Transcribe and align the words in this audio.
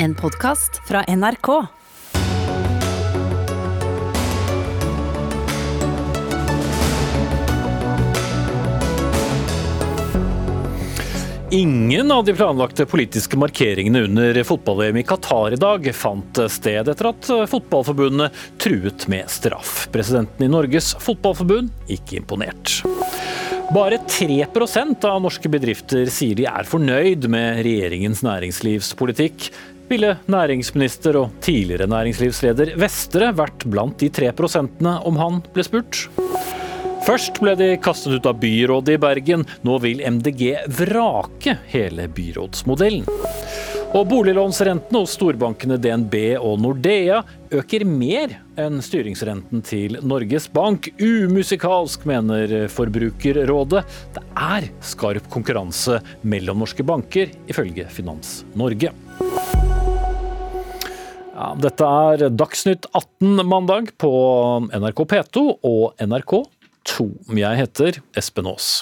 En 0.00 0.14
podkast 0.14 0.80
fra 0.88 1.04
NRK. 1.16 1.66
Ingen 11.50 12.10
av 12.12 12.24
de 12.24 12.34
planlagte 12.34 12.86
politiske 12.86 13.36
markeringene 13.36 14.00
under 14.00 14.44
fotball-VM 14.44 14.96
i 14.96 15.02
Qatar 15.02 15.52
i 15.52 15.58
dag 15.58 15.88
fant 15.94 16.38
sted 16.46 16.92
etter 16.92 17.08
at 17.10 17.30
Fotballforbundet 17.50 18.36
truet 18.62 19.08
med 19.10 19.26
straff. 19.26 19.88
Presidenten 19.90 20.46
i 20.46 20.52
Norges 20.52 20.92
Fotballforbund 21.02 21.72
ikke 21.90 22.20
imponert. 22.20 22.84
Bare 23.74 23.98
3% 24.06 25.02
av 25.04 25.18
norske 25.20 25.50
bedrifter 25.50 26.06
sier 26.12 26.38
de 26.38 26.46
er 26.48 26.70
fornøyd 26.70 27.26
med 27.28 27.64
regjeringens 27.66 28.22
næringslivspolitikk. 28.24 29.50
Ville 29.88 30.18
næringsminister 30.28 31.16
og 31.16 31.30
tidligere 31.40 31.88
næringslivsleder 31.88 32.74
Vestre 32.76 33.30
vært 33.32 33.64
blant 33.72 33.96
de 34.02 34.10
3% 34.12 34.84
om 35.08 35.16
han 35.16 35.38
ble 35.54 35.64
spurt? 35.64 36.02
Først 37.06 37.40
ble 37.40 37.54
de 37.56 37.70
kastet 37.80 38.18
ut 38.18 38.26
av 38.28 38.36
byrådet 38.36 38.98
i 38.98 39.00
Bergen. 39.00 39.46
Nå 39.64 39.78
vil 39.80 40.02
MDG 40.04 40.42
vrake 40.76 41.54
hele 41.72 42.04
byrådsmodellen. 42.12 43.08
Og 43.96 44.04
boliglånsrentene 44.10 45.00
hos 45.00 45.14
storbankene 45.16 45.78
DNB 45.80 46.18
og 46.36 46.58
Nordea 46.60 47.22
øker 47.56 47.86
mer 47.88 48.34
enn 48.60 48.82
styringsrenten 48.84 49.64
til 49.64 49.96
Norges 50.04 50.50
Bank. 50.52 50.90
Umusikalsk, 51.00 52.04
mener 52.04 52.68
Forbrukerrådet. 52.68 53.86
Det 54.12 54.26
er 54.36 54.68
skarp 54.84 55.32
konkurranse 55.32 56.02
mellom 56.20 56.60
norske 56.60 56.84
banker, 56.84 57.32
ifølge 57.48 57.88
Finans 57.88 58.42
Norge. 58.52 58.92
Ja, 61.38 61.52
dette 61.54 61.86
er 61.86 62.32
Dagsnytt 62.34 62.88
18 62.98 63.44
mandag 63.46 63.92
på 64.02 64.08
NRK 64.74 65.02
P2 65.06 65.42
og 65.68 66.00
NRK 66.02 66.32
2. 66.90 67.04
Jeg 67.38 67.58
heter 67.60 67.98
Espen 68.18 68.48
Aas. 68.50 68.80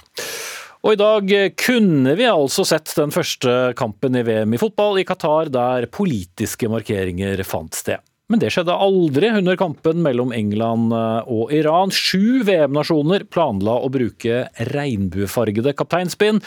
Og 0.80 0.94
i 0.94 0.96
dag 0.96 1.34
kunne 1.60 2.14
vi 2.16 2.24
altså 2.30 2.64
sett 2.64 2.94
den 2.96 3.12
første 3.12 3.74
kampen 3.76 4.16
i 4.16 4.22
VM 4.24 4.56
i 4.56 4.60
fotball 4.62 5.02
i 5.02 5.04
Qatar 5.04 5.50
der 5.52 5.84
politiske 5.92 6.70
markeringer 6.72 7.42
fant 7.44 7.76
sted. 7.76 8.00
Men 8.32 8.40
det 8.40 8.54
skjedde 8.54 8.78
aldri 8.86 9.34
under 9.36 9.58
kampen 9.60 10.00
mellom 10.06 10.32
England 10.32 10.96
og 10.96 11.52
Iran. 11.52 11.92
Sju 11.92 12.41
VM-nasjoner 12.48 13.26
planla 13.28 13.76
å 13.84 13.92
bruke 13.92 14.46
regnbuefargede 14.72 15.76
kapteinspinn 15.76 16.41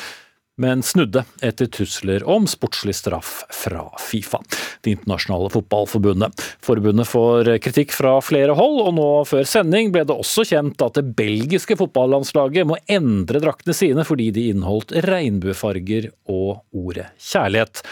men 0.60 0.84
snudde 0.86 1.24
etter 1.46 1.70
trusler 1.72 2.26
om 2.28 2.48
sportslig 2.50 2.98
straff 2.98 3.46
fra 3.54 3.86
Fifa, 4.04 4.42
det 4.84 4.98
internasjonale 4.98 5.50
fotballforbundet. 5.54 6.44
Forbundet 6.66 7.08
får 7.08 7.54
kritikk 7.64 7.96
fra 7.96 8.18
flere 8.24 8.58
hold, 8.60 8.82
og 8.84 8.94
nå 9.00 9.08
før 9.30 9.48
sending 9.48 9.94
ble 9.96 10.04
det 10.10 10.20
også 10.20 10.46
kjent 10.52 10.84
at 10.84 11.00
det 11.00 11.16
belgiske 11.18 11.80
fotballandslaget 11.80 12.68
må 12.68 12.80
endre 12.92 13.42
draktene 13.44 13.78
sine 13.78 14.06
fordi 14.08 14.30
de 14.36 14.50
inneholdt 14.52 14.96
regnbuefarger 15.08 16.12
og 16.30 16.64
ordet 16.76 17.10
kjærlighet 17.32 17.84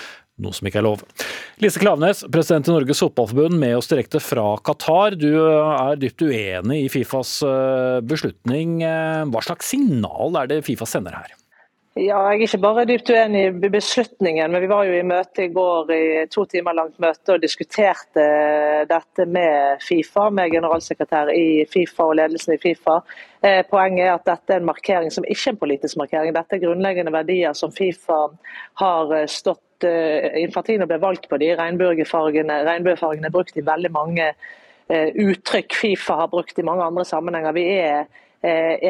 noe 0.43 0.53
som 0.53 0.67
ikke 0.69 0.81
er 0.81 0.85
lov. 0.85 1.02
Lise 1.63 1.81
Klaveness, 1.81 2.21
president 2.29 2.69
i 2.69 2.75
Norges 2.75 3.02
Fotballforbund, 3.02 3.57
med 3.57 3.73
oss 3.79 3.89
direkte 3.89 4.21
fra 4.21 4.52
Qatar. 4.61 5.17
Du 5.17 5.31
er 5.33 5.97
dypt 5.97 6.21
uenig 6.21 6.83
i 6.83 6.91
Fifas 6.93 7.39
eh, 7.45 7.97
beslutning. 8.05 8.81
Eh, 8.85 9.23
hva 9.31 9.43
slags 9.45 9.73
signal 9.73 10.37
er 10.43 10.52
det 10.52 10.63
Fifa 10.67 10.85
sender 10.89 11.17
her? 11.17 11.33
Ja, 11.97 12.17
jeg 12.29 12.43
er 12.43 12.43
ikke 12.45 12.59
bare 12.61 12.83
dypt 12.85 13.09
uenig 13.09 13.39
i 13.47 13.69
beslutningen, 13.73 14.51
men 14.53 14.61
vi 14.61 14.67
var 14.69 14.85
jo 14.85 14.93
i 14.93 15.05
møte 15.07 15.47
i 15.47 15.53
går 15.53 15.91
i 15.95 16.01
to 16.29 16.43
timer 16.45 16.75
langt 16.77 16.99
møte 17.01 17.33
og 17.33 17.41
diskuterte 17.41 18.25
dette 18.85 19.25
med 19.25 19.81
Fifa, 19.81 20.27
med 20.29 20.51
generalsekretær 20.53 21.31
i 21.33 21.63
Fifa 21.71 22.05
og 22.05 22.19
ledelsen 22.19 22.53
i 22.53 22.59
Fifa. 22.61 22.99
Eh, 23.41 23.63
poenget 23.71 24.03
er 24.05 24.11
at 24.13 24.27
dette 24.29 24.53
er 24.53 24.61
en 24.61 24.69
markering 24.69 25.09
som 25.15 25.25
ikke 25.25 25.49
er 25.49 25.55
en 25.55 25.61
politisk 25.63 25.97
markering. 26.03 26.36
Dette 26.36 26.59
er 26.59 26.63
grunnleggende 26.67 27.15
verdier 27.15 27.57
som 27.57 27.73
Fifa 27.73 28.19
har 28.83 29.15
eh, 29.17 29.25
stått 29.31 29.89
eh, 29.89 30.37
Infantino 30.43 30.86
ble 30.86 31.02
valgt 31.02 31.25
på 31.31 31.41
de 31.41 31.49
regnbuefargene. 31.57 32.61
Er 32.61 33.33
brukt 33.33 33.57
i 33.57 33.65
veldig 33.65 33.93
mange 33.95 34.31
uttrykk 34.87 35.73
Fifa 35.75 36.21
har 36.21 36.30
brukt 36.31 36.61
i 36.61 36.63
mange 36.63 36.86
andre 36.86 37.03
sammenhenger. 37.09 37.57
Vi 37.57 37.65
er 37.73 38.05
Eh, 38.05 38.27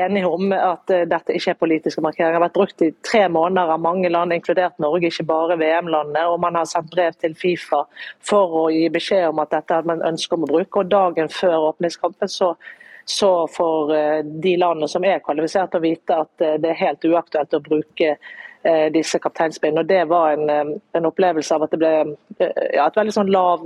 enige 0.03 0.29
om 0.29 0.51
at 0.53 0.91
eh, 0.93 1.05
dette 1.09 1.35
ikke 1.35 1.53
er 1.53 1.59
politiske 1.59 2.03
markeringer. 2.03 2.33
Det 2.33 2.39
har 2.39 2.45
vært 2.45 2.57
brukt 2.57 2.83
i 2.85 2.89
tre 3.05 3.23
måneder 3.31 3.73
av 3.73 3.83
mange 3.83 4.09
land, 4.09 4.35
inkludert 4.35 4.79
Norge, 4.83 5.11
ikke 5.11 5.27
bare 5.29 5.59
VM-landene. 5.59 6.25
og 6.31 6.41
Man 6.43 6.59
har 6.59 6.67
sendt 6.69 6.91
brev 6.93 7.15
til 7.21 7.35
Fifa 7.37 7.83
for 8.31 8.57
å 8.63 8.65
gi 8.73 8.87
beskjed 8.93 9.29
om 9.29 9.43
at 9.43 9.53
dette 9.55 9.77
hadde 9.77 9.91
man 9.93 10.05
ønske 10.07 10.35
om 10.35 10.47
å 10.47 10.51
bruke. 10.51 10.81
og 10.81 10.91
Dagen 10.91 11.31
før 11.33 11.71
åpningskampen 11.73 12.31
så 12.31 12.55
så 13.07 13.47
får 13.47 13.91
eh, 13.95 14.17
de 14.43 14.57
landene 14.59 14.89
som 14.91 15.05
er 15.07 15.21
kvalifisert 15.23 15.77
å 15.77 15.79
vite 15.79 16.17
at 16.25 16.41
det 16.59 16.73
er 16.73 16.81
helt 16.81 17.05
uaktuelt 17.07 17.53
å 17.55 17.61
bruke 17.63 18.09
Eh, 18.11 18.17
disse 18.93 19.19
kapteinspinnene. 19.19 19.83
Og 19.83 19.87
Det 19.87 20.03
var 20.09 20.31
en, 20.33 20.49
eh, 20.49 20.79
en, 20.97 21.05
opplevelse 21.05 21.55
av 21.55 21.63
at 21.63 21.71
det 21.71 21.79
ble 21.81 21.93
eh, 22.39 22.63
ja, 22.75 22.87
et 22.87 22.97
veldig 22.99 23.15
sånn 23.15 23.31
lav, 23.31 23.63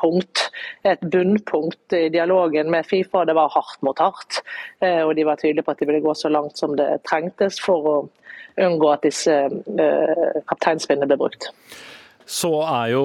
punkt, 0.00 0.44
et 0.84 1.00
bunnpunkt 1.00 1.96
i 1.96 2.08
dialogen 2.14 2.70
med 2.70 2.86
Fifa. 2.86 3.24
Det 3.24 3.36
var 3.38 3.52
hardt 3.54 3.82
mot 3.82 3.98
hardt. 3.98 4.42
Og 4.80 5.14
de 5.16 5.24
var 5.26 5.36
tydelige 5.40 5.64
på 5.66 5.74
at 5.74 5.80
de 5.80 5.86
ville 5.88 6.04
gå 6.04 6.14
så 6.14 6.30
langt 6.32 6.58
som 6.58 6.76
det 6.76 6.88
trengtes 7.08 7.60
for 7.62 7.88
å 7.92 7.96
unngå 8.58 8.90
at 8.90 9.06
disse 9.06 9.34
kapteinspinnene 10.50 11.08
ble 11.10 11.18
brukt 11.20 11.50
så 12.28 12.50
er 12.60 12.90
jo 12.92 13.02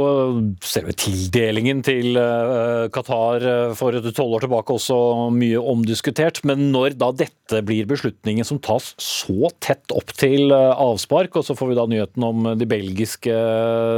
selve 0.67 0.91
tildelingen 0.99 1.79
til 1.85 2.17
eh, 2.19 2.89
Qatar 2.93 3.45
eh, 3.47 3.75
for 3.79 3.95
tolv 4.09 4.35
år 4.37 4.43
tilbake 4.43 4.75
også 4.75 4.97
mye 5.31 5.61
omdiskutert. 5.73 6.41
Men 6.47 6.67
når 6.73 6.97
da 6.99 7.13
dette 7.23 7.61
blir 7.63 7.87
beslutningen 7.87 8.43
som 8.47 8.59
tas 8.63 8.91
så 8.99 9.53
tett 9.63 9.95
opp 9.95 10.11
til 10.19 10.51
eh, 10.51 10.73
avspark, 10.75 11.39
og 11.39 11.47
så 11.47 11.55
får 11.55 11.71
vi 11.71 11.79
da 11.79 11.87
nyheten 11.87 12.27
om 12.27 12.51
de 12.59 12.67
belgiske 12.67 13.37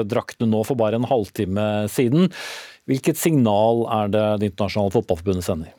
draktene 0.05 0.51
nå 0.51 0.61
for 0.67 0.77
bare 0.77 1.01
en 1.01 1.09
halvtime 1.09 1.87
siden, 1.89 2.29
hvilket 2.85 3.17
signal 3.17 3.87
er 3.89 4.13
det 4.13 4.25
Det 4.43 4.51
internasjonale 4.51 4.93
fotballforbundet 4.93 5.47
sender? 5.47 5.73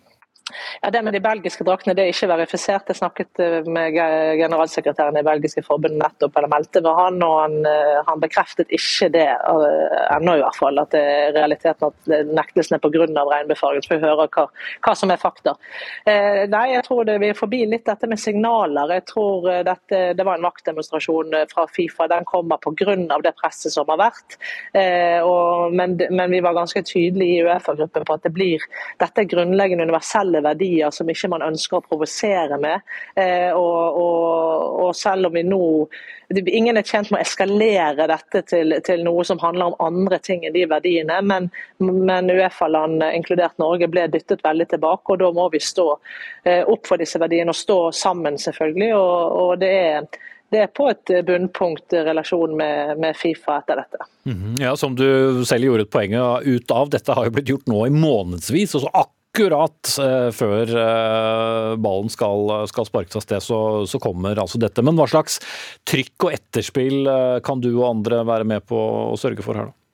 Ja, 0.83 0.91
Det 0.91 1.03
med 1.03 1.15
de 1.15 1.21
belgiske 1.21 1.65
draktene 1.67 1.95
det 1.99 2.05
er 2.05 2.13
ikke 2.13 2.29
verifisert. 2.31 2.91
Jeg 2.91 3.01
snakket 3.01 3.41
eh, 3.43 3.67
med 3.67 3.97
generalsekretæren 4.39 5.19
i 5.19 5.25
belgiske 5.27 5.65
forbundet 5.67 5.99
nettopp, 5.99 6.37
eller 6.39 6.53
meldte 6.53 6.83
med 6.85 6.95
han, 6.95 7.19
og 7.27 7.35
han, 7.41 7.57
eh, 7.67 7.97
han 8.07 8.23
bekreftet 8.23 8.71
ikke 8.71 9.09
det 9.17 9.27
eh, 9.27 9.97
ennå, 10.15 10.37
i 10.37 10.45
hvert 10.45 10.59
fall. 10.59 10.79
At 10.79 10.95
det 10.95 11.03
er 11.03 11.35
realiteten 11.35 11.89
at 11.91 12.31
nektelsen 12.31 12.79
er 12.79 12.85
pga. 12.85 13.25
regnbuefargen. 13.27 13.83
Så 13.83 13.97
vi 13.97 14.05
hører 14.05 14.31
hva, 14.31 14.47
hva, 14.87 14.95
som 14.95 15.11
er 15.11 15.21
fakta. 15.21 15.57
Eh, 16.07 16.45
nei, 16.53 16.67
jeg 16.77 16.87
tror 16.87 17.05
det, 17.09 17.19
vi 17.23 17.33
er 17.33 17.39
forbi 17.39 17.65
litt 17.67 17.87
dette 17.91 18.07
med 18.07 18.23
signaler. 18.23 18.95
Jeg 19.01 19.07
tror 19.11 19.51
dette, 19.67 20.03
det 20.15 20.27
var 20.27 20.39
en 20.39 20.47
maktdemonstrasjon 20.47 21.35
fra 21.51 21.67
Fifa. 21.75 22.07
Den 22.13 22.25
kommer 22.29 22.63
pga. 22.63 22.97
det 23.23 23.35
presset 23.41 23.75
som 23.75 23.89
har 23.91 23.99
vært. 23.99 24.39
Eh, 24.79 25.19
og, 25.27 25.75
men, 25.75 25.99
men, 26.11 26.31
vi 26.31 26.41
var 26.45 26.55
ganske 26.55 26.83
tydelige 26.87 27.41
i 27.41 27.45
Uefa-gruppen 27.47 28.07
på 28.07 28.15
at 28.15 28.25
det 28.27 28.35
blir, 28.37 28.63
dette 29.03 29.23
er 29.23 29.31
grunnleggende 29.31 29.87
universelle 29.89 30.36
verdier 30.45 30.93
som 30.95 31.09
ikke 31.11 31.31
man 31.33 31.45
ønsker 31.47 31.79
å 31.79 31.85
provosere 31.85 32.59
med. 32.61 32.85
Eh, 33.17 33.51
og, 33.53 33.99
og, 34.03 34.77
og, 34.83 34.93
selv 34.97 35.31
om 35.31 35.37
vi 35.37 35.47
nå 35.47 35.65
Ingen 36.27 36.75
er 36.75 36.83
tjent 36.83 37.13
med 37.13 37.21
å 37.21 37.23
eskalere 37.23 38.09
dette 38.11 38.41
til, 38.51 38.75
til 38.83 39.05
noe 39.07 39.23
som 39.23 39.39
handler 39.39 39.69
om 39.71 39.77
andre 39.85 40.19
ting 40.19 40.43
enn 40.43 40.57
de 40.57 40.65
verdiene, 40.67 41.21
men, 41.23 41.47
men 41.79 42.33
Uefa-land, 42.35 43.05
inkludert 43.15 43.55
Norge, 43.63 43.87
ble 43.87 44.09
dyttet 44.11 44.43
veldig 44.43 44.67
tilbake. 44.73 45.15
og 45.15 45.21
Da 45.23 45.29
må 45.37 45.47
vi 45.55 45.63
stå 45.63 45.87
eh, 46.43 46.65
opp 46.67 46.91
for 46.91 46.99
disse 46.99 47.21
verdiene 47.23 47.55
og 47.55 47.61
stå 47.61 47.79
sammen, 47.95 48.41
selvfølgelig. 48.43 48.91
og, 48.99 49.37
og 49.39 49.53
det 49.63 49.71
er 49.85 50.11
det 50.51 50.61
er 50.63 50.69
på 50.71 50.87
et 50.91 51.11
bunnpunkt 51.27 51.95
relasjon 52.07 52.55
med, 52.57 52.99
med, 53.03 53.17
Fifa 53.19 53.59
etter 53.59 53.83
dette. 53.83 53.99
Mm 54.27 54.37
-hmm. 54.37 54.63
Ja, 54.63 54.77
Som 54.77 54.95
du 54.97 55.45
selv 55.45 55.65
gjorde 55.65 55.83
et 55.83 55.91
poeng 55.91 56.15
ut 56.45 56.71
av. 56.71 56.91
Dette 56.91 57.13
har 57.13 57.25
jo 57.25 57.31
blitt 57.31 57.49
gjort 57.49 57.67
nå 57.67 57.87
i 57.87 57.91
månedsvis. 57.91 58.75
og 58.75 58.81
så 58.81 58.87
akkurat 58.87 59.13
eh, 59.41 60.29
før 60.35 60.71
eh, 60.81 61.73
ballen 61.83 62.13
skal, 62.13 62.53
skal 62.71 62.89
sparkes 62.89 63.19
av 63.19 63.25
sted, 63.25 63.45
så, 63.45 63.59
så, 63.89 64.01
kommer 64.03 64.39
altså 64.39 64.61
dette. 64.63 64.85
Men 64.85 64.99
hva 64.99 65.09
slags 65.11 65.41
trykk 65.89 66.29
og 66.29 66.37
etterspill 66.37 67.11
eh, 67.11 67.41
kan 67.47 67.63
du 67.63 67.73
og 67.75 67.89
andre 67.91 68.23
være 68.27 68.49
med 68.49 68.67
på 68.69 68.79
å 69.13 69.17
sørge 69.21 69.45
for 69.47 69.59
her, 69.59 69.71
da? 69.71 69.86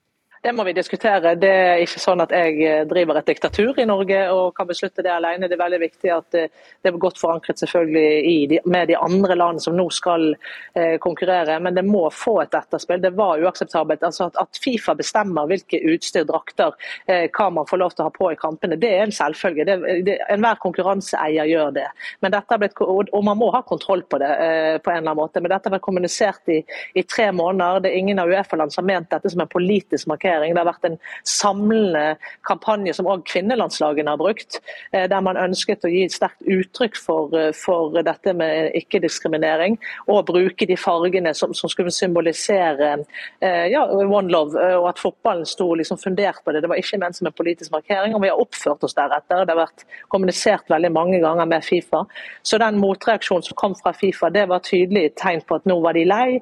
Det 0.43 0.51
må 0.53 0.65
vi 0.67 0.73
diskutere. 0.75 1.37
Det 1.39 1.49
er 1.55 1.81
ikke 1.85 2.01
sånn 2.03 2.21
at 2.25 2.33
jeg 2.35 2.57
eh, 2.67 2.81
driver 2.91 3.21
et 3.21 3.29
diktatur 3.31 3.77
i 3.79 3.85
Norge 3.87 4.25
og 4.35 4.57
kan 4.57 4.67
beslutte 4.67 5.03
det 5.07 5.13
alene. 5.15 5.47
Det 5.47 5.55
er 5.55 5.61
veldig 5.61 5.79
viktig 5.79 6.11
at 6.11 6.35
eh, 6.35 6.49
det 6.83 6.91
er 6.91 6.97
godt 7.05 7.21
forankret 7.23 7.61
selvfølgelig 7.63 8.49
de, 8.51 8.59
med 8.67 8.91
de 8.91 8.97
andre 8.99 9.37
landene 9.39 9.63
som 9.63 9.77
nå 9.79 9.85
skal 9.95 10.33
eh, 10.33 10.97
konkurrere. 11.05 11.61
Men 11.63 11.77
det 11.77 11.85
må 11.87 12.09
få 12.11 12.41
et 12.43 12.57
etterspill. 12.59 12.99
Det 13.05 13.13
var 13.21 13.39
uakseptabelt. 13.39 14.03
Altså 14.09 14.27
at, 14.33 14.41
at, 14.43 14.59
Fifa 14.65 14.97
bestemmer 14.99 15.47
hvilke 15.47 15.79
utstyr, 15.93 16.27
drakter, 16.27 16.75
eh, 17.07 17.29
hva 17.31 17.47
man 17.61 17.71
får 17.71 17.83
lov 17.85 17.95
til 17.95 18.03
å 18.03 18.09
ha 18.09 18.15
på 18.19 18.33
i 18.35 18.41
kampene, 18.43 18.81
det 18.83 18.91
er 18.97 19.05
en 19.07 19.15
selvfølge. 19.15 19.69
Det, 19.71 19.79
det, 20.11 20.19
enhver 20.27 20.59
konkurranseeier 20.67 21.53
gjør 21.53 21.71
det. 21.79 21.87
Men 22.19 22.35
dette 22.35 22.51
har 22.51 22.65
blitt, 22.65 22.83
og 22.83 23.23
man 23.31 23.39
må 23.39 23.53
ha 23.55 23.63
kontroll 23.71 24.03
på 24.11 24.19
det 24.25 24.35
eh, 24.35 24.75
på 24.83 24.91
en 24.91 24.99
eller 25.05 25.13
annen 25.13 25.23
måte. 25.23 25.39
Men 25.39 25.55
dette 25.55 25.71
har 25.71 25.79
vært 25.79 25.87
kommunisert 25.87 26.51
i, 26.51 26.59
i 26.99 27.07
tre 27.07 27.31
måneder. 27.31 27.87
Det 27.87 27.95
er 27.95 28.03
ingen 28.03 28.27
av 28.27 28.35
Uefa-land 28.35 28.75
som 28.75 28.83
har 28.83 28.91
ment 28.97 29.15
dette 29.15 29.31
som 29.31 29.47
en 29.47 29.55
politisk 29.55 30.11
markering 30.11 30.32
markering. 30.33 30.55
Det 30.55 30.63
har 30.63 30.73
vært 30.73 30.89
en 30.89 30.99
samlende 31.25 32.17
kampanje 32.47 32.95
som 32.97 33.07
òg 33.07 33.25
kvinnelandslagene 33.29 34.11
har 34.11 34.19
brukt, 34.19 34.61
eh, 34.93 35.09
der 35.09 35.21
man 35.21 35.37
ønsket 35.37 35.85
å 35.85 35.91
gi 35.91 36.05
et 36.05 36.13
sterkt 36.13 36.43
uttrykk 36.43 36.97
for, 36.97 37.35
eh, 37.35 37.53
for 37.53 38.03
dette 38.03 38.35
med 38.35 38.73
ikke-diskriminering, 38.75 39.79
og 40.09 40.27
bruke 40.27 40.67
de 40.67 40.77
fargene 40.77 41.35
som, 41.35 41.53
som 41.55 41.69
skulle 41.69 41.91
symbolisere 41.91 43.05
eh, 43.41 43.69
ja, 43.71 43.85
one 43.87 44.29
love, 44.29 44.55
og 44.55 44.89
at 44.89 44.99
fotballen 44.99 45.47
sto 45.47 45.75
liksom 45.75 45.99
fundert 45.99 46.43
på 46.45 46.53
det. 46.53 46.63
Det 46.63 46.69
var 46.69 46.77
ikke 46.77 46.99
ment 46.99 47.17
som 47.17 47.27
en 47.27 47.33
politisk 47.33 47.71
markering, 47.73 48.15
og 48.15 48.23
vi 48.23 48.29
har 48.29 48.41
oppført 48.41 48.83
oss 48.85 48.95
deretter. 48.95 49.45
Det 49.45 49.55
har 49.55 49.67
vært 49.67 49.85
kommunisert 50.09 50.69
veldig 50.69 50.93
mange 50.93 51.21
ganger 51.21 51.47
med 51.47 51.65
Fifa. 51.65 52.05
Så 52.43 52.59
den 52.59 52.79
motreaksjonen 52.79 53.45
som 53.45 53.57
kom 53.57 53.75
fra 53.75 53.93
Fifa, 53.93 54.31
det 54.31 54.49
var 54.49 54.61
tydelig 54.61 55.15
tegn 55.17 55.43
på 55.47 55.57
at 55.57 55.67
nå 55.67 55.81
var 55.81 55.93
de 55.95 56.05
lei, 56.05 56.41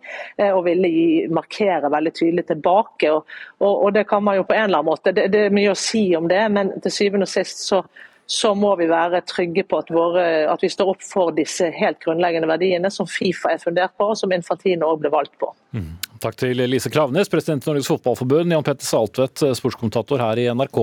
og 0.51 0.65
ville 0.65 1.29
markere 1.33 1.91
veldig 1.91 2.13
tydelig 2.15 2.47
tilbake. 2.47 3.11
Og, 3.11 3.27
og, 3.61 3.80
og, 3.81 3.93
det 3.97 4.05
kan 4.11 4.23
man 4.25 4.39
jo 4.39 4.47
på 4.47 4.55
en 4.57 4.69
eller 4.69 4.83
annen 4.83 4.91
måte. 4.91 5.13
Det, 5.17 5.27
det, 5.33 5.47
er 5.49 5.57
mye 5.57 5.73
å 5.73 5.79
si 5.79 6.05
om 6.17 6.29
det, 6.31 6.43
men 6.53 6.73
til 6.85 6.95
syvende 6.95 7.29
og 7.29 7.33
sist 7.33 7.65
så, 7.65 7.81
så 8.31 8.53
må 8.55 8.75
vi 8.79 8.87
være 8.91 9.23
trygge 9.27 9.65
på 9.67 9.81
at, 9.83 9.91
våre, 9.95 10.27
at, 10.53 10.63
vi 10.63 10.71
står 10.71 10.93
opp 10.93 11.07
for 11.07 11.33
disse 11.37 11.71
helt 11.77 11.99
grunnleggende 12.05 12.51
verdiene 12.51 12.93
som 12.95 13.09
Fifa 13.11 13.55
er 13.55 13.63
fundert 13.63 13.97
på, 13.99 14.13
og 14.13 14.21
som 14.21 14.33
Infantino 14.37 14.93
òg 14.93 15.03
ble 15.03 15.13
valgt 15.15 15.35
på. 15.41 15.51
Mm. 15.77 15.95
Takk 16.21 16.37
til 16.43 16.61
Lise 16.69 16.93
Klavenes, 16.93 17.33
president 17.33 17.65
i 17.65 17.73
Norges 17.73 17.89
Fotballforbund, 17.89 18.53
Jan 18.53 18.67
Petter 18.67 18.87
Saltvedt, 18.87 19.43
sportskommentator 19.57 20.21
her 20.21 20.43
i 20.43 20.51
NRK. 20.53 20.81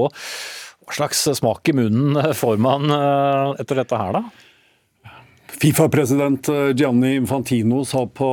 Hva 0.87 0.95
slags 0.97 1.25
smak 1.37 1.67
i 1.69 1.75
munnen 1.77 2.19
får 2.33 2.59
man 2.63 2.91
eh, 2.95 3.55
etter 3.61 3.83
dette 3.83 4.01
her, 4.01 4.17
da? 4.17 5.13
Fifa-president 5.57 6.49
eh, 6.49 6.69
Gianni 6.75 7.15
Infantino 7.19 7.83
sa 7.85 8.05
på 8.07 8.29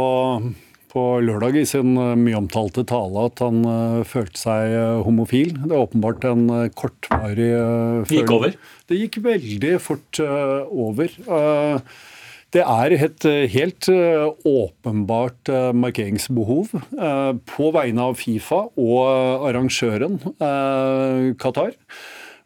på 0.95 1.03
lørdag 1.27 1.59
i 1.59 1.67
sin 1.67 1.97
eh, 1.99 2.15
mye 2.19 2.39
omtalte 2.39 2.85
tale 2.87 3.27
at 3.29 3.43
han 3.43 3.63
uh, 3.67 4.01
følte 4.07 4.39
seg 4.39 4.75
uh, 4.75 5.03
homofil. 5.07 5.55
Det 5.65 5.73
er 5.73 5.83
åpenbart 5.83 6.27
en 6.31 6.47
kortvarig 6.79 7.51
uh, 7.59 8.03
Det 8.07 8.21
gikk 8.21 8.35
over? 8.37 8.57
Det 8.91 8.99
gikk 9.01 9.21
veldig 9.25 9.77
fort 9.83 10.21
over. 10.21 11.15
det 12.55 12.63
er 12.63 12.95
et 12.95 13.27
helt 13.55 13.89
åpenbart 14.45 15.51
markeringsbehov 15.73 16.75
på 17.49 17.71
vegne 17.75 18.05
av 18.11 18.19
Fifa 18.21 18.61
og 18.77 19.49
arrangøren 19.49 20.21
Qatar 21.41 21.73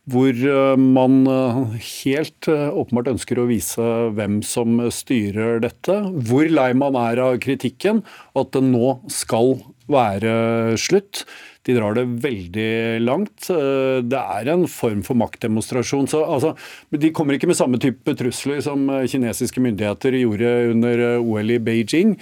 hvor 0.09 0.33
eh, 0.33 0.77
man 0.79 1.21
eh, 1.29 1.59
helt 2.05 2.49
eh, 2.51 2.69
åpenbart 2.73 3.11
ønsker 3.13 3.41
å 3.41 3.49
vise 3.51 3.89
hvem 4.17 4.41
som 4.47 4.81
styrer 4.95 5.61
dette. 5.65 5.99
Hvor 6.29 6.49
lei 6.49 6.71
man 6.79 6.97
er 7.01 7.21
av 7.25 7.39
kritikken, 7.45 8.03
og 8.35 8.47
at 8.47 8.57
det 8.57 8.65
nå 8.71 8.97
skal 9.13 9.59
være 9.89 10.77
slutt. 10.81 11.25
De 11.65 11.75
drar 11.77 11.97
det 11.97 12.05
veldig 12.25 13.01
langt. 13.05 13.49
Det 13.49 14.21
er 14.21 14.49
en 14.53 14.67
form 14.69 15.01
for 15.05 15.17
maktdemonstrasjon. 15.21 16.09
Så, 16.09 16.23
altså, 16.25 16.55
de 16.93 17.11
kommer 17.13 17.37
ikke 17.37 17.49
med 17.51 17.59
samme 17.59 17.81
type 17.81 18.15
trusler 18.17 18.63
som 18.65 18.87
kinesiske 18.89 19.61
myndigheter 19.65 20.17
gjorde 20.17 20.53
under 20.73 21.03
OL 21.21 21.57
i 21.57 21.61
Beijing. 21.61 22.15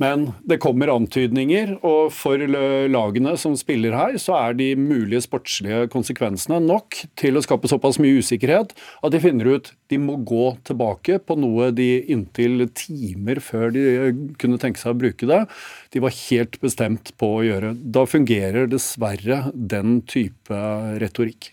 Men 0.00 0.30
det 0.48 0.60
kommer 0.62 0.92
antydninger, 0.94 1.74
og 1.84 2.08
for 2.16 2.40
lagene 2.40 3.34
som 3.40 3.56
spiller 3.58 3.92
her, 3.96 4.16
så 4.22 4.36
er 4.38 4.56
de 4.56 4.70
mulige 4.78 5.20
sportslige 5.26 5.90
konsekvensene 5.92 6.60
nok 6.64 7.02
til 7.20 7.36
å 7.36 7.44
skape 7.44 7.68
såpass 7.68 8.00
mye 8.00 8.22
usikkerhet 8.22 8.72
at 8.72 9.12
de 9.12 9.20
finner 9.22 9.50
ut 9.52 9.72
de 9.90 9.98
må 10.00 10.16
gå 10.24 10.52
tilbake 10.64 11.18
på 11.26 11.36
noe 11.40 11.68
de 11.74 11.88
inntil 12.14 12.64
timer 12.78 13.42
før 13.44 13.74
de 13.74 13.84
kunne 14.40 14.60
tenke 14.62 14.80
seg 14.80 14.94
å 14.94 15.00
bruke 15.00 15.28
det, 15.28 15.42
de 15.92 16.02
var 16.02 16.16
helt 16.30 16.60
bestemt 16.62 17.12
på 17.20 17.34
å 17.36 17.44
gjøre. 17.44 17.74
Da 17.76 18.06
fungerer 18.08 18.70
dessverre 18.70 19.42
den 19.54 20.00
type 20.08 20.62
retorikk. 21.02 21.52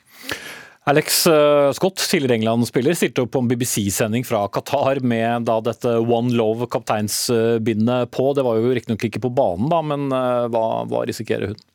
Alex 0.87 1.27
eh, 1.27 1.71
Scott, 1.71 1.99
tidligere 2.09 2.37
England-spiller, 2.37 2.95
stilte 2.95 3.25
opp 3.25 3.33
på 3.35 3.41
en 3.43 3.47
BBC-sending 3.51 4.23
fra 4.23 4.45
Qatar 4.47 5.01
med 5.03 5.43
da 5.49 5.57
dette 5.59 5.97
One 5.99 6.31
Love 6.31 6.69
kapteinsbindet 6.71 8.13
på. 8.15 8.29
Det 8.31 8.45
var 8.47 8.55
jo 8.55 8.69
riktignok 8.71 9.03
ikke 9.03 9.19
på 9.25 9.33
banen, 9.35 9.67
da, 9.73 9.81
men 9.83 10.05
eh, 10.15 10.45
hva, 10.53 10.61
hva 10.87 11.01
risikerer 11.09 11.51
hun? 11.51 11.65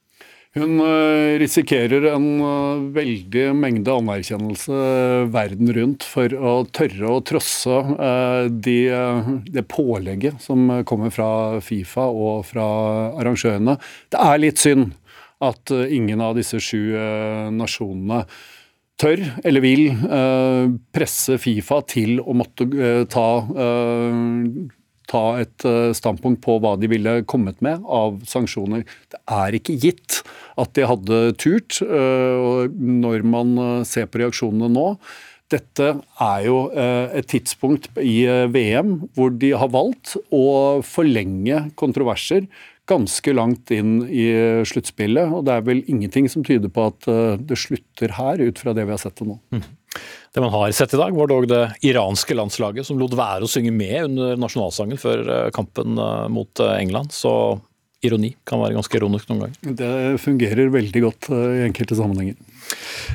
Hun 0.56 0.80
eh, 0.84 1.34
risikerer 1.42 2.06
en 2.08 2.24
veldig 2.96 3.42
mengde 3.56 3.98
anerkjennelse 4.00 4.80
verden 5.34 5.74
rundt 5.76 6.08
for 6.08 6.32
å 6.32 6.54
tørre 6.72 7.12
å 7.12 7.20
trosse 7.28 7.82
de, 8.64 8.78
det 9.52 9.66
pålegget 9.68 10.40
som 10.40 10.72
kommer 10.88 11.12
fra 11.12 11.60
Fifa 11.60 12.08
og 12.08 12.48
fra 12.48 12.64
arrangørene. 13.20 13.76
Det 14.08 14.24
er 14.24 14.40
litt 14.40 14.64
synd 14.64 14.88
at 15.44 15.76
ingen 15.92 16.24
av 16.24 16.40
disse 16.40 16.64
sju 16.64 16.96
nasjonene 17.52 18.22
tør 19.02 19.22
eller 19.42 19.64
vil 19.64 19.88
eh, 19.90 20.70
presse 20.94 21.38
Fifa 21.42 21.80
til 21.90 22.20
å 22.22 22.34
måtte 22.38 22.68
eh, 22.76 23.02
ta, 23.10 23.26
eh, 23.64 24.62
ta 25.10 25.24
et 25.42 25.66
standpunkt 25.98 26.42
på 26.44 26.58
hva 26.62 26.76
de 26.80 26.90
ville 26.90 27.18
kommet 27.28 27.58
med 27.64 27.82
av 27.82 28.22
sanksjoner. 28.28 28.86
Det 29.12 29.20
er 29.26 29.58
ikke 29.58 29.76
gitt 29.82 30.22
at 30.60 30.72
de 30.76 30.86
hadde 30.88 31.20
turt, 31.40 31.80
når 31.82 33.24
man 33.26 33.82
ser 33.88 34.08
på 34.08 34.20
reaksjonene 34.22 34.70
nå. 34.72 34.86
Dette 35.52 35.88
er 36.22 36.44
jo 36.46 36.56
et 36.72 37.28
tidspunkt 37.28 37.90
i 38.00 38.22
VM 38.54 38.94
hvor 39.16 39.34
de 39.36 39.52
har 39.58 39.72
valgt 39.74 40.14
å 40.32 40.80
forlenge 40.86 41.66
kontroverser 41.80 42.46
ganske 42.92 43.34
langt 43.34 43.72
inn 43.74 44.02
i 44.06 44.26
sluttspillet. 44.68 45.32
Og 45.32 45.46
det 45.48 45.56
er 45.56 45.64
vel 45.66 45.82
ingenting 45.90 46.28
som 46.30 46.44
tyder 46.46 46.72
på 46.72 46.86
at 46.92 47.08
eh, 47.10 47.38
det 47.40 47.58
slutter 47.60 48.14
her, 48.18 48.42
ut 48.42 48.60
fra 48.62 48.74
det 48.76 48.86
vi 48.86 48.94
har 48.94 49.00
sett 49.00 49.16
til 49.18 49.32
nå. 49.32 49.38
Mm. 49.54 49.64
Det 50.32 50.40
man 50.40 50.52
har 50.54 50.70
sett 50.72 50.94
i 50.96 51.00
dag, 51.00 51.12
var 51.16 51.28
dog 51.28 51.48
det 51.50 51.64
iranske 51.84 52.36
landslaget 52.36 52.88
som 52.88 53.00
lot 53.00 53.16
være 53.16 53.44
å 53.44 53.50
synge 53.50 53.74
med 53.74 54.06
under 54.06 54.38
nasjonalsangen 54.40 55.00
før 55.00 55.24
eh, 55.26 55.50
kampen 55.56 55.98
eh, 56.00 56.28
mot 56.32 56.64
England. 56.68 57.12
Så 57.16 57.34
ironi 58.02 58.32
kan 58.48 58.62
være 58.62 58.76
ganske 58.78 58.98
ironisk 58.98 59.28
noen 59.30 59.46
ganger. 59.46 59.76
Det 59.82 60.22
fungerer 60.22 60.72
veldig 60.74 61.04
godt 61.04 61.30
i 61.36 61.66
enkelte 61.68 61.98
sammenhenger. 61.98 62.38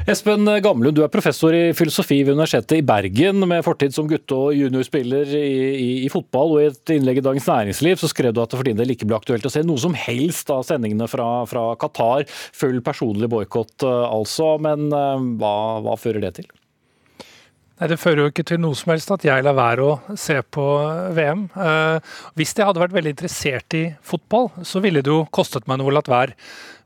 Espen 0.09 0.47
Gamlund, 0.63 0.95
du 0.95 1.03
er 1.03 1.11
professor 1.11 1.55
i 1.55 1.71
filosofi 1.77 2.21
ved 2.23 2.37
Universitetet 2.37 2.77
i 2.79 2.85
Bergen, 2.85 3.43
med 3.49 3.65
fortid 3.65 3.95
som 3.95 4.07
gutte- 4.09 4.37
og 4.37 4.53
juniorspiller 4.55 5.33
i, 5.35 5.47
i, 5.73 5.89
i, 6.05 6.11
fotball. 6.13 6.55
og 6.55 6.61
I 6.63 6.69
et 6.71 6.93
innlegg 6.95 7.21
i 7.21 7.25
Dagens 7.25 7.49
Næringsliv 7.49 7.99
så 8.01 8.11
skrev 8.11 8.35
du 8.35 8.43
at 8.43 8.53
det 8.53 8.59
for 8.59 8.67
din 8.67 8.79
del 8.79 8.93
ikke 8.93 9.09
ble 9.09 9.19
aktuelt 9.19 9.47
å 9.47 9.53
se 9.53 9.65
noe 9.67 9.81
som 9.81 9.97
helst 9.97 10.51
av 10.53 10.63
sendingene 10.67 11.09
fra, 11.11 11.27
fra 11.49 11.71
Qatar. 11.81 12.27
Full 12.57 12.79
personlig 12.85 13.31
boikott, 13.33 13.75
eh, 13.83 14.05
altså. 14.07 14.55
Men 14.63 14.87
eh, 14.91 15.27
hva, 15.41 15.57
hva 15.85 15.99
fører 15.99 16.23
det 16.23 16.37
til? 16.39 16.49
Nei, 17.77 17.91
Det 17.91 17.99
fører 18.01 18.23
jo 18.23 18.31
ikke 18.31 18.45
til 18.47 18.61
noe 18.61 18.77
som 18.77 18.89
helst 18.93 19.11
at 19.13 19.25
jeg 19.27 19.43
lar 19.45 19.57
være 19.57 19.85
å 19.85 20.17
se 20.17 20.39
på 20.41 20.65
VM. 21.17 21.45
Eh, 21.53 22.15
hvis 22.39 22.55
jeg 22.57 22.65
hadde 22.65 22.81
vært 22.81 22.95
veldig 22.95 23.13
interessert 23.13 23.77
i 23.77 23.83
fotball, 24.01 24.49
så 24.65 24.81
ville 24.83 25.03
det 25.05 25.13
jo 25.13 25.27
kostet 25.29 25.69
meg 25.69 25.81
noe 25.81 25.91
å 25.91 25.97
latt 25.99 26.09
være. 26.09 26.33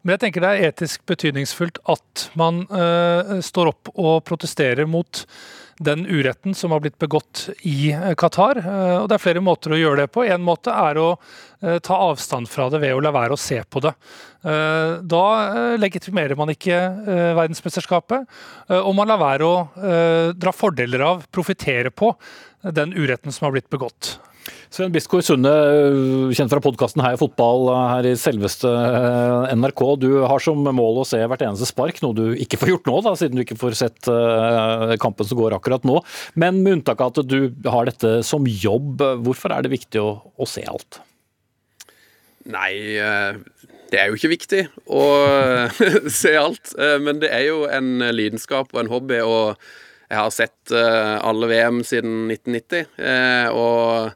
Men 0.02 0.16
jeg 0.16 0.24
tenker 0.24 0.44
det 0.44 0.52
er 0.52 0.70
etisk 0.72 1.04
betydningsfullt 1.10 1.82
at 1.92 2.28
man 2.40 2.64
uh, 2.74 3.38
står 3.46 3.70
opp 3.76 3.92
og 3.94 4.24
protesterer 4.26 4.90
mot 4.90 5.26
den 5.82 6.04
uretten 6.06 6.54
som 6.58 6.74
har 6.74 6.82
blitt 6.82 6.98
begått 7.02 7.48
i 7.70 7.94
uh, 7.94 8.14
Qatar. 8.18 8.64
Uh, 8.66 8.98
og 9.04 9.12
Det 9.12 9.18
er 9.18 9.24
flere 9.24 9.44
måter 9.46 9.76
å 9.76 9.80
gjøre 9.80 10.04
det 10.04 10.12
på. 10.14 10.26
En 10.26 10.42
måte 10.46 10.74
er 10.74 11.02
å 11.02 11.14
ta 11.62 11.94
avstand 12.08 12.50
fra 12.50 12.66
det 12.74 12.80
ved 12.82 12.96
å 12.98 13.02
la 13.06 13.12
være 13.14 13.36
å 13.36 13.38
se 13.38 13.60
på 13.70 13.78
det. 13.86 13.92
Da 14.42 15.26
legitimerer 15.78 16.34
man 16.34 16.50
ikke 16.50 16.80
verdensmesterskapet, 17.38 18.26
og 18.80 18.90
man 18.98 19.12
lar 19.12 19.22
være 19.22 19.46
å 19.46 20.32
dra 20.34 20.56
fordeler 20.58 21.06
av, 21.06 21.22
profitere 21.30 21.94
på, 21.94 22.10
den 22.66 22.98
uretten 22.98 23.30
som 23.30 23.46
har 23.46 23.54
blitt 23.54 23.70
begått. 23.70 24.16
Sven 24.72 24.94
Biskår 24.94 25.20
Sunde, 25.20 25.52
øh, 25.52 26.30
kjent 26.32 26.48
fra 26.54 26.62
podkasten 26.64 27.02
Heia 27.04 27.18
fotball 27.20 27.66
øh, 27.74 27.80
her 27.92 28.06
i 28.08 28.12
selveste 28.16 28.70
øh, 28.72 29.50
NRK. 29.60 29.82
Du 30.00 30.08
har 30.24 30.40
som 30.40 30.62
mål 30.64 31.02
å 31.02 31.08
se 31.08 31.18
hvert 31.20 31.42
eneste 31.44 31.68
spark, 31.68 31.98
noe 32.00 32.16
du 32.16 32.38
ikke 32.40 32.56
får 32.62 32.70
gjort 32.72 32.86
nå, 32.88 32.94
da, 33.04 33.12
siden 33.20 33.36
du 33.36 33.44
ikke 33.44 33.58
får 33.60 33.76
sett 33.76 34.08
kampen 35.04 35.28
som 35.28 35.42
går 35.42 35.58
akkurat 35.58 35.84
nå. 35.88 35.98
Men 36.40 36.62
med 36.64 36.78
unntak 36.78 37.04
av 37.04 37.12
at 37.12 37.28
du 37.28 37.52
har 37.68 37.90
dette 37.90 38.22
som 38.24 38.48
jobb, 38.48 39.04
hvorfor 39.26 39.52
er 39.52 39.66
det 39.66 39.74
viktig 39.74 40.00
å, 40.00 40.14
å 40.40 40.48
se 40.48 40.64
alt? 40.64 41.02
Nei, 42.48 42.72
Det 43.92 44.00
er 44.00 44.08
jo 44.08 44.16
ikke 44.16 44.32
viktig 44.32 44.62
å 44.88 45.04
se 46.22 46.32
alt, 46.40 46.72
men 47.04 47.20
det 47.20 47.34
er 47.36 47.50
jo 47.50 47.66
en 47.68 48.08
lidenskap 48.16 48.72
og 48.72 48.86
en 48.86 48.94
hobby. 48.94 49.20
og 49.20 49.60
jeg 50.12 50.20
har 50.20 50.32
sett 50.36 50.72
alle 50.72 51.52
VM 51.52 51.84
siden 51.88 52.32
1990, 52.32 52.88
og 53.52 54.16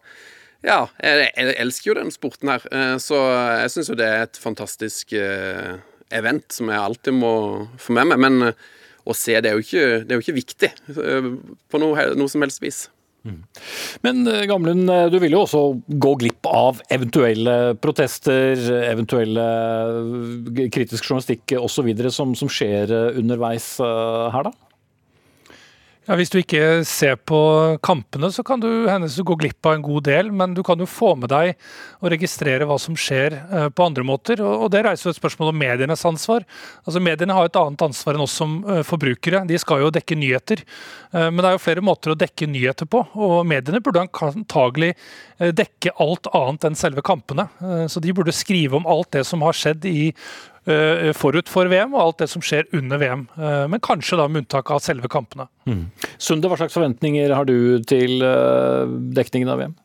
ja, 0.65 0.79
jeg, 0.99 1.53
elsker 1.61 1.91
jo 1.91 1.97
den 1.99 2.13
sporten 2.13 2.51
her. 2.51 2.65
Så 3.01 3.19
jeg 3.61 3.71
syns 3.73 3.91
jo 3.91 3.97
det 3.99 4.07
er 4.09 4.25
et 4.25 4.39
fantastisk 4.41 5.13
event 5.15 6.57
som 6.57 6.71
jeg 6.73 6.81
alltid 6.81 7.15
må 7.17 7.35
få 7.81 7.95
med 7.97 8.09
meg. 8.11 8.23
Men 8.25 8.49
å 9.05 9.13
se, 9.13 9.37
det 9.37 9.51
er 9.51 9.59
jo 9.59 9.65
ikke, 9.65 9.85
er 10.01 10.17
jo 10.17 10.23
ikke 10.23 10.39
viktig 10.39 10.71
på 10.89 11.81
noe, 11.81 12.09
noe 12.17 12.31
som 12.31 12.45
helst 12.45 12.63
vis. 12.65 12.85
Mm. 13.25 13.41
Men 14.01 14.27
eh, 14.27 14.43
Gamlund, 14.45 14.89
eh, 14.89 15.07
du 15.09 15.17
vil 15.21 15.33
jo 15.33 15.41
også 15.45 15.61
gå 15.87 16.11
glipp 16.21 16.45
av 16.49 16.81
eventuelle 16.93 17.73
protester, 17.81 18.59
eventuelle 18.85 19.45
eh, 20.53 20.67
kritisk 20.73 21.07
journalistikk 21.07 21.55
osv. 21.57 21.89
Som, 22.13 22.35
som 22.37 22.51
skjer 22.51 22.93
underveis 23.17 23.75
her, 23.81 24.45
da? 24.45 24.53
Ja, 26.05 26.13
Hvis 26.19 26.29
du 26.29 26.35
ikke 26.37 26.83
ser 26.85 27.15
på 27.17 27.37
kampene, 27.81 28.27
så 28.29 28.43
kan 28.45 28.61
du 28.61 28.85
hennes 28.85 29.15
gå 29.25 29.35
glipp 29.41 29.65
av 29.65 29.73
en 29.73 29.85
god 29.85 30.03
del. 30.05 30.27
Men 30.29 30.53
du 30.53 30.61
kan 30.61 30.77
jo 30.77 30.85
få 30.85 31.15
med 31.17 31.31
deg 31.33 31.55
og 31.97 32.11
registrere 32.13 32.67
hva 32.69 32.77
som 32.81 32.93
skjer 32.93 33.33
eh, 33.33 33.65
på 33.73 33.87
andre 33.87 34.05
måter. 34.05 34.43
Og 34.45 34.67
det 34.69 34.83
reiser 34.85 35.09
jo 35.09 35.15
et 35.15 35.17
spørsmål 35.17 35.49
om 35.49 35.57
medienes 35.63 36.05
ansvar. 36.05 36.45
Altså 36.85 37.01
Mediene 37.01 37.33
har 37.33 37.49
et 37.49 37.57
annet 37.57 37.87
ansvar 37.87 38.13
enn 38.13 38.25
oss 38.27 38.37
som 38.37 38.59
eh, 38.69 38.83
forbrukere. 38.85 39.47
De 39.49 39.57
skal 39.57 39.81
jo 39.81 39.89
dekke 39.97 40.19
nyheter. 40.21 40.61
Eh, 41.09 41.25
men 41.31 41.41
det 41.41 41.49
er 41.49 41.57
jo 41.57 41.65
flere 41.65 41.85
måter 41.89 42.13
å 42.13 42.19
dekke 42.21 42.51
nyheter 42.53 42.85
på. 42.85 43.01
Og 43.17 43.39
mediene 43.49 43.81
burde 43.81 44.05
antagelig 44.05 44.93
dekke 45.35 45.97
alt 45.99 46.29
annet 46.37 46.69
enn 46.69 46.77
selve 46.79 47.01
kampene. 47.03 47.49
Så 47.91 47.99
de 47.99 48.13
burde 48.15 48.31
skrive 48.31 48.77
om 48.77 48.85
alt 48.87 49.09
det 49.17 49.25
som 49.27 49.41
har 49.43 49.57
skjedd 49.57 49.83
i 49.89 50.13
forut 51.17 51.49
for 51.51 51.69
VM 51.69 51.93
og 51.93 52.01
alt 52.01 52.21
det 52.23 52.29
som 52.31 52.43
skjer 52.43 52.67
under 52.75 53.01
VM. 53.01 53.25
Eh, 53.37 53.65
men 53.71 53.83
kanskje 53.83 54.17
da 54.19 54.27
med 54.27 54.45
unntak 54.45 54.71
av 54.73 54.83
selve 54.83 55.09
kampene. 55.11 55.47
Mm. 55.69 55.87
Sunde, 56.17 56.49
hva 56.49 56.59
slags 56.59 56.75
forventninger 56.75 57.33
har 57.35 57.47
du 57.49 57.83
til 57.87 58.23
eh, 58.25 58.95
dekningen 59.17 59.51
av 59.51 59.61
VM? 59.61 59.75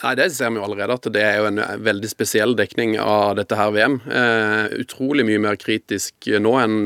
Nei, 0.00 0.14
Det 0.16 0.30
ser 0.32 0.48
vi 0.48 0.56
jo 0.56 0.64
allerede, 0.64 0.96
at 0.96 1.10
det 1.12 1.24
er 1.24 1.42
jo 1.42 1.50
en 1.50 1.60
veldig 1.84 2.08
spesiell 2.08 2.56
dekning 2.56 2.96
av 3.02 3.34
dette 3.36 3.58
her 3.58 3.74
VM. 3.74 3.98
Eh, 4.08 4.78
utrolig 4.80 5.26
mye 5.28 5.42
mer 5.44 5.60
kritisk 5.60 6.30
nå 6.40 6.54
enn 6.62 6.80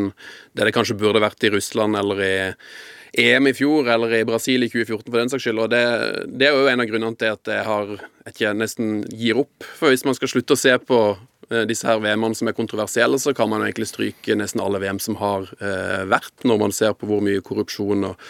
det 0.54 0.66
det 0.66 0.74
kanskje 0.74 0.98
burde 0.98 1.22
vært 1.22 1.46
i 1.46 1.52
Russland 1.54 1.94
eller 2.00 2.24
i 2.26 2.34
EM 3.14 3.46
i 3.46 3.54
fjor 3.54 3.86
eller 3.94 4.10
i 4.18 4.24
Brasil 4.26 4.66
i 4.66 4.68
2014 4.72 5.06
for 5.06 5.20
den 5.20 5.30
saks 5.30 5.44
skyld. 5.46 5.62
og 5.62 5.70
Det, 5.70 5.84
det 6.34 6.48
er 6.48 6.58
jo 6.58 6.66
en 6.66 6.82
av 6.82 6.90
grunnene 6.90 7.20
til 7.20 7.36
at 7.36 7.52
jeg 7.52 7.68
har, 7.68 7.94
jeg 8.34 8.58
nesten 8.58 9.04
gir 9.14 9.38
opp. 9.44 9.68
For 9.78 9.94
hvis 9.94 10.02
man 10.08 10.18
skal 10.18 10.32
slutte 10.32 10.58
å 10.58 10.58
se 10.58 10.74
på 10.82 10.98
Eh, 11.14 11.33
disse 11.68 11.86
her 11.88 12.00
VM-ene 12.02 12.36
som 12.38 12.48
er 12.50 12.56
kontroversielle, 12.56 13.18
så 13.20 13.34
kan 13.36 13.50
man 13.50 13.64
egentlig 13.66 13.90
stryke 13.90 14.36
nesten 14.38 14.62
alle 14.64 14.80
VM 14.82 15.00
som 15.02 15.18
har 15.20 15.50
eh, 15.60 16.04
vært, 16.10 16.34
når 16.44 16.62
man 16.62 16.74
ser 16.74 16.96
på 16.96 17.08
hvor 17.10 17.24
mye 17.24 17.42
korrupsjon 17.44 18.08
og 18.10 18.20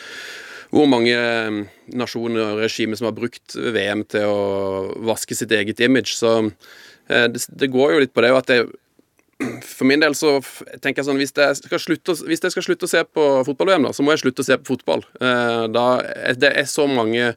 hvor 0.75 0.89
mange 0.91 1.15
eh, 1.15 1.59
nasjoner 1.95 2.55
og 2.55 2.63
regimer 2.65 2.99
som 2.99 3.11
har 3.11 3.17
brukt 3.17 3.57
VM 3.57 4.05
til 4.11 4.31
å 4.31 4.39
vaske 5.07 5.37
sitt 5.39 5.53
eget 5.55 5.83
image. 5.85 6.17
Så 6.19 6.33
eh, 6.43 7.29
det, 7.31 7.71
går 7.73 7.95
jo 7.95 8.03
litt 8.05 8.15
på 8.15 8.25
det 8.25 8.33
at 8.35 8.51
det, 8.51 8.65
for 9.67 9.87
min 9.91 10.03
del 10.03 10.15
så 10.17 10.37
tenker 10.81 11.01
jeg 11.01 11.09
sånn 11.09 11.19
Hvis 11.19 11.35
jeg 11.35 11.59
skal 11.59 11.81
slutte, 11.83 12.15
jeg 12.31 12.55
skal 12.55 12.65
slutte 12.65 12.87
å 12.87 12.91
se 12.91 13.03
på 13.05 13.29
fotball-VM, 13.49 13.91
så 13.93 14.07
må 14.07 14.15
jeg 14.15 14.25
slutte 14.25 14.45
å 14.45 14.49
se 14.49 14.59
på 14.61 14.75
fotball. 14.75 15.07
Eh, 15.21 15.65
da, 15.75 15.87
det 16.39 16.55
er 16.55 16.69
så 16.71 16.89
mange 16.91 17.33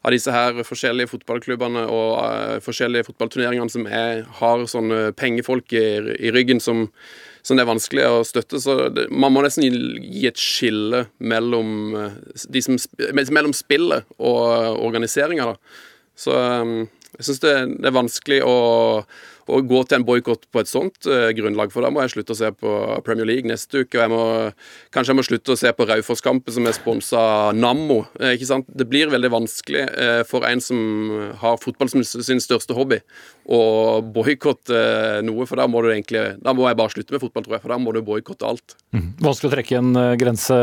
av 0.00 0.14
disse 0.14 0.32
her 0.32 0.62
forskjellige 0.64 1.10
fotballklubbene 1.12 1.82
og 1.92 2.12
uh, 2.18 2.60
forskjellige 2.64 3.08
fotballturneringene 3.10 3.72
som 3.72 3.86
er, 3.86 4.22
har 4.40 4.64
sånne 4.70 5.10
pengefolk 5.18 5.74
i, 5.76 5.84
i 6.16 6.32
ryggen 6.32 6.62
som, 6.62 6.86
som, 7.42 7.58
det 7.58 7.64
er 7.64 7.72
vanskelig 7.72 8.06
å 8.08 8.22
støtte. 8.24 8.62
Så 8.62 8.76
det, 8.96 9.08
man 9.12 9.34
må 9.34 9.44
nesten 9.44 9.66
gi 9.66 10.24
et 10.30 10.40
skille 10.40 11.04
mellom, 11.18 11.74
uh, 11.96 12.54
som, 12.64 12.80
mellom 13.12 13.56
spillet 13.56 14.08
og 14.16 14.80
organiseringa. 14.80 15.52
Så 16.20 16.36
um, 16.36 16.78
jeg 17.18 17.26
syns 17.26 17.44
det, 17.44 17.54
det, 17.76 17.90
er 17.90 17.96
vanskelig 17.96 18.40
å 18.46 18.56
å 19.50 19.60
gå 19.66 19.80
til 19.86 19.98
en 19.98 20.06
boikott 20.06 20.46
på 20.52 20.62
et 20.62 20.70
sånt 20.70 21.08
uh, 21.08 21.28
grunnlag. 21.36 21.72
For 21.74 21.84
da 21.84 21.90
må 21.92 22.02
jeg 22.04 22.14
slutte 22.14 22.34
å 22.34 22.38
se 22.38 22.50
på 22.54 22.74
Premier 23.06 23.28
League 23.28 23.48
neste 23.48 23.84
uke. 23.84 23.98
Og 23.98 24.02
jeg 24.04 24.12
må, 24.12 24.22
kanskje 24.94 25.12
jeg 25.12 25.20
må 25.20 25.26
slutte 25.26 25.54
å 25.54 25.60
se 25.60 25.72
på 25.76 25.86
Raufoss-kampen 25.88 26.56
som 26.56 26.68
er 26.68 26.76
sponsa 26.76 27.22
Nammo. 27.56 28.02
Uh, 28.20 28.32
ikke 28.34 28.50
sant? 28.50 28.68
Det 28.70 28.88
blir 28.90 29.12
veldig 29.12 29.32
vanskelig 29.34 29.86
uh, 29.90 30.22
for 30.28 30.46
en 30.48 30.62
som 30.64 30.80
har 31.42 31.60
fotball 31.62 31.92
som 31.92 32.04
sin 32.04 32.42
største 32.42 32.76
hobby, 32.76 33.00
å 33.50 33.62
boikotte 34.04 34.80
noe. 35.26 35.48
For 35.48 35.60
da 35.60 35.66
må 35.70 35.82
du 35.82 35.90
egentlig 35.90 36.20
Da 36.40 36.52
må 36.56 36.66
jeg 36.68 36.78
bare 36.78 36.92
slutte 36.92 37.16
med 37.16 37.22
fotball, 37.22 37.46
tror 37.46 37.58
jeg. 37.58 37.64
For 37.64 37.74
da 37.74 37.80
må 37.82 37.94
du 37.96 38.02
boikotte 38.06 38.46
alt. 38.46 38.76
Mm. 38.94 39.08
Vanskelig 39.22 39.50
å 39.50 39.54
trekke 39.56 39.80
en 39.80 39.92
grense 40.20 40.60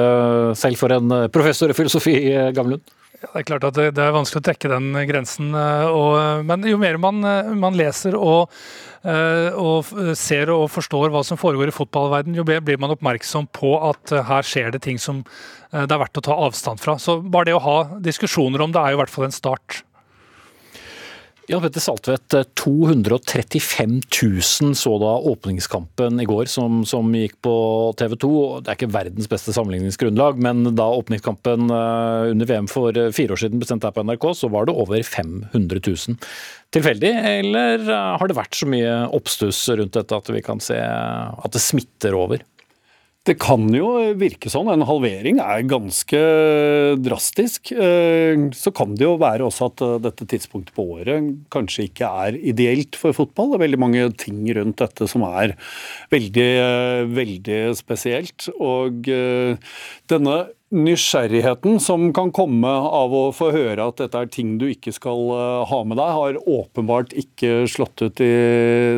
selv 0.59 0.79
for 0.79 0.95
en 0.95 1.19
professor 1.33 1.71
i 1.71 1.77
filosofi, 1.77 2.15
Gamlund? 2.55 2.96
Det 3.17 3.31
er 3.33 3.45
klart 3.49 3.65
at 3.65 3.73
det, 3.73 3.87
det, 3.97 4.03
er 4.03 4.13
vanskelig 4.13 4.43
å 4.43 4.45
trekke 4.45 4.69
den 4.69 4.91
grensen. 5.09 5.49
Eh, 5.57 5.87
og, 5.89 6.45
men 6.45 6.65
jo 6.69 6.77
mer 6.81 6.99
man, 7.01 7.23
eh, 7.25 7.49
man 7.57 7.77
leser 7.77 8.13
og, 8.13 8.53
eh, 9.01 9.49
og, 9.57 9.89
ser 10.19 10.51
og 10.53 10.67
forstår 10.69 11.09
hva 11.13 11.23
som 11.25 11.39
foregår 11.41 11.71
i 11.71 11.75
fotballverden, 11.75 12.37
jo 12.37 12.45
mer 12.45 12.61
blir 12.61 12.77
man 12.81 12.93
oppmerksom 12.93 13.49
på 13.57 13.73
at 13.89 14.13
her 14.29 14.45
skjer 14.45 14.69
det 14.75 14.83
ting 14.85 15.01
som 15.01 15.25
det 15.67 15.91
er 15.91 15.99
verdt 15.99 16.21
å 16.21 16.23
ta 16.23 16.35
avstand 16.45 16.79
fra. 16.79 16.95
Så 17.01 17.17
bare 17.19 17.49
det 17.49 17.57
å 17.57 17.63
ha 17.65 17.77
diskusjoner 17.99 18.61
om 18.63 18.71
det 18.71 18.79
er 18.79 18.93
jo 18.93 18.99
i 18.99 19.01
hvert 19.01 19.11
fall 19.11 19.25
en 19.27 19.35
start. 19.35 19.81
Jan 21.47 21.61
Petter 21.63 21.79
Saltvedt, 21.79 22.33
235 22.59 24.01
000 24.61 24.75
så 24.75 24.91
da 24.99 25.13
åpningskampen 25.31 26.19
i 26.19 26.25
går 26.27 26.49
som, 26.51 26.81
som, 26.83 27.13
gikk 27.15 27.37
på 27.45 27.53
TV 27.95 28.17
2. 28.19 28.31
Det 28.65 28.73
er 28.73 28.75
ikke 28.75 28.89
verdens 28.91 29.29
beste 29.31 29.55
sammenligningsgrunnlag, 29.55 30.41
men 30.43 30.73
da 30.75 30.89
åpningskampen 30.97 31.71
eh, 31.71 32.33
under 32.33 32.49
VM 32.51 32.67
for 32.67 32.91
fire 33.15 33.37
år 33.37 33.39
siden 33.45 33.63
ble 33.63 33.79
her 33.79 33.95
på 33.95 34.03
NRK, 34.03 34.27
så 34.35 34.51
var 34.51 34.67
det 34.67 34.75
over 34.75 34.99
500 35.07 35.79
000. 35.87 36.19
Tilfeldig, 36.75 37.13
eller 37.31 37.87
eh, 37.87 38.11
har 38.19 38.27
det 38.27 38.39
vært 38.41 38.59
så 38.59 38.67
mye 38.67 38.99
oppstuss 39.15 39.63
rundt 39.71 39.95
dette 39.95 40.19
at 40.19 40.35
vi 40.35 40.43
kan 40.43 40.59
se 40.59 40.81
at 40.83 41.55
det 41.55 41.63
smitter 41.63 42.19
over? 42.25 42.43
Det 43.27 43.35
kan 43.43 43.65
jo 43.75 43.89
virke 44.15 44.47
sånn. 44.47 44.69
En 44.71 44.85
halvering 44.87 45.41
er 45.43 45.65
ganske 45.67 46.19
drastisk. 47.03 47.73
Eh, 47.75 48.45
så 48.55 48.71
kan 48.71 48.93
det 48.95 49.03
jo 49.03 49.17
være 49.19 49.43
også 49.43 49.67
at 49.67 49.83
eh, 49.83 49.95
dette 50.05 50.27
tidspunktet 50.31 50.71
på 50.77 50.85
året 50.95 51.33
kanskje 51.51 51.89
ikke 51.89 52.07
er 52.23 52.37
ideelt 52.39 52.95
for 52.95 53.17
fotball. 53.17 53.51
Det 53.51 53.59
er 53.59 53.63
veldig 53.65 53.81
mange 53.83 54.05
ting 54.23 54.45
rundt 54.55 54.79
dette 54.79 55.09
som 55.11 55.25
er 55.27 55.57
veldig, 56.13 56.47
eh, 56.63 57.01
veldig 57.17 57.59
spesielt. 57.75 58.47
Og 58.63 59.11
denne 60.07 60.37
nysgjerrigheten 60.73 61.79
som 61.79 62.09
kan 62.13 62.31
komme 62.35 62.67
av 62.67 63.13
å 63.15 63.23
få 63.35 63.51
høre 63.55 63.85
at 63.87 64.01
dette 64.01 64.19
er 64.19 64.31
ting 64.31 64.57
du 64.59 64.65
ikke 64.67 64.91
skal 64.95 65.21
ha 65.69 65.79
med 65.87 65.99
deg, 65.99 66.15
har 66.17 66.39
åpenbart 66.43 67.15
ikke 67.15 67.63
slått 67.71 68.03
ut 68.03 68.21
i 68.23 68.33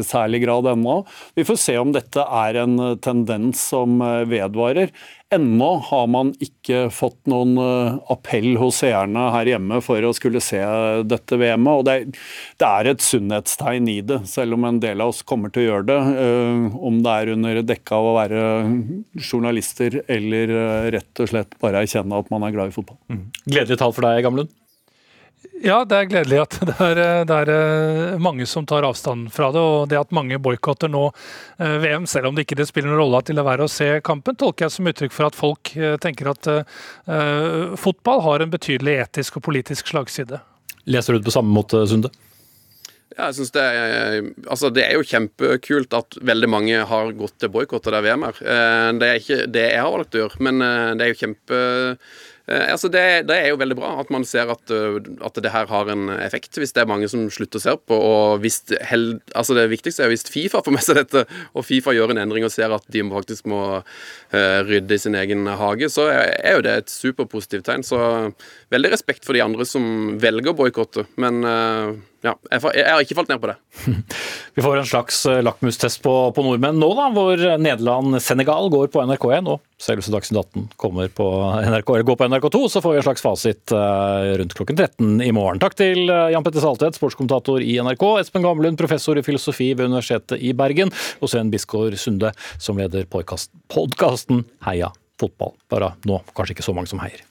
særlig 0.06 0.42
grad 0.48 0.72
ennå. 0.74 1.04
Vi 1.38 1.46
får 1.46 1.62
se 1.62 1.78
om 1.78 1.94
dette 1.94 2.26
er 2.26 2.62
en 2.64 2.80
tendens 3.04 3.62
som 3.70 4.02
vedvarer. 4.02 4.90
Ennå 5.30 5.68
har 5.86 6.08
man 6.10 6.32
ikke 6.42 6.88
fått 6.90 7.20
noen 7.30 7.52
eh, 7.62 7.98
appell 8.10 8.56
hos 8.58 8.80
seerne 8.82 9.28
her 9.36 9.52
hjemme 9.52 9.78
for 9.86 10.02
å 10.02 10.10
skulle 10.18 10.42
se 10.42 10.58
dette 11.06 11.38
VM-et. 11.38 11.70
og 11.70 11.84
det 11.86 11.94
er, 11.94 12.08
det 12.58 12.70
er, 12.70 12.90
et 12.90 13.06
sunnhetstegn 13.06 13.92
i 13.94 14.00
det, 14.10 14.24
selv 14.30 14.58
om 14.58 14.66
en 14.66 14.80
del 14.82 15.04
av 15.06 15.14
oss 15.14 15.22
kommer 15.22 15.54
til 15.54 15.68
å 15.68 15.68
gjøre 15.68 15.88
det. 15.92 16.00
Uh, 16.18 16.80
om 16.90 16.98
det 17.06 17.14
er 17.14 17.34
under 17.36 17.62
dekke 17.62 18.00
av 18.00 18.10
å 18.10 18.16
være 18.18 18.42
journalister 19.22 20.00
eller 20.10 20.56
uh, 20.56 20.90
rett 20.98 21.22
og 21.22 21.30
slett 21.30 21.54
bare 21.62 21.86
erkjenne 21.86 22.24
at 22.24 22.34
man 22.34 22.48
er 22.48 22.56
glad 22.56 22.74
i 22.74 22.76
fotball. 22.80 22.98
Mm. 23.14 23.28
Gledelig 23.46 23.78
tall 23.84 23.94
for 23.94 24.10
deg, 24.10 24.24
Gamlund? 24.26 24.50
Ja, 25.60 25.82
det 25.86 25.96
er 25.98 26.08
gledelig 26.08 26.40
at 26.40 26.56
det 26.70 26.76
er, 26.80 27.00
det 27.28 27.38
er, 27.44 27.52
eh, 27.52 28.20
mange 28.22 28.48
som 28.48 28.68
tar 28.68 28.88
avstand 28.88 29.28
fra 29.34 29.50
det. 29.56 29.64
Og 29.64 29.90
det 29.92 30.00
at 30.00 30.16
mange 30.16 30.40
boikotter 30.42 30.92
nå 30.92 31.10
eh, 31.10 31.76
VM, 31.84 32.08
selv 32.08 32.30
om 32.30 32.38
det 32.38 32.48
ikke 32.48 32.68
spiller 32.68 32.94
noen 32.94 33.02
rolle 33.04 33.22
til 33.28 33.42
å 33.42 33.48
være 33.48 33.68
å 33.68 33.72
se 33.72 33.90
kampen, 34.06 34.38
tolker 34.40 34.68
jeg 34.68 34.78
som 34.78 34.90
uttrykk 34.92 35.16
for 35.16 35.28
at 35.28 35.38
folk 35.38 35.74
eh, 35.76 35.98
tenker 36.02 36.32
at 36.32 36.48
uh, 36.50 37.76
fotball 37.80 38.24
har 38.24 38.44
en 38.44 38.52
betydelig 38.52 38.96
etisk 39.04 39.40
og 39.40 39.46
politisk 39.50 39.92
slagside. 39.92 40.40
Leser 40.90 41.14
du 41.14 41.20
det 41.20 41.28
på 41.28 41.36
samme 41.36 41.54
måte, 41.54 41.82
Sunde? 41.90 42.12
Ja, 43.18 43.28
jeg 43.28 43.40
synes 43.40 43.52
det, 43.52 43.64
er, 43.66 44.28
altså 44.48 44.70
det 44.72 44.86
er 44.86 44.96
jo 44.96 45.08
kjempekult 45.08 45.96
at 45.98 46.18
veldig 46.24 46.50
mange 46.52 46.84
har 46.88 47.12
gått 47.18 47.36
til 47.42 47.52
boikott 47.52 47.90
av 47.90 47.98
det 47.98 48.04
VM-er. 48.06 48.42
Det 49.02 49.08
er 49.10 49.20
ikke 49.20 49.40
det 49.52 49.66
jeg 49.74 49.82
har 49.82 49.92
valgt 49.92 50.16
å 50.16 50.22
gjøre, 50.22 50.44
men 50.46 50.62
det 50.62 51.04
er 51.04 51.12
jo 51.12 51.20
kjempe 51.26 51.60
altså 52.50 52.90
det, 52.90 53.04
det, 53.30 53.36
er 53.38 53.52
jo 53.52 53.60
veldig 53.62 53.76
bra 53.78 53.92
at 54.02 54.10
man 54.14 54.24
ser 54.28 54.50
at, 54.50 54.72
eh, 54.74 54.98
at, 55.26 55.38
det 55.44 55.52
her 55.54 55.68
har 55.70 55.92
en 55.94 56.10
effekt, 56.18 56.58
hvis 56.58 56.74
det 56.74 56.84
er 56.84 56.90
mange 56.90 57.10
som 57.12 57.28
slutter 57.34 57.62
å 57.62 57.64
se 57.64 57.76
på. 57.78 57.98
og 57.98 58.44
hvis 58.44 58.62
held, 58.90 59.20
altså 59.38 59.58
Det 59.58 59.68
viktigste 59.70 60.06
er 60.06 60.12
hvis 60.14 60.26
Fifa 60.30 60.64
får 60.66 60.76
med 60.76 60.86
seg 60.86 61.00
dette, 61.02 61.26
og 61.54 61.68
Fifa 61.68 61.94
gjør 61.96 62.16
en 62.16 62.24
endring 62.24 62.48
og 62.48 62.54
ser 62.54 62.74
at 62.74 62.86
de 62.90 63.04
faktisk 63.10 63.50
må 63.50 63.62
uh, 63.80 64.60
rydde 64.66 64.96
i 64.96 65.02
sin 65.02 65.18
egen 65.20 65.48
hage, 65.60 65.90
så 65.94 66.10
er, 66.12 66.56
jo 66.58 66.66
det 66.66 66.76
et 66.76 66.94
superpositivt 66.94 67.68
tegn. 67.70 67.86
Så 67.86 68.00
veldig 68.74 68.94
respekt 68.94 69.28
for 69.28 69.38
de 69.38 69.44
andre 69.46 69.68
som 69.68 70.18
velger 70.22 70.54
å 70.54 70.58
boikotte. 70.58 71.06
Men 71.22 71.42
ja, 72.26 72.34
jeg, 72.52 72.84
har 72.84 73.00
ikke 73.04 73.16
falt 73.16 73.30
ned 73.32 73.40
på 73.40 73.48
det. 73.48 73.56
Vi 74.58 74.64
får 74.64 74.82
en 74.82 74.88
slags 74.90 75.22
eh, 75.30 75.40
lakmustest 75.46 76.02
på, 76.04 76.14
på 76.36 76.44
nordmenn 76.44 76.80
nå, 76.82 76.90
da, 76.98 77.06
hvor 77.16 77.40
Nederland-Senegal 77.40 78.68
går 78.74 78.90
på 78.92 79.04
NRK1 79.08 79.48
og 79.54 79.62
selveste 79.80 80.12
Dagsnytt 80.12 80.42
18 80.42 80.66
kommer 80.82 81.08
på 81.16 81.28
NRK, 81.70 81.94
eller 81.96 82.08
går 82.10 82.20
på 82.20 82.28
NRK2. 82.28 82.64
Så 82.76 82.84
får 82.84 82.96
vi 82.96 83.02
en 83.02 83.08
slags 83.08 83.24
fasit 83.24 83.76
uh, 83.76 84.36
rundt 84.42 84.58
klokken 84.60 84.82
13 84.82 85.24
i 85.24 85.32
morgen. 85.36 85.62
Takk 85.64 85.78
til 85.80 86.12
Jan 86.12 86.44
Petter 86.44 86.66
Saltvedt, 86.66 87.00
sportskommentator 87.00 87.64
i 87.64 87.78
NRK, 87.88 88.06
Espen 88.26 88.44
Gamlund, 88.44 88.80
professor 88.82 89.20
i 89.20 89.26
filosofi 89.26 89.72
ved 89.74 89.88
Universitetet 89.88 90.44
i 90.44 90.52
Bergen, 90.58 90.92
og 91.24 91.32
Sven 91.32 91.54
Bisgaard 91.54 91.96
Sunde, 92.02 92.34
som 92.60 92.80
leder 92.82 93.08
podkasten 93.08 94.44
Heia 94.68 94.92
fotball. 95.20 95.56
Bare 95.72 95.94
nå 96.08 96.22
kanskje 96.36 96.58
ikke 96.58 96.68
så 96.68 96.76
mange 96.76 96.92
som 96.92 97.02
heier. 97.04 97.29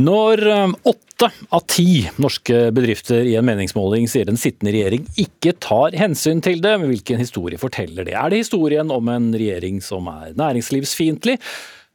Når 0.00 0.40
eh, 0.48 0.68
åtte 0.88 1.28
av 1.52 1.66
ti 1.68 2.06
norske 2.16 2.70
bedrifter 2.72 3.26
i 3.28 3.34
en 3.36 3.44
meningsmåling 3.44 4.06
sier 4.08 4.24
den 4.24 4.40
sittende 4.40 4.72
regjering 4.72 5.04
ikke 5.20 5.52
tar 5.60 5.92
hensyn 6.00 6.40
til 6.44 6.62
det, 6.64 6.78
hvilken 6.80 7.20
historie 7.20 7.60
forteller 7.60 8.08
det? 8.08 8.16
Er 8.16 8.32
det 8.32 8.40
historien 8.40 8.88
om 8.94 9.10
en 9.12 9.28
regjering 9.36 9.82
som 9.84 10.08
er 10.08 10.32
næringslivsfiendtlig? 10.38 11.36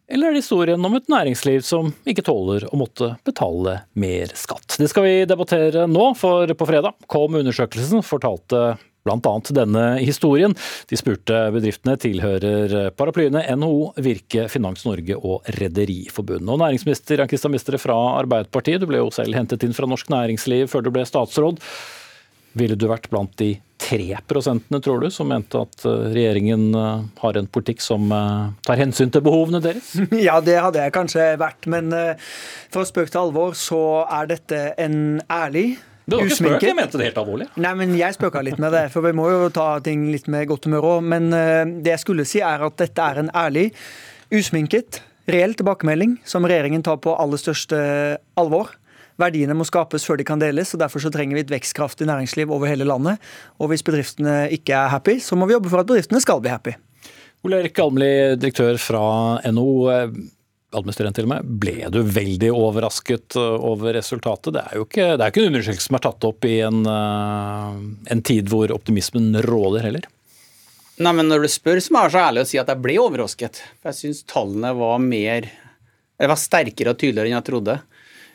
Eller 0.08 0.30
er 0.30 0.38
det 0.38 0.44
historien 0.46 0.86
om 0.86 0.94
et 0.96 1.10
næringsliv 1.12 1.66
som 1.68 1.90
ikke 2.08 2.24
tåler 2.30 2.68
å 2.70 2.78
måtte 2.80 3.16
betale 3.28 3.80
mer 4.00 4.30
skatt? 4.38 4.78
Det 4.80 4.88
skal 4.94 5.08
vi 5.08 5.16
debattere 5.28 5.88
nå, 5.90 6.12
for 6.16 6.54
på 6.54 6.70
fredag 6.70 6.96
kom 7.12 7.36
undersøkelsen 7.42 8.06
fortalte 8.06 8.78
bl.a. 9.08 9.36
denne 9.56 9.86
historien. 10.02 10.56
De 10.92 11.00
spurte 11.00 11.48
bedriftene 11.56 11.98
tilhører 12.02 12.92
paraplyene 12.98 13.46
NHO, 13.58 13.94
Virke, 14.04 14.48
Finans 14.52 14.86
Norge 14.88 15.18
og 15.18 15.48
Rederiforbundet. 15.58 16.52
Og 16.52 16.62
næringsminister 16.64 17.24
Jan 17.24 17.32
Christian 17.32 17.56
Mistre 17.56 17.80
fra 17.82 17.96
Arbeiderpartiet, 18.20 18.84
du 18.84 18.90
ble 18.90 19.02
jo 19.02 19.14
selv 19.16 19.38
hentet 19.38 19.66
inn 19.66 19.76
fra 19.78 19.90
norsk 19.90 20.12
næringsliv 20.14 20.68
før 20.72 20.86
du 20.86 20.94
ble 20.94 21.08
statsråd. 21.08 21.64
Ville 22.58 22.78
du 22.80 22.88
vært 22.90 23.10
blant 23.12 23.34
de 23.40 23.56
tre 23.78 24.18
prosentene, 24.28 24.80
tror 24.84 25.04
du, 25.04 25.10
som 25.14 25.30
mente 25.30 25.60
at 25.62 25.86
eh, 25.86 26.08
regjeringen 26.16 26.70
eh, 26.76 27.04
har 27.22 27.38
en 27.38 27.50
politikk 27.50 27.84
som 27.84 28.10
eh, 28.14 28.48
tar 28.66 28.82
hensyn 28.82 29.14
til 29.14 29.24
behovene 29.26 29.62
deres? 29.64 29.94
Ja, 30.28 30.40
det 30.44 30.58
hadde 30.64 30.82
jeg 30.82 30.96
kanskje 30.96 31.30
vært. 31.40 31.68
Men 31.70 31.94
for 32.74 32.88
spøk 32.88 33.12
til 33.14 33.28
alvor, 33.28 33.54
så 33.58 33.82
er 34.10 34.32
dette 34.32 34.64
en 34.82 35.22
ærlig 35.32 35.78
det 36.08 36.16
var 36.16 36.24
ikke 36.24 36.36
spøk, 36.38 36.64
jeg 36.64 36.76
mente 36.78 37.00
det 37.00 37.10
helt 37.10 37.18
alvorlig. 37.20 37.46
Nei, 37.60 37.74
men 37.76 37.94
Jeg 38.00 38.16
spøka 38.16 38.40
litt 38.46 38.62
med 38.64 38.72
det, 38.72 38.86
for 38.94 39.04
vi 39.04 39.12
må 39.18 39.26
jo 39.28 39.50
ta 39.52 39.68
ting 39.84 40.06
litt 40.08 40.30
med 40.32 40.48
godt 40.48 40.70
humør 40.70 40.88
òg. 40.94 41.08
Men 41.14 41.28
uh, 41.36 41.68
det 41.68 41.92
jeg 41.98 42.04
skulle 42.06 42.26
si, 42.28 42.40
er 42.40 42.64
at 42.64 42.78
dette 42.80 43.04
er 43.04 43.20
en 43.20 43.32
ærlig, 43.36 43.66
usminket, 44.32 45.02
reell 45.28 45.56
tilbakemelding 45.60 46.16
som 46.28 46.48
regjeringen 46.48 46.86
tar 46.88 47.02
på 47.04 47.12
aller 47.20 47.42
største 47.42 47.80
alvor. 48.40 48.72
Verdiene 49.20 49.58
må 49.58 49.66
skapes 49.68 50.06
før 50.08 50.22
de 50.22 50.28
kan 50.30 50.40
deles, 50.40 50.72
og 50.72 50.80
derfor 50.80 51.04
så 51.04 51.12
trenger 51.12 51.36
vi 51.36 51.44
et 51.44 51.52
vekstkraftig 51.52 52.08
næringsliv 52.08 52.56
over 52.56 52.72
hele 52.72 52.88
landet. 52.88 53.20
Og 53.60 53.74
hvis 53.74 53.84
bedriftene 53.84 54.46
ikke 54.56 54.78
er 54.78 54.94
happy, 54.94 55.18
så 55.20 55.36
må 55.36 55.50
vi 55.50 55.58
jobbe 55.58 55.74
for 55.74 55.84
at 55.84 55.90
bedriftene 55.90 56.24
skal 56.24 56.40
bli 56.40 56.54
happy. 56.54 56.78
Ole 57.44 57.60
Erik 57.66 57.84
Almli, 57.84 58.12
direktør 58.40 58.80
fra 58.82 59.04
NO 59.52 59.68
administrerende 60.76 61.16
til 61.16 61.28
og 61.28 61.32
med. 61.32 61.52
Ble 61.62 61.92
du 61.94 62.02
veldig 62.04 62.50
overrasket 62.52 63.38
uh, 63.40 63.56
over 63.70 63.96
resultatet? 63.96 64.56
Det 64.58 64.64
er 64.64 64.80
jo 64.80 64.88
ikke, 64.88 65.08
er 65.16 65.28
ikke 65.30 65.44
en 65.46 65.52
undersøkelse 65.54 65.90
som 65.90 66.00
er 66.00 66.06
tatt 66.08 66.28
opp 66.28 66.48
i 66.48 66.58
en, 66.68 66.82
uh, 66.88 67.78
en 68.12 68.24
tid 68.26 68.52
hvor 68.52 68.74
optimismen 68.76 69.32
råder 69.48 69.88
heller. 69.88 70.10
Nei, 70.98 71.14
men 71.14 71.30
Når 71.30 71.46
du 71.46 71.52
spør, 71.54 71.80
så 71.84 71.94
må 71.94 72.02
jeg 72.02 72.10
være 72.10 72.16
så 72.16 72.26
ærlig 72.26 72.44
å 72.44 72.50
si 72.50 72.60
at 72.60 72.72
jeg 72.74 72.84
ble 72.84 72.98
overrasket. 73.00 73.62
Jeg 73.86 74.00
syns 74.00 74.24
tallene 74.28 74.74
var 74.76 74.98
mer 75.04 75.52
var 76.18 76.40
sterkere 76.42 76.96
og 76.96 76.98
tydeligere 76.98 77.30
enn 77.30 77.38
jeg 77.38 77.48
trodde. 77.52 77.78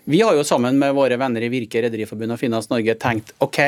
Vi 0.06 0.20
har 0.22 0.34
jo 0.34 0.44
sammen 0.46 0.78
med 0.78 0.94
våre 0.94 1.18
venner 1.18 1.42
i 1.42 1.50
Virke, 1.50 1.82
Rederiforbundet 1.82 2.36
og 2.36 2.40
Finans 2.40 2.68
Norge 2.70 2.94
tenkt 2.98 3.34
ok, 3.42 3.58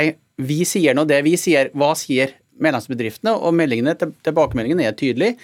vi 0.42 0.62
sier 0.66 0.94
nå 0.94 1.04
det 1.06 1.20
vi 1.26 1.34
sier. 1.38 1.70
Hva 1.74 1.92
sier 1.98 2.36
medlemsbedriftene? 2.62 3.34
Og 3.34 3.54
meldingene, 3.54 3.94
tilbakemeldingene 3.98 4.86
er 4.86 4.96
tydelige 4.98 5.38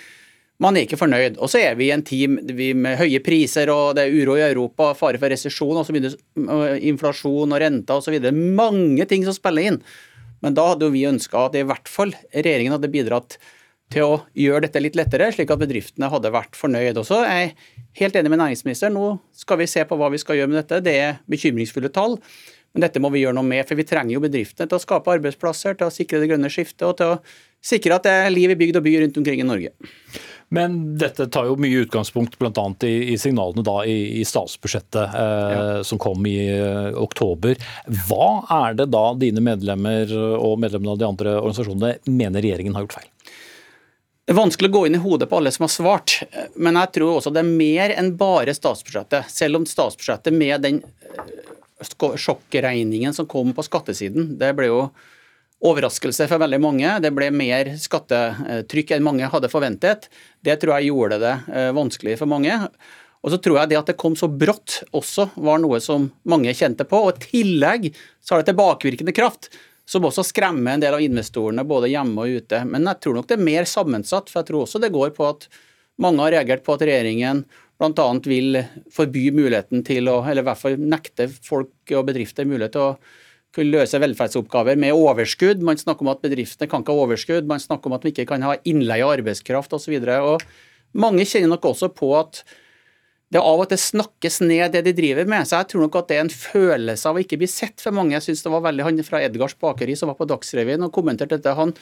man 0.61 0.77
er 0.77 0.85
ikke 0.85 0.99
fornøyd. 1.01 1.39
Og 1.41 1.49
så 1.51 1.63
er 1.63 1.79
vi 1.79 1.89
i 1.89 1.95
en 1.95 2.05
tid 2.07 2.53
med 2.77 2.99
høye 3.01 3.23
priser, 3.25 3.71
og 3.73 3.95
det 3.97 4.07
er 4.07 4.17
uro 4.21 4.37
i 4.37 4.45
Europa, 4.45 4.93
fare 4.99 5.21
for 5.21 5.33
resesjon 5.33 5.81
og 5.81 5.87
så 5.89 5.95
osv., 5.97 6.11
inflasjon 6.91 7.57
og 7.57 7.63
renter 7.63 8.01
osv. 8.01 8.19
Mange 8.31 9.07
ting 9.09 9.25
som 9.27 9.37
spiller 9.37 9.71
inn. 9.71 9.81
Men 10.45 10.57
da 10.57 10.71
hadde 10.71 10.87
jo 10.89 10.95
vi 10.95 11.09
ønska 11.09 11.47
at 11.49 11.57
i 11.57 11.65
hvert 11.69 11.89
fall 11.89 12.13
regjeringen 12.33 12.77
hadde 12.77 12.93
bidratt 12.93 13.39
til 13.91 14.07
å 14.07 14.21
gjøre 14.39 14.69
dette 14.69 14.83
litt 14.85 14.97
lettere, 14.99 15.33
slik 15.35 15.51
at 15.51 15.61
bedriftene 15.61 16.09
hadde 16.13 16.31
vært 16.33 16.55
fornøyd. 16.59 17.01
Og 17.01 17.09
så 17.09 17.25
er 17.25 17.41
jeg 17.41 17.53
helt 18.05 18.21
enig 18.21 18.31
med 18.31 18.43
næringsministeren. 18.45 18.95
Nå 18.95 19.17
skal 19.35 19.61
vi 19.61 19.69
se 19.71 19.83
på 19.89 19.99
hva 19.99 20.13
vi 20.13 20.21
skal 20.23 20.39
gjøre 20.39 20.53
med 20.53 20.61
dette. 20.61 20.85
Det 20.87 20.97
er 21.09 21.21
bekymringsfulle 21.31 21.91
tall. 21.93 22.21
Men 22.71 22.85
dette 22.85 23.03
må 23.03 23.11
vi 23.11 23.25
gjøre 23.25 23.35
noe 23.35 23.49
med, 23.49 23.65
for 23.67 23.79
vi 23.81 23.87
trenger 23.89 24.15
jo 24.15 24.23
bedriftene 24.23 24.71
til 24.71 24.79
å 24.79 24.83
skape 24.83 25.11
arbeidsplasser, 25.17 25.75
til 25.75 25.89
å 25.89 25.95
sikre 25.95 26.21
det 26.23 26.29
grønne 26.31 26.53
skiftet 26.53 26.87
og 26.87 27.01
til 27.01 27.17
å 27.17 27.19
sikre 27.65 27.97
at 27.99 28.09
det 28.09 28.17
er 28.25 28.35
liv 28.35 28.53
i 28.53 28.59
bygd 28.59 28.81
og 28.81 28.87
by 28.87 28.97
rundt 29.05 29.21
omkring 29.21 29.43
i 29.43 29.47
Norge. 29.47 29.73
Men 30.51 30.79
dette 30.99 31.29
tar 31.31 31.47
jo 31.47 31.55
mye 31.63 31.85
utgangspunkt 31.85 32.35
bl.a. 32.41 32.65
I, 32.83 33.13
i 33.13 33.19
signalene 33.23 33.63
da 33.63 33.77
i, 33.87 34.19
i 34.19 34.25
statsbudsjettet 34.27 35.15
eh, 35.15 35.53
ja. 35.55 35.85
som 35.87 36.01
kom 36.03 36.27
i 36.27 36.39
eh, 36.51 36.91
oktober. 36.99 37.55
Hva 38.09 38.31
er 38.65 38.75
det 38.81 38.89
da 38.91 39.05
dine 39.15 39.45
medlemmer 39.47 40.11
og 40.19 40.59
medlemmene 40.59 40.97
av 40.97 40.99
de 40.99 41.07
andre 41.07 41.37
organisasjonene 41.39 41.93
mener 42.11 42.43
regjeringen 42.43 42.75
har 42.75 42.89
gjort 42.89 42.99
feil? 42.99 43.11
Det 44.27 44.35
er 44.35 44.39
vanskelig 44.39 44.69
å 44.71 44.75
gå 44.75 44.81
inn 44.87 44.95
i 44.99 45.03
hodet 45.03 45.27
på 45.31 45.39
alle 45.39 45.51
som 45.55 45.65
har 45.67 45.73
svart, 45.75 46.13
men 46.55 46.77
jeg 46.79 46.93
tror 46.95 47.17
også 47.17 47.33
det 47.35 47.41
er 47.43 47.49
mer 47.63 47.95
enn 47.99 48.13
bare 48.19 48.55
statsbudsjettet. 48.55 49.31
Selv 49.31 49.59
om 49.59 49.65
statsbudsjettet 49.67 50.35
med 50.35 50.67
den 50.67 50.83
eh, 50.83 52.19
sjokkregningen 52.27 53.15
som 53.15 53.31
kom 53.31 53.55
på 53.55 53.65
skattesiden, 53.67 54.35
det 54.39 54.53
ble 54.59 54.69
jo 54.71 54.83
overraskelse 55.61 56.27
for 56.31 56.41
veldig 56.41 56.61
mange. 56.63 56.95
Det 57.05 57.13
ble 57.13 57.29
mer 57.35 57.75
skattetrykk 57.81 58.95
enn 58.97 59.05
mange 59.05 59.29
hadde 59.29 59.51
forventet. 59.53 60.09
Det 60.41 60.57
tror 60.61 60.79
jeg 60.79 60.91
gjorde 60.91 61.21
det 61.21 61.35
eh, 61.53 61.71
vanskelig 61.77 62.17
for 62.21 62.31
mange. 62.31 62.57
Og 63.21 63.35
så 63.35 63.41
tror 63.43 63.61
jeg 63.61 63.73
det 63.73 63.81
at 63.81 63.91
det 63.93 63.99
kom 64.01 64.17
så 64.17 64.31
brått 64.33 64.79
også 64.97 65.29
var 65.45 65.61
noe 65.61 65.81
som 65.85 66.09
mange 66.29 66.55
kjente 66.57 66.87
på. 66.89 67.03
Og 67.05 67.19
i 67.19 67.27
tillegg 67.27 67.91
så 68.25 68.35
har 68.35 68.43
det 68.43 68.55
tilbakevirkende 68.55 69.15
kraft, 69.17 69.51
som 69.85 70.07
også 70.07 70.25
skremmer 70.25 70.77
en 70.77 70.85
del 70.85 70.97
av 70.97 71.05
investorene 71.05 71.67
både 71.69 71.91
hjemme 71.93 72.25
og 72.25 72.41
ute. 72.41 72.63
Men 72.65 72.89
jeg 72.89 73.05
tror 73.05 73.19
nok 73.19 73.29
det 73.29 73.37
er 73.37 73.49
mer 73.51 73.69
sammensatt, 73.69 74.33
for 74.33 74.41
jeg 74.41 74.51
tror 74.51 74.65
også 74.65 74.81
det 74.81 74.95
går 74.95 75.13
på 75.17 75.29
at 75.29 75.51
mange 76.01 76.25
har 76.25 76.39
reagert 76.39 76.65
på 76.65 76.73
at 76.73 76.87
regjeringen 76.87 77.45
bl.a. 77.81 78.07
vil 78.25 78.61
forby 78.93 79.31
muligheten 79.33 79.85
til 79.85 80.09
å, 80.13 80.21
eller 80.25 80.45
i 80.45 80.49
hvert 80.49 80.61
fall 80.61 80.81
nekte 80.81 81.29
folk 81.33 81.93
og 81.97 82.07
bedrifter 82.09 82.49
mulighet 82.49 82.77
til 82.77 82.87
å 82.87 82.95
kunne 83.55 83.75
løse 83.75 83.99
velferdsoppgaver 83.99 84.79
med 84.79 84.95
overskudd. 84.95 85.63
Man 85.67 85.81
snakker 85.81 86.07
om 86.07 86.13
at 86.13 86.23
bedriftene 86.23 86.71
kan 86.71 86.85
ikke 86.85 86.95
ha 86.95 87.05
overskudd, 87.07 87.51
man 87.51 87.63
snakker 87.63 87.91
om 87.91 87.97
at 87.97 88.07
vi 88.07 88.15
ikke 88.15 88.29
kan 88.31 88.47
ha 88.47 88.57
innleie 88.69 89.07
av 89.07 89.17
arbeidskraft 89.19 89.75
osv. 89.77 89.97
Mange 91.01 91.27
kjenner 91.27 91.51
nok 91.55 91.71
også 91.73 91.91
på 91.95 92.13
at 92.19 92.45
det 93.31 93.39
av 93.39 93.63
og 93.63 93.69
til 93.71 93.79
snakkes 93.79 94.41
ned 94.43 94.73
det 94.75 94.83
de 94.89 94.95
driver 94.97 95.29
med. 95.31 95.47
Så 95.47 95.61
jeg 95.61 95.71
tror 95.71 95.87
nok 95.87 96.01
at 96.01 96.09
det 96.11 96.17
er 96.19 96.25
en 96.25 96.35
følelse 96.35 97.07
av 97.07 97.19
å 97.19 97.23
ikke 97.23 97.39
bli 97.39 97.49
sett 97.51 97.83
for 97.83 97.95
mange. 97.95 98.17
Jeg 98.17 98.27
synes 98.27 98.43
det 98.43 98.55
var 98.55 98.65
veldig 98.65 98.87
Han 98.89 99.03
fra 99.07 99.23
Edgars 99.23 99.55
bakeri 99.55 99.95
som 99.99 100.11
var 100.11 100.19
på 100.19 100.27
Dagsrevyen 100.31 100.83
og 100.87 100.95
kommenterte 100.95 101.39
dette. 101.39 101.55
Han 101.55 101.75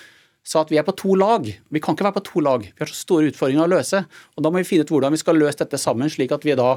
sa 0.44 0.61
at 0.61 0.72
vi 0.72 0.76
er 0.81 0.85
på 0.85 0.96
to 0.96 1.16
lag. 1.16 1.48
Vi 1.48 1.81
kan 1.81 1.96
ikke 1.96 2.04
være 2.04 2.18
på 2.20 2.26
to 2.28 2.44
lag. 2.44 2.68
Vi 2.68 2.85
har 2.85 2.92
så 2.92 3.00
store 3.00 3.33
utfordringer 3.33 3.64
å 3.64 3.72
løse. 3.78 4.04
Og 4.37 4.44
Da 4.44 4.52
må 4.52 4.61
vi 4.61 4.68
finne 4.68 4.85
ut 4.85 4.92
hvordan 4.92 5.16
vi 5.16 5.20
skal 5.24 5.40
løse 5.40 5.61
dette 5.64 5.81
sammen, 5.81 6.12
slik 6.12 6.37
at 6.37 6.44
vi 6.44 6.57
da 6.59 6.76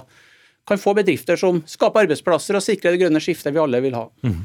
kan 0.68 0.80
få 0.80 0.94
bedrifter 0.96 1.40
som 1.40 1.64
skaper 1.68 2.06
arbeidsplasser 2.06 2.56
og 2.56 2.64
sikrer 2.64 2.94
det 2.94 3.02
grønne 3.02 3.22
skiftet 3.24 3.54
vi 3.56 3.60
alle 3.60 3.82
vil 3.84 3.98
ha. 3.98 4.06
Mm. 4.24 4.44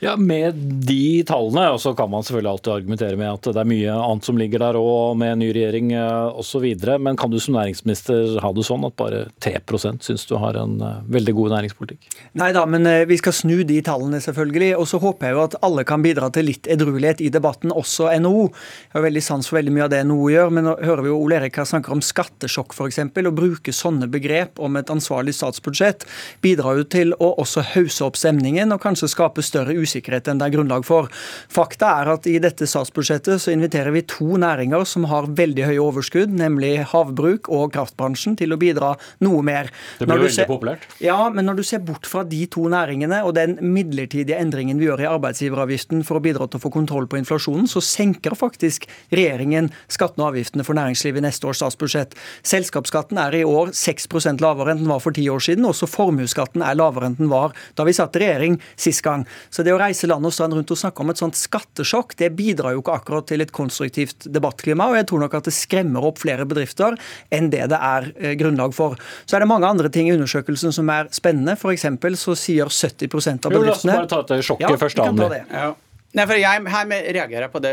Ja, 0.00 0.16
Med 0.16 0.54
de 0.86 1.24
tallene, 1.26 1.64
og 1.74 1.80
så 1.82 1.90
kan 1.98 2.10
man 2.10 2.22
selvfølgelig 2.22 2.50
alltid 2.52 2.72
argumentere 2.72 3.16
med 3.18 3.32
at 3.32 3.46
det 3.50 3.58
er 3.58 3.66
mye 3.66 3.94
annet 3.98 4.26
som 4.28 4.36
ligger 4.38 4.62
der 4.62 4.76
òg, 4.78 5.16
med 5.18 5.40
ny 5.40 5.48
regjering 5.50 5.90
eh, 5.98 6.38
osv. 6.38 6.66
Men 7.02 7.18
kan 7.18 7.32
du 7.32 7.38
som 7.42 7.56
næringsminister 7.56 8.36
ha 8.44 8.50
det 8.54 8.66
sånn 8.68 8.86
at 8.86 8.94
bare 9.00 9.24
3% 9.42 10.06
syns 10.06 10.26
du 10.30 10.36
har 10.38 10.54
en 10.60 10.76
eh, 10.84 11.00
veldig 11.10 11.34
god 11.40 11.54
næringspolitikk? 11.56 12.12
Nei 12.38 12.52
da, 12.54 12.62
men 12.70 12.86
eh, 12.86 13.06
vi 13.10 13.18
skal 13.18 13.34
snu 13.34 13.56
de 13.66 13.80
tallene, 13.82 14.20
selvfølgelig. 14.22 14.76
Og 14.78 14.86
så 14.92 15.00
håper 15.02 15.28
jeg 15.28 15.36
jo 15.36 15.42
at 15.48 15.58
alle 15.66 15.86
kan 15.88 16.06
bidra 16.06 16.30
til 16.34 16.46
litt 16.46 16.70
edruelighet 16.70 17.24
i 17.26 17.32
debatten, 17.34 17.74
også 17.74 18.12
NHO. 18.22 18.46
Jeg 18.86 18.94
har 18.94 19.06
veldig 19.08 19.24
sans 19.26 19.50
for 19.50 19.58
veldig 19.58 19.74
mye 19.74 19.88
av 19.88 19.92
det 19.96 20.04
NHO 20.06 20.30
gjør, 20.36 20.54
men 20.54 20.68
nå 20.70 20.76
hører 20.78 21.04
vi 21.08 21.12
jo 21.12 21.18
Ole 21.24 21.40
Erik 21.40 21.58
snakker 21.58 21.96
om 21.96 22.04
skattesjokk 22.04 22.76
f.eks. 22.76 23.02
Å 23.02 23.34
bruke 23.34 23.74
sånne 23.74 24.06
begrep 24.06 24.62
om 24.62 24.78
et 24.78 24.94
ansvarlig 24.94 25.34
statsbudsjett 25.34 26.06
bidrar 26.44 26.78
jo 26.78 26.86
til 26.86 27.18
å 27.18 27.34
også 27.42 27.66
hause 27.74 28.06
opp 28.06 28.16
stemningen 28.20 28.70
og 28.70 28.82
kanskje 28.86 29.10
skape 29.10 29.42
større 29.42 29.74
usikkerhet 29.74 29.87
enn 29.96 30.40
det 30.40 30.48
er 30.48 30.54
grunnlag 30.54 30.86
for. 30.86 31.08
Fakta 31.52 31.92
er 32.02 32.12
at 32.14 32.26
i 32.30 32.38
dette 32.42 32.66
statsbudsjettet 32.68 33.42
så 33.42 33.52
inviterer 33.54 33.94
vi 33.94 34.04
to 34.08 34.38
næringer 34.40 34.84
som 34.88 35.06
har 35.10 35.28
veldig 35.38 35.66
høye 35.70 35.82
overskudd, 35.82 36.32
nemlig 36.34 36.84
havbruk 36.92 37.48
og 37.48 37.72
kraftbransjen, 37.74 38.36
til 38.38 38.54
å 38.54 38.60
bidra 38.60 38.94
noe 39.24 39.42
mer. 39.46 39.70
Det 39.98 40.06
blir 40.06 40.22
veldig 40.22 40.34
ser, 40.34 40.48
populært. 40.50 40.86
Ja, 41.02 41.28
men 41.32 41.48
når 41.48 41.60
du 41.60 41.64
ser 41.66 41.82
bort 41.84 42.08
fra 42.08 42.24
de 42.28 42.44
to 42.50 42.66
næringene 42.70 43.22
og 43.26 43.34
den 43.38 43.56
midlertidige 43.62 44.38
endringen 44.38 44.80
vi 44.80 44.88
gjør 44.88 45.04
i 45.04 45.10
arbeidsgiveravgiften 45.10 46.04
for 46.06 46.18
å 46.18 46.24
bidra 46.24 46.48
til 46.48 46.60
å 46.60 46.64
få 46.66 46.72
kontroll 46.74 47.08
på 47.10 47.20
inflasjonen, 47.20 47.68
så 47.70 47.82
senker 47.84 48.36
faktisk 48.38 48.86
regjeringen 49.14 49.70
skattene 49.90 50.26
og 50.26 50.32
avgiftene 50.32 50.66
for 50.66 50.78
næringslivet 50.78 51.22
i 51.22 51.26
neste 51.26 51.48
års 51.48 51.62
statsbudsjett. 51.62 52.16
Selskapsskatten 52.46 53.20
er 53.22 53.38
i 53.40 53.44
år 53.46 53.72
6% 53.76 54.42
lavere 54.44 54.74
enn 54.74 54.82
den 54.82 54.92
var 54.92 55.02
for 55.04 55.16
ti 55.16 55.26
år 55.30 55.42
siden. 55.44 55.66
Også 55.68 55.88
formuesskatten 55.90 56.64
er 56.64 56.78
lavere 56.78 57.10
enn 57.10 57.18
den 57.18 57.32
var 57.32 57.54
da 57.78 57.86
vi 57.88 57.96
satt 57.96 58.16
i 58.18 58.24
regjering 58.24 58.58
sist 58.78 59.02
gang. 59.06 59.24
Så 59.50 59.64
det 59.66 59.74
å 59.74 59.77
reise 59.80 60.08
land 60.10 60.26
og 60.26 60.34
strand 60.34 60.56
rundt 60.56 60.72
og 60.74 60.80
snakke 60.80 61.04
om 61.04 61.12
et 61.12 61.20
sånt 61.20 61.38
skattesjokk, 61.38 62.16
det 62.20 62.30
bidrar 62.38 62.76
jo 62.76 62.82
ikke 62.82 62.98
akkurat 63.00 63.28
til 63.30 63.44
et 63.44 63.52
konstruktivt 63.54 64.28
debattklima. 64.34 64.90
Og 64.90 64.98
jeg 65.00 65.08
tror 65.10 65.24
nok 65.24 65.38
at 65.38 65.50
det 65.50 65.56
skremmer 65.56 66.06
opp 66.08 66.22
flere 66.22 66.46
bedrifter 66.48 66.98
enn 67.34 67.50
det 67.54 67.64
det 67.72 67.80
er 67.90 68.12
eh, 68.16 68.36
grunnlag 68.40 68.76
for. 68.76 68.98
Så 69.26 69.38
er 69.38 69.44
det 69.44 69.50
mange 69.50 69.68
andre 69.68 69.90
ting 69.92 70.10
i 70.10 70.14
undersøkelsen 70.16 70.74
som 70.74 70.90
er 70.94 71.10
spennende. 71.14 71.56
F.eks. 71.58 71.88
så 72.20 72.38
sier 72.38 72.70
70% 72.72 73.48
av 73.48 73.54
bedriftene 73.54 73.58
Jo, 73.58 73.66
la 73.66 73.74
oss 73.74 73.84
bare 73.88 74.10
ta 74.10 74.22
dette 74.22 74.42
sjokket 74.46 74.70
ja, 74.70 74.80
først. 74.80 75.04
Anne. 75.04 75.28
det. 75.32 75.44
Ja. 75.52 75.74
Nei, 76.16 76.24
for 76.24 76.40
jeg, 76.40 76.62
her 76.72 76.86
reagerer 76.88 77.44
jeg 77.44 77.52
på 77.52 77.60
det 77.60 77.72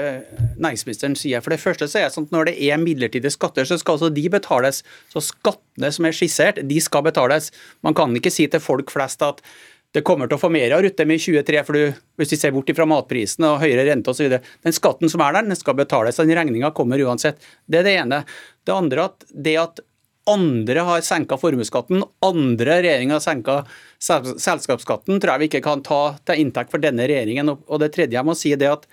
næringsministeren 0.60 1.14
sier. 1.16 1.44
For 1.44 1.56
det 1.56 1.62
første 1.62 1.88
så 1.88 2.02
er 2.02 2.10
det 2.10 2.16
sånn 2.18 2.28
at 2.28 2.34
Når 2.36 2.50
det 2.50 2.56
er 2.68 2.82
midlertidige 2.82 3.32
skatter, 3.32 3.68
så 3.68 3.78
skal 3.80 3.96
altså 3.96 4.10
de 4.12 4.26
betales. 4.32 4.82
Så 5.14 5.24
skattene 5.24 5.92
som 5.96 6.08
er 6.08 6.18
skissert, 6.18 6.60
de 6.60 6.82
skal 6.84 7.06
betales. 7.08 7.54
Man 7.86 7.96
kan 7.96 8.16
ikke 8.16 8.34
si 8.34 8.48
til 8.52 8.64
folk 8.64 8.92
flest 8.92 9.24
at 9.24 9.40
det 9.96 10.02
kommer 10.04 10.28
til 10.28 10.36
å 10.36 10.42
få 10.42 10.50
mer 10.52 10.74
av 10.76 10.82
Rutem 10.84 11.12
i 11.14 11.18
2023, 11.22 11.62
for 11.64 11.74
du, 11.78 11.94
hvis 12.20 12.34
vi 12.34 12.38
ser 12.42 12.52
bort 12.52 12.72
fra 12.76 12.88
matprisen 12.90 13.46
og 13.48 13.62
høyere 13.62 13.86
rente 13.88 14.12
osv. 14.12 14.28
Den 14.66 14.76
skatten 14.76 15.08
som 15.12 15.24
er 15.24 15.38
der, 15.38 15.46
den 15.48 15.56
skal 15.56 15.78
betales. 15.80 16.20
Den 16.20 16.36
regninga 16.36 16.74
kommer 16.76 17.00
uansett. 17.00 17.40
Det 17.64 17.80
er 17.80 17.88
det 17.88 17.94
ene. 18.02 18.20
Det 18.68 18.74
andre 18.76 19.06
at 19.08 19.24
det 19.32 19.56
at 19.62 19.80
andre 20.28 20.84
har 20.90 21.02
senka 21.06 21.38
formuesskatten, 21.40 22.04
andre 22.26 22.80
regjeringer 22.82 23.16
har 23.16 23.24
senka 23.24 23.56
selskapsskatten, 24.02 25.20
tror 25.22 25.32
jeg 25.36 25.40
vi 25.46 25.50
ikke 25.54 25.68
kan 25.70 25.86
ta 25.86 26.02
til 26.28 26.44
inntekt 26.44 26.72
for 26.74 26.84
denne 26.84 27.08
regjeringen. 27.08 27.56
Og 27.56 27.80
det 27.80 27.94
tredje 27.96 28.18
jeg 28.18 28.28
må 28.28 28.36
si, 28.36 28.52
er 28.58 28.74
at 28.74 28.88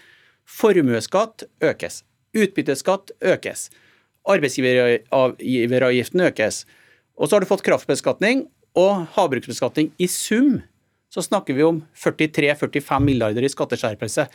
formuesskatt 0.61 1.49
økes. 1.67 2.07
Utbytteskatt 2.37 3.11
økes. 3.35 3.71
Arbeidsgiveravgiften 4.31 6.21
økes. 6.31 6.63
Og 7.19 7.27
så 7.27 7.35
har 7.35 7.43
du 7.43 7.51
fått 7.51 7.67
kraftbeskatning 7.67 8.47
og 8.79 9.07
havbruksbeskatning. 9.17 9.91
I 9.99 10.07
sum 10.07 10.63
så 11.13 11.23
snakker 11.23 11.55
vi 11.55 11.65
om 11.67 11.83
43-45 11.99 13.05
milliarder 13.05 13.45
i 13.45 13.51
skatteskjerpelse. 13.53 14.27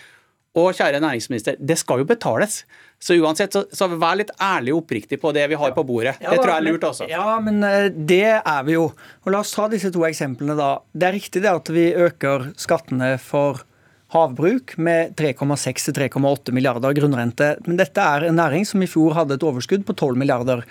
Og 0.57 0.73
kjære 0.73 1.01
næringsminister, 1.03 1.57
det 1.59 1.77
skal 1.77 2.01
jo 2.01 2.07
betales. 2.09 2.63
Så 3.01 3.17
uansett, 3.21 3.53
så, 3.53 3.65
så 3.69 3.87
vær 3.91 4.17
litt 4.17 4.31
ærlig 4.41 4.73
og 4.73 4.83
oppriktig 4.83 5.19
på 5.21 5.31
det 5.35 5.43
vi 5.51 5.57
har 5.59 5.73
på 5.75 5.83
bordet. 5.85 6.15
Ja, 6.21 6.31
det 6.33 6.39
tror 6.41 6.53
jeg 6.55 6.63
er 6.63 6.65
lurt, 6.65 6.87
altså. 6.87 7.07
Ja, 7.11 7.35
men 7.43 7.61
eh, 7.65 7.89
det 7.93 8.39
er 8.39 8.63
vi 8.65 8.77
jo. 8.77 8.87
Og 9.25 9.33
La 9.33 9.43
oss 9.43 9.53
ta 9.53 9.67
disse 9.69 9.91
to 9.93 10.05
eksemplene, 10.07 10.57
da. 10.57 10.71
Det 10.93 11.09
er 11.09 11.17
riktig 11.17 11.43
det 11.45 11.53
at 11.53 11.73
vi 11.73 11.91
øker 11.93 12.49
skattene 12.57 13.13
for 13.21 13.61
havbruk 14.13 14.77
med 14.79 15.15
3,6 15.19 15.91
3,8 15.91 16.53
milliarder 16.55 16.95
grunnrente. 16.95 17.49
Men 17.65 17.79
dette 17.79 17.99
er 17.99 18.27
en 18.27 18.37
næring 18.39 18.63
som 18.67 18.83
i 18.83 18.87
fjor 18.87 19.17
hadde 19.17 19.35
et 19.35 19.43
overskudd 19.43 19.83
på 19.87 19.95
12 19.97 20.15
milliarder. 20.21 20.63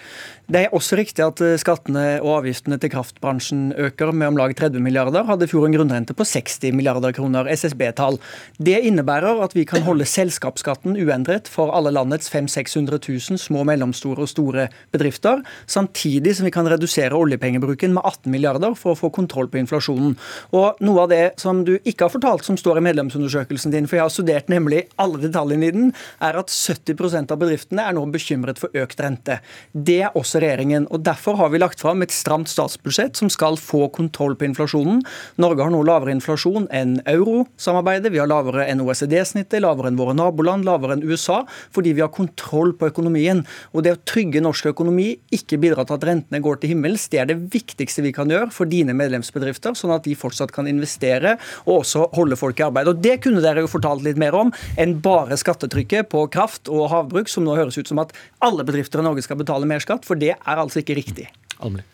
Det 0.47 0.63
er 0.65 0.75
også 0.77 0.97
riktig 0.97 1.25
at 1.25 1.43
eh, 1.45 1.57
skattene 1.61 2.05
og 2.23 2.39
avgiftene 2.39 2.79
til 2.81 2.93
kraftbransjen 2.95 3.75
øker 3.89 4.13
med 4.15 4.31
om 4.31 4.41
lag 4.41 4.55
30 4.57 4.81
milliarder. 4.81 5.27
Hadde 5.29 5.45
i 5.45 5.51
fjor 5.51 5.67
en 5.67 5.77
grunnrente 5.77 6.17
på 6.17 6.25
60 6.25 6.73
milliarder 6.77 7.13
kroner, 7.17 7.51
SSB-tall. 7.51 8.17
Det 8.57 8.79
innebærer 8.89 9.43
at 9.45 9.57
vi 9.59 9.67
kan 9.69 9.85
holde 9.85 10.09
selskapsskatten 10.09 10.97
uendret 10.97 11.51
for 11.51 11.75
alle 11.77 11.93
landets 11.93 12.31
500 12.33 12.47
000-600 12.47 13.31
000 13.31 13.41
små, 13.41 13.65
mellomstore 13.67 14.25
og 14.25 14.31
store 14.31 14.69
bedrifter, 14.95 15.43
samtidig 15.67 16.37
som 16.37 16.47
vi 16.47 16.55
kan 16.55 16.69
redusere 16.71 17.17
oljepengebruken 17.17 17.95
med 17.97 18.05
18 18.05 18.33
milliarder 18.33 18.77
for 18.79 18.95
å 18.95 19.01
få 19.01 19.11
kontroll 19.15 19.51
på 19.51 19.61
inflasjonen. 19.61 20.17
Og 20.57 20.81
Noe 20.87 21.05
av 21.05 21.11
det 21.11 21.25
som 21.43 21.65
du 21.67 21.75
ikke 21.79 22.07
har 22.07 22.13
fortalt, 22.13 22.47
som 22.47 22.59
står 22.61 22.79
i 22.79 22.87
medlemsundersøkelsen 22.87 23.26
din, 23.27 23.87
for 23.87 23.99
jeg 23.99 24.05
har 24.05 24.13
studert 24.13 24.51
nemlig 24.53 24.85
alle 25.01 25.21
detaljene 25.23 25.69
i 25.69 25.75
den, 25.75 25.93
er 26.23 26.39
at 26.39 26.53
70% 26.53 27.33
av 27.33 27.41
bedriftene 27.41 27.85
er 27.85 27.97
nå 27.97 28.05
bekymret 28.13 28.61
for 28.61 28.73
økt 28.77 29.01
rente. 29.03 29.41
Det 29.73 29.99
er 30.09 30.17
også 30.17 30.41
regjeringen. 30.43 30.87
og 30.91 31.05
Derfor 31.07 31.37
har 31.41 31.51
vi 31.53 31.61
lagt 31.63 31.81
fram 31.81 32.03
et 32.03 32.15
stramt 32.15 32.51
statsbudsjett 32.53 33.17
som 33.17 33.31
skal 33.33 33.59
få 33.61 33.89
kontroll 33.95 34.37
på 34.37 34.49
inflasjonen. 34.49 35.03
Norge 35.43 35.65
har 35.65 35.73
nå 35.75 35.83
lavere 35.87 36.15
inflasjon 36.15 36.69
enn 36.75 36.99
eurosamarbeidet. 37.07 38.13
Vi 38.13 38.21
har 38.23 38.31
lavere 38.31 38.67
enn 38.71 38.83
OECD-snittet, 38.85 39.63
lavere 39.65 39.91
enn 39.93 40.01
våre 40.01 40.17
naboland, 40.17 40.67
lavere 40.67 40.97
enn 40.97 41.07
USA, 41.07 41.43
fordi 41.75 41.95
vi 41.97 42.05
har 42.05 42.13
kontroll 42.15 42.75
på 42.77 42.91
økonomien. 42.93 43.45
Og 43.73 43.85
Det 43.87 43.93
å 43.95 44.03
trygge 44.09 44.41
norsk 44.43 44.73
økonomi, 44.73 45.13
ikke 45.31 45.61
bidra 45.63 45.85
til 45.87 45.95
at 45.95 46.07
rentene 46.09 46.41
går 46.43 46.61
til 46.61 46.73
himmels, 46.75 47.07
det 47.13 47.21
er 47.23 47.29
det 47.31 47.39
viktigste 47.53 48.03
vi 48.03 48.11
kan 48.17 48.31
gjøre 48.33 48.51
for 48.55 48.67
dine 48.67 48.97
medlemsbedrifter, 48.97 49.77
sånn 49.79 49.95
at 49.95 50.07
de 50.07 50.17
fortsatt 50.19 50.51
kan 50.55 50.67
investere 50.67 51.37
og 51.67 51.83
også 51.83 52.09
holde 52.17 52.39
folk 52.41 52.61
i 52.61 52.67
arbeid. 52.67 52.91
Og 52.91 53.03
Det 53.03 53.16
kunne 53.23 53.43
dere 53.45 53.65
jo 53.65 53.71
fortalt 53.71 54.05
litt 54.07 54.21
mer 54.21 54.37
om 54.37 54.53
enn 54.81 54.97
bare 55.05 55.39
skattetrykket 55.41 56.11
på 56.13 56.27
kraft 56.33 56.71
og 56.73 56.89
havbruk, 56.93 57.31
som 57.33 57.47
nå 57.47 57.57
høres 57.59 57.79
ut 57.79 57.91
som 57.91 58.01
at 58.03 58.15
alle 58.45 58.67
bedrifter 58.67 59.03
i 59.03 59.07
Norge 59.07 59.25
skal 59.27 59.41
betale 59.41 59.69
mer 59.69 59.85
skatt, 59.85 60.07
for 60.09 60.19
det 60.19 60.35
er 60.37 60.63
altså 60.63 60.83
ikke 60.83 60.99
riktig. 60.99 61.29
Almli. 61.59 61.85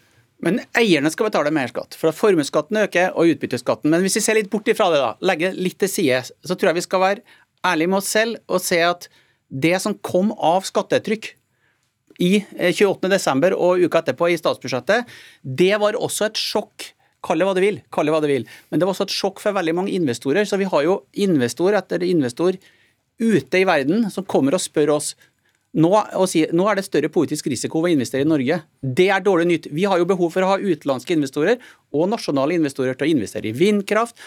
Men 0.43 0.59
eierne 0.75 1.11
skal 1.15 1.29
betale 1.29 1.53
mer 1.55 1.71
skatt, 1.71 1.95
for 1.95 2.11
at 2.11 2.19
formuesskatten 2.19 2.81
øker 2.81 3.13
og 3.15 3.31
utbytteskatten. 3.31 3.93
Men 3.93 4.03
hvis 4.03 4.19
vi 4.19 4.25
ser 4.25 4.41
litt 4.41 4.51
bort 4.51 4.67
ifra 4.71 4.89
det, 4.91 4.99
da, 4.99 5.13
legger 5.23 5.55
litt 5.55 5.79
til 5.79 5.91
side, 5.91 6.25
så 6.43 6.57
tror 6.57 6.73
jeg 6.73 6.81
vi 6.81 6.89
skal 6.89 7.03
være 7.05 7.23
ærlige 7.63 7.93
med 7.93 8.01
oss 8.01 8.11
selv 8.11 8.41
og 8.51 8.65
se 8.65 8.81
at 8.83 9.07
det 9.53 9.77
som 9.85 9.95
kom 10.03 10.33
av 10.35 10.67
skattetrykk 10.67 11.29
i 12.23 12.33
eh, 12.57 12.73
28.12. 12.75 13.55
og 13.55 13.85
uka 13.87 14.03
etterpå 14.03 14.33
i 14.33 14.41
statsbudsjettet, 14.41 15.09
det 15.43 15.73
var 15.83 15.99
også 15.99 16.29
et 16.29 16.41
sjokk. 16.41 16.91
Kall 17.23 17.39
det 17.39 17.47
hva 17.47 17.55
du 17.55 17.63
vil, 17.63 17.81
kall 17.95 18.09
det 18.09 18.15
hva 18.15 18.23
du 18.23 18.31
vil. 18.31 18.47
Men 18.71 18.81
det 18.81 18.87
var 18.87 18.97
også 18.97 19.07
et 19.07 19.15
sjokk 19.15 19.43
for 19.43 19.55
veldig 19.55 19.77
mange 19.79 19.95
investorer. 19.95 20.47
Så 20.49 20.59
vi 20.59 20.67
har 20.71 20.87
jo 20.87 21.03
investor 21.23 21.77
etter 21.79 22.03
investor 22.07 22.59
ute 23.23 23.61
i 23.61 23.67
verden 23.69 24.09
som 24.11 24.27
kommer 24.27 24.57
og 24.57 24.65
spør 24.65 24.97
oss 24.97 25.13
nå, 25.73 25.89
og 25.89 26.27
sier, 26.29 26.51
nå 26.53 26.67
er 26.69 26.77
det 26.77 26.85
større 26.85 27.09
politisk 27.13 27.47
risiko 27.49 27.81
ved 27.81 27.95
å 27.95 27.97
investere 27.97 28.27
i 28.27 28.29
Norge. 28.29 28.59
Det 28.83 29.09
er 29.15 29.25
dårlig 29.25 29.47
nytt. 29.49 29.69
Vi 29.73 29.87
har 29.89 30.01
jo 30.01 30.09
behov 30.09 30.35
for 30.35 30.45
å 30.45 30.51
ha 30.53 30.59
utenlandske 30.61 31.17
investorer 31.17 31.63
og 31.97 32.11
nasjonale 32.13 32.59
investorer 32.59 32.99
til 32.99 33.09
å 33.09 33.15
investere 33.15 33.49
i 33.49 33.57
vindkraft, 33.57 34.19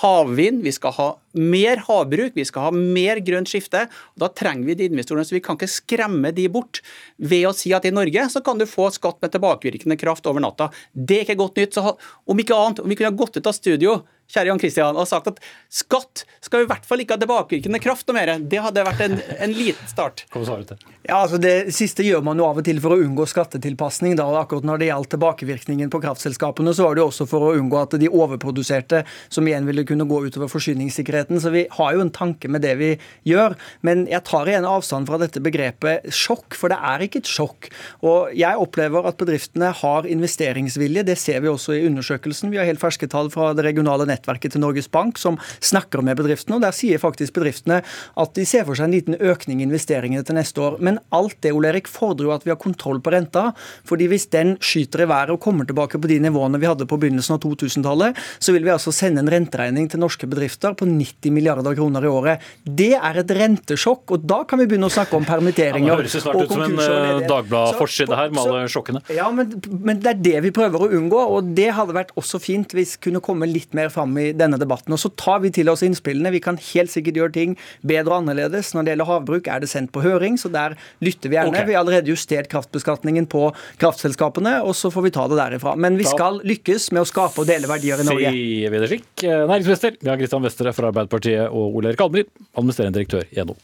havvind, 0.00 0.62
vi 0.64 0.72
skal 0.72 0.94
ha 0.96 1.08
mer 1.36 1.82
havbruk, 1.86 2.32
vi 2.36 2.46
skal 2.48 2.68
ha 2.68 2.72
mer 2.72 3.20
grønt 3.24 3.50
skifte. 3.50 3.84
og 4.14 4.24
Da 4.24 4.30
trenger 4.32 4.70
vi 4.70 4.76
de 4.78 4.88
investorene, 4.88 5.24
så 5.28 5.36
vi 5.36 5.42
kan 5.44 5.58
ikke 5.58 5.68
skremme 5.68 6.32
de 6.32 6.48
bort 6.52 6.80
ved 7.18 7.44
å 7.48 7.54
si 7.56 7.74
at 7.76 7.84
i 7.88 7.92
Norge 7.92 8.24
så 8.32 8.40
kan 8.44 8.60
du 8.60 8.64
få 8.68 8.88
skatt 8.94 9.20
med 9.20 9.34
tilbakevirkende 9.34 9.98
kraft 10.00 10.26
over 10.30 10.44
natta. 10.44 10.70
Det 10.92 11.20
er 11.20 11.26
ikke 11.26 11.40
godt 11.42 11.60
nytt. 11.60 11.76
så 11.76 11.96
Om 12.26 12.40
ikke 12.40 12.56
annet, 12.56 12.80
om 12.80 12.88
vi 12.88 12.96
kunne 12.96 13.12
ha 13.12 13.20
gått 13.20 13.36
ut 13.36 13.46
av 13.46 13.56
studio 13.56 14.02
kjære 14.32 14.52
Jan 14.52 14.62
Christian, 14.62 14.98
og 14.98 15.08
sagt 15.08 15.30
at 15.32 15.40
skatt 15.72 16.24
skal 16.44 16.64
i 16.64 16.70
hvert 16.70 16.86
fall 16.88 17.02
ikke 17.04 17.16
ha 17.16 17.22
tilbakevirkende 17.22 17.80
kraft 17.82 18.08
noe 18.08 18.16
mer. 18.16 18.34
Det 18.40 18.60
hadde 18.64 18.86
vært 18.86 19.04
en, 19.04 19.18
en 19.20 19.54
liten 19.56 19.90
start. 19.90 20.24
Kom 20.32 20.46
svarer 20.46 20.64
du 20.64 20.72
til. 20.72 20.92
Ja, 21.02 21.18
altså 21.24 21.38
Det 21.42 21.72
siste 21.74 22.04
gjør 22.06 22.22
man 22.24 22.38
jo 22.38 22.46
av 22.46 22.60
og 22.60 22.66
til 22.66 22.78
for 22.82 22.94
å 22.94 23.00
unngå 23.02 23.26
skattetilpasning. 23.28 24.14
da, 24.18 24.28
Akkurat 24.38 24.66
når 24.66 24.82
det 24.82 24.88
gjaldt 24.90 25.12
tilbakevirkningen 25.16 25.90
på 25.92 26.00
kraftselskapene, 26.04 26.74
så 26.76 26.86
var 26.86 26.96
det 26.96 27.02
jo 27.02 27.08
også 27.10 27.26
for 27.30 27.48
å 27.48 27.54
unngå 27.58 27.80
at 27.80 27.96
de 28.00 28.10
overproduserte, 28.10 29.02
som 29.32 29.48
igjen 29.48 29.66
ville 29.68 29.84
kunne 29.88 30.06
gå 30.08 30.20
utover 30.28 30.50
forsyningssikkerheten. 30.52 31.40
Så 31.42 31.52
vi 31.54 31.66
har 31.78 31.96
jo 31.96 32.04
en 32.04 32.14
tanke 32.14 32.50
med 32.52 32.64
det 32.64 32.76
vi 32.80 32.92
gjør. 33.28 33.56
Men 33.86 34.06
jeg 34.10 34.24
tar 34.28 34.50
igjen 34.50 34.68
avstand 34.68 35.10
fra 35.10 35.18
dette 35.22 35.42
begrepet 35.42 36.08
sjokk, 36.14 36.56
for 36.58 36.72
det 36.72 36.78
er 36.78 37.06
ikke 37.06 37.22
et 37.24 37.30
sjokk. 37.30 37.70
Og 38.06 38.32
jeg 38.38 38.62
opplever 38.62 39.08
at 39.08 39.18
bedriftene 39.20 39.72
har 39.82 40.08
investeringsvilje. 40.08 41.06
Det 41.10 41.18
ser 41.18 41.42
vi 41.42 41.50
også 41.50 41.76
i 41.76 41.84
undersøkelsen. 41.88 42.52
Vi 42.54 42.60
har 42.60 42.68
helt 42.68 42.82
ferske 42.82 43.10
tall 43.10 43.30
fra 43.32 43.50
det 43.56 43.66
regionale 43.66 44.06
nettverket 44.22 44.54
til 44.54 44.62
Norges 44.62 44.88
Bank 44.90 45.18
som 45.18 45.38
snakker 45.60 46.02
med 46.02 46.16
bedriftene. 46.16 46.56
og 46.56 46.62
Der 46.62 46.72
sier 46.72 46.98
faktisk 46.98 47.34
bedriftene 47.34 47.82
at 48.16 48.34
de 48.34 48.44
ser 48.46 48.64
for 48.64 48.74
seg 48.78 48.88
en 48.88 48.94
liten 48.94 49.16
økning 49.18 49.60
i 49.60 49.66
investeringene 49.66 50.24
til 50.24 50.36
neste 50.38 50.60
år. 50.62 50.78
Men 50.80 50.98
alt 51.12 51.40
det 51.42 51.52
Ole 51.52 51.72
Erik, 51.72 51.88
fordrer 51.88 52.28
jo 52.28 52.34
at 52.34 52.44
vi 52.46 52.50
har 52.50 52.60
kontroll 52.60 53.00
på 53.00 53.12
renta. 53.12 53.52
fordi 53.84 54.06
hvis 54.08 54.26
den 54.30 54.56
skyter 54.60 55.02
i 55.02 55.08
været 55.08 55.30
og 55.30 55.40
kommer 55.40 55.64
tilbake 55.66 55.98
på 56.00 56.08
de 56.08 56.18
nivåene 56.20 56.58
vi 56.60 56.66
hadde 56.66 56.86
på 56.86 56.98
begynnelsen 56.98 57.34
av 57.34 57.40
2000-tallet, 57.42 58.16
så 58.38 58.52
vil 58.52 58.64
vi 58.64 58.70
altså 58.70 58.92
sende 58.92 59.20
en 59.20 59.28
renteregning 59.30 59.88
til 59.90 60.00
norske 60.00 60.26
bedrifter 60.26 60.74
på 60.74 60.86
90 60.86 61.32
milliarder 61.32 61.74
kroner 61.74 62.04
i 62.04 62.08
året. 62.10 62.40
Det 62.64 62.94
er 62.94 63.18
et 63.18 63.30
rentesjokk, 63.30 64.10
og 64.12 64.26
da 64.26 64.42
kan 64.44 64.58
vi 64.58 64.66
begynne 64.66 64.86
å 64.86 64.92
snakke 64.92 65.16
om 65.16 65.22
Ja, 65.22 65.34
permitteringer. 65.34 65.96
det 65.96 66.02
høres 66.02 66.14
jo 66.14 66.20
snart 66.20 66.42
ut 66.42 66.52
som 66.52 66.62
en 66.62 66.78
eh. 66.78 67.26
Dagbladet-forside 67.28 68.16
her, 68.16 68.30
med 68.30 68.42
alle 68.42 68.68
sjokkene. 68.68 69.02
ja, 69.14 69.30
men, 69.30 69.52
men 69.70 70.00
det 70.02 70.10
er 70.10 70.22
det 70.22 70.42
vi 70.46 70.50
prøver 70.54 70.86
å 70.86 70.90
unngå, 70.92 71.20
og 71.36 71.52
det 71.56 71.70
hadde 71.72 71.94
vært 71.96 72.12
også 72.18 72.40
fint 72.42 72.72
hvis 72.72 72.96
kunne 73.02 73.20
komme 73.24 73.46
litt 73.48 73.72
mer 73.74 73.88
fram 73.92 74.11
i 74.20 74.32
denne 74.36 74.58
debatten. 74.60 74.94
Og 74.94 75.00
så 75.00 75.10
tar 75.18 75.42
vi 75.44 75.52
til 75.54 75.70
oss 75.72 75.84
innspillene. 75.86 76.32
Vi 76.34 76.42
kan 76.44 76.58
helt 76.72 76.92
sikkert 76.92 77.20
gjøre 77.20 77.34
ting 77.36 77.56
bedre 77.86 78.12
og 78.12 78.22
annerledes. 78.22 78.72
Når 78.76 78.86
det 78.86 78.94
gjelder 78.94 79.10
havbruk, 79.10 79.48
er 79.48 79.64
det 79.64 79.70
sendt 79.72 79.92
på 79.94 80.04
høring, 80.04 80.38
så 80.40 80.50
der 80.52 80.76
lytter 81.04 81.32
vi 81.32 81.38
gjerne. 81.38 81.54
Okay. 81.54 81.68
Vi 81.70 81.76
har 81.76 81.84
allerede 81.84 82.12
justert 82.12 82.50
kraftbeskatningen 82.52 83.28
på 83.32 83.48
kraftselskapene, 83.82 84.58
og 84.66 84.76
så 84.78 84.92
får 84.92 85.08
vi 85.08 85.14
ta 85.14 85.26
det 85.30 85.40
derifra. 85.40 85.74
Men 85.80 85.98
vi 86.00 86.08
skal 86.08 86.40
lykkes 86.46 86.90
med 86.92 87.04
å 87.04 87.08
skape 87.08 87.42
og 87.44 87.50
dele 87.50 87.70
verdier 87.70 88.02
i 88.02 88.08
Norge. 88.08 88.32
Sier 88.36 88.72
vi 88.72 88.84
det 88.84 88.92
slik. 88.92 89.10
Eh, 89.24 89.44
Næringsminister 89.48 90.00
Jan 90.02 90.20
Christian 90.20 90.46
Vestre 90.46 90.76
fra 90.76 90.92
Arbeiderpartiet 90.92 91.48
og 91.48 91.78
Ole 91.78 91.92
Erik 91.92 92.04
Almrid, 92.04 92.32
administrerende 92.56 93.00
direktør 93.00 93.28
i 93.30 93.44
NHO. 93.44 93.58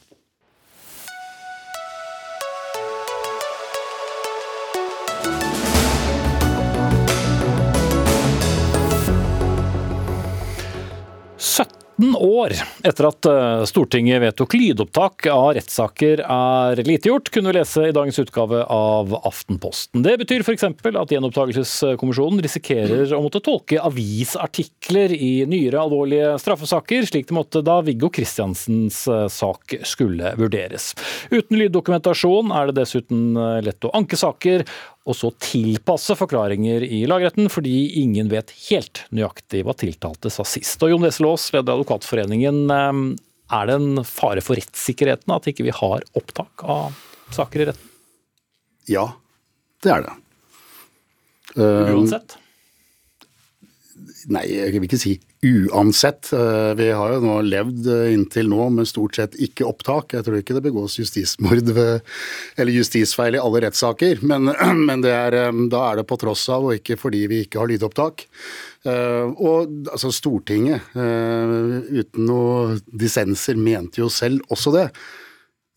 17 11.99 12.17
år 12.17 12.53
etter 12.87 13.09
at 13.09 13.27
eh, 13.27 13.65
Stortinget 13.67 14.23
vedtok 14.23 14.55
lydopptak 14.55 15.27
av 15.33 15.51
rettssaker 15.57 16.23
er 16.23 16.83
lite 16.87 17.11
gjort, 17.11 17.31
kunne 17.35 17.51
vi 17.51 17.59
lese 17.59 17.89
i 17.89 17.95
dagens 17.95 18.19
utgave 18.23 18.63
av 18.65 19.15
Aftenposten. 19.27 20.03
Det 20.07 20.15
betyr 20.23 20.45
f.eks. 20.45 20.65
at 20.69 21.15
Gjenopptakelseskommisjonen 21.15 22.43
risikerer 22.45 23.15
å 23.17 23.23
måtte 23.25 23.43
tolke 23.45 23.81
avisartikler 23.83 25.15
i 25.15 25.33
nyere 25.51 25.83
alvorlige 25.83 26.37
straffesaker, 26.43 27.09
slik 27.09 27.29
det 27.29 27.37
måtte 27.37 27.65
da 27.67 27.81
Viggo 27.83 28.13
Kristiansens 28.15 29.03
eh, 29.11 29.27
sak 29.33 29.81
skulle 29.83 30.35
vurderes. 30.39 30.93
Uten 31.35 31.59
lyddokumentasjon 31.59 32.55
er 32.55 32.71
det 32.71 32.79
dessuten 32.83 33.35
eh, 33.35 33.59
lett 33.67 33.89
å 33.89 33.95
anke 33.99 34.19
saker, 34.19 34.67
og 35.09 35.17
så 35.17 35.31
tilpasse 35.41 36.17
forklaringer 36.19 36.85
i 36.85 37.03
lagretten, 37.09 37.49
fordi 37.53 38.03
ingen 38.03 38.29
vet 38.33 38.53
helt 38.69 39.07
nøyaktig 39.15 39.63
hva 39.65 39.75
tiltalte 39.79 40.33
sa 40.33 40.45
sist. 40.45 40.83
Og 40.85 40.93
Jon 40.93 41.07
Wesselås, 41.07 41.49
leder 41.55 41.73
av 41.73 41.81
Advokatforeningen, 41.81 42.65
eh, 42.75 43.01
er 43.59 43.71
det 43.71 43.79
en 43.79 44.03
fare 44.05 44.45
for 44.45 44.61
rettssikkerheten 44.61 45.33
at 45.33 45.49
ikke 45.49 45.65
vi 45.65 45.73
har 45.73 46.05
opptak 46.19 46.65
av 46.69 46.99
saker 47.33 47.65
i 47.65 47.71
retten? 47.71 47.95
Ja, 48.89 49.07
det 49.85 49.95
er 49.95 50.05
det. 50.05 50.17
Uansett? 51.57 52.37
Nei, 54.33 54.45
jeg 54.51 54.75
vil 54.75 54.87
ikke 54.89 55.01
si 55.01 55.13
uansett. 55.47 56.33
Eh, 56.35 56.73
vi 56.79 56.89
har 56.91 57.13
jo 57.15 57.21
nå 57.23 57.37
levd 57.47 57.87
eh, 57.93 58.13
inntil 58.15 58.49
nå 58.51 58.69
med 58.75 58.89
stort 58.91 59.19
sett 59.19 59.37
ikke 59.39 59.67
opptak. 59.69 60.17
Jeg 60.17 60.27
tror 60.27 60.41
ikke 60.41 60.57
det 60.57 60.65
begås 60.65 60.99
justismord 60.99 61.71
ved, 61.77 62.03
eller 62.59 62.75
justisfeil 62.75 63.39
i 63.39 63.43
alle 63.43 63.63
rettssaker, 63.67 64.25
men, 64.27 64.51
men 64.89 65.05
er, 65.07 65.37
eh, 65.39 65.63
da 65.71 65.85
er 65.91 66.01
det 66.01 66.09
på 66.11 66.19
tross 66.21 66.49
av 66.55 66.67
og 66.69 66.75
ikke 66.79 66.99
fordi 67.01 67.27
vi 67.31 67.45
ikke 67.47 67.63
har 67.63 67.71
lydopptak. 67.71 68.27
Og 68.89 69.89
altså, 69.91 70.09
Stortinget, 70.15 70.95
uten 70.95 72.25
noe 72.25 72.77
dissenser, 72.87 73.59
mente 73.59 74.01
jo 74.01 74.07
selv 74.09 74.47
også 74.55 74.73
det. 74.73 74.85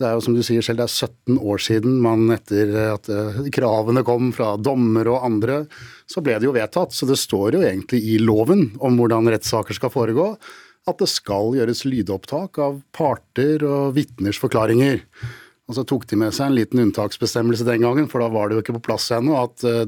Det 0.02 0.08
er 0.08 0.18
jo 0.18 0.24
som 0.26 0.34
du 0.34 0.42
sier 0.46 0.66
selv, 0.66 0.82
det 0.82 0.88
er 0.88 1.08
17 1.08 1.38
år 1.38 1.62
siden 1.62 2.00
man 2.02 2.26
etter 2.34 2.74
at 2.96 3.10
eh, 3.12 3.44
kravene 3.54 4.02
kom 4.08 4.32
fra 4.34 4.56
dommer 4.58 5.12
og 5.14 5.28
andre, 5.28 5.62
så 6.10 6.24
ble 6.26 6.40
det 6.40 6.50
jo 6.50 6.56
vedtatt. 6.56 6.96
Så 6.98 7.06
det 7.10 7.20
står 7.22 7.60
jo 7.60 7.62
egentlig 7.62 8.02
i 8.10 8.18
loven 8.22 8.72
om 8.82 8.98
hvordan 8.98 9.30
rettssaker 9.30 9.78
skal 9.78 9.94
foregå, 9.94 10.32
at 10.90 10.98
det 10.98 11.10
skal 11.12 11.54
gjøres 11.60 11.84
lydopptak 11.86 12.58
av 12.64 12.82
parter 12.98 13.62
og 13.68 13.94
vitners 14.00 14.42
forklaringer. 14.42 15.04
Og 15.70 15.78
så 15.78 15.86
tok 15.88 16.08
de 16.10 16.18
med 16.20 16.34
seg 16.36 16.50
en 16.50 16.58
liten 16.58 16.82
unntaksbestemmelse 16.88 17.68
den 17.68 17.86
gangen, 17.86 18.10
for 18.12 18.24
da 18.24 18.32
var 18.34 18.50
det 18.50 18.58
jo 18.58 18.66
ikke 18.66 18.80
på 18.80 18.88
plass 18.90 19.12
ennå 19.16 19.38
at 19.40 19.68
eh, 19.70 19.86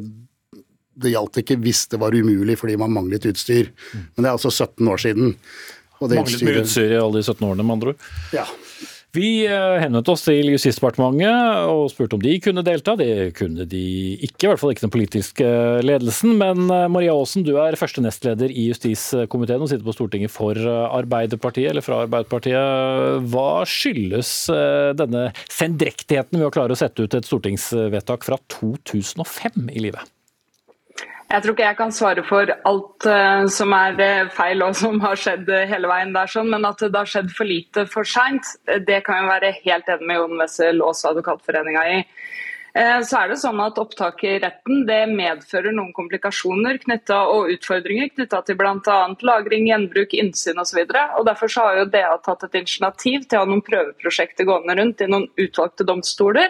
det 0.94 1.16
gjaldt 1.16 1.42
ikke 1.42 1.58
hvis 1.64 1.88
det 1.90 1.98
var 2.02 2.14
umulig 2.14 2.60
fordi 2.62 2.78
man 2.78 2.94
manglet 2.94 3.26
utstyr. 3.32 3.72
Men 4.14 4.22
det 4.22 4.28
er 4.30 4.36
altså 4.36 4.54
17 4.54 4.92
år 4.94 5.02
siden. 5.02 5.34
manglet 6.00 6.46
mye 6.46 6.62
utstyr 6.62 6.94
i 6.94 7.02
alle 7.02 7.18
de 7.18 7.26
17 7.26 7.48
årene, 7.50 7.66
med 7.66 7.80
andre 7.80 7.96
ord? 7.96 8.12
Ja. 8.36 8.46
Vi 9.14 9.44
eh, 9.46 9.76
henvendte 9.78 10.10
oss 10.16 10.24
til 10.26 10.48
Justisdepartementet 10.50 11.68
og 11.70 11.84
spurte 11.94 12.18
om 12.18 12.22
de 12.24 12.32
kunne 12.42 12.64
delta. 12.66 12.96
Det 12.98 13.36
kunne 13.38 13.68
de 13.70 13.82
ikke, 14.26 14.48
i 14.48 14.50
hvert 14.50 14.62
fall 14.62 14.74
ikke 14.74 14.88
den 14.88 14.94
politiske 14.96 15.50
ledelsen. 15.86 16.34
Men 16.40 16.66
eh, 16.66 16.88
Maria 16.90 17.14
Aasen, 17.14 17.46
du 17.46 17.54
er 17.62 17.78
første 17.78 18.02
nestleder 18.02 18.50
i 18.50 18.66
justiskomiteen 18.72 19.62
og 19.62 19.70
sitter 19.70 19.86
på 19.86 19.94
Stortinget 19.94 20.34
for 20.34 20.58
eh, 20.58 20.98
Arbeiderpartiet, 20.98 21.70
eller 21.70 21.86
fra 21.86 22.02
Arbeiderpartiet. 22.08 23.30
Hva 23.30 23.62
skyldes 23.70 24.34
denne 24.98 25.28
sendrektigheten 25.46 26.42
ved 26.42 26.50
å 26.50 26.54
klare 26.54 26.74
å 26.74 26.80
sette 26.80 27.06
ut 27.06 27.14
et 27.14 27.30
stortingsvedtak 27.30 28.26
fra 28.26 28.42
2005 28.58 29.70
i 29.70 29.88
livet? 29.90 30.13
Jeg 31.34 31.42
tror 31.42 31.56
ikke 31.56 31.66
jeg 31.66 31.78
kan 31.80 31.94
svare 31.96 32.24
for 32.28 32.50
alt 32.70 33.06
uh, 33.10 33.48
som 33.50 33.72
er 33.74 33.96
uh, 33.98 34.28
feil 34.36 34.62
og 34.62 34.76
som 34.78 35.00
har 35.02 35.18
skjedd 35.18 35.48
uh, 35.50 35.64
hele 35.66 35.90
veien 35.90 36.14
der, 36.14 36.30
sånn, 36.30 36.52
men 36.54 36.68
at 36.70 36.84
det 36.84 36.94
har 36.94 37.10
skjedd 37.10 37.32
for 37.34 37.50
lite 37.50 37.88
for 37.90 38.06
seint, 38.06 38.52
det 38.86 39.00
kan 39.08 39.24
jeg 39.24 39.32
være 39.32 39.54
helt 39.64 39.90
enig 39.90 40.10
med 40.12 40.20
Jon 40.22 40.38
Wessel 40.44 40.84
og 40.86 40.94
Advokatforeninga 41.10 41.88
i. 41.90 41.98
Så 42.74 43.20
er 43.20 43.30
det 43.30 43.36
sånn 43.38 43.60
at 43.62 43.78
Opptak 43.78 44.24
i 44.26 44.32
retten 44.42 44.80
det 44.88 45.04
medfører 45.12 45.76
noen 45.76 45.92
komplikasjoner 45.94 46.80
knyttet, 46.82 47.14
og 47.14 47.52
utfordringer 47.54 48.10
knytta 48.16 48.40
til 48.48 48.58
bl.a. 48.58 48.96
lagring, 49.30 49.68
gjenbruk, 49.70 50.16
innsyn 50.18 50.58
osv. 50.58 50.82
Derfor 50.90 51.54
så 51.54 51.68
har 51.68 51.84
jo 51.84 51.86
DA 51.94 52.16
tatt 52.26 52.48
et 52.48 52.58
initiativ 52.64 53.28
til 53.28 53.38
å 53.38 53.44
ha 53.44 53.52
noen 53.52 53.62
prøveprosjekter 53.68 54.50
gående 54.50 54.78
rundt 54.82 55.06
i 55.06 55.12
noen 55.12 55.30
utvalgte 55.38 55.86
domstoler. 55.86 56.50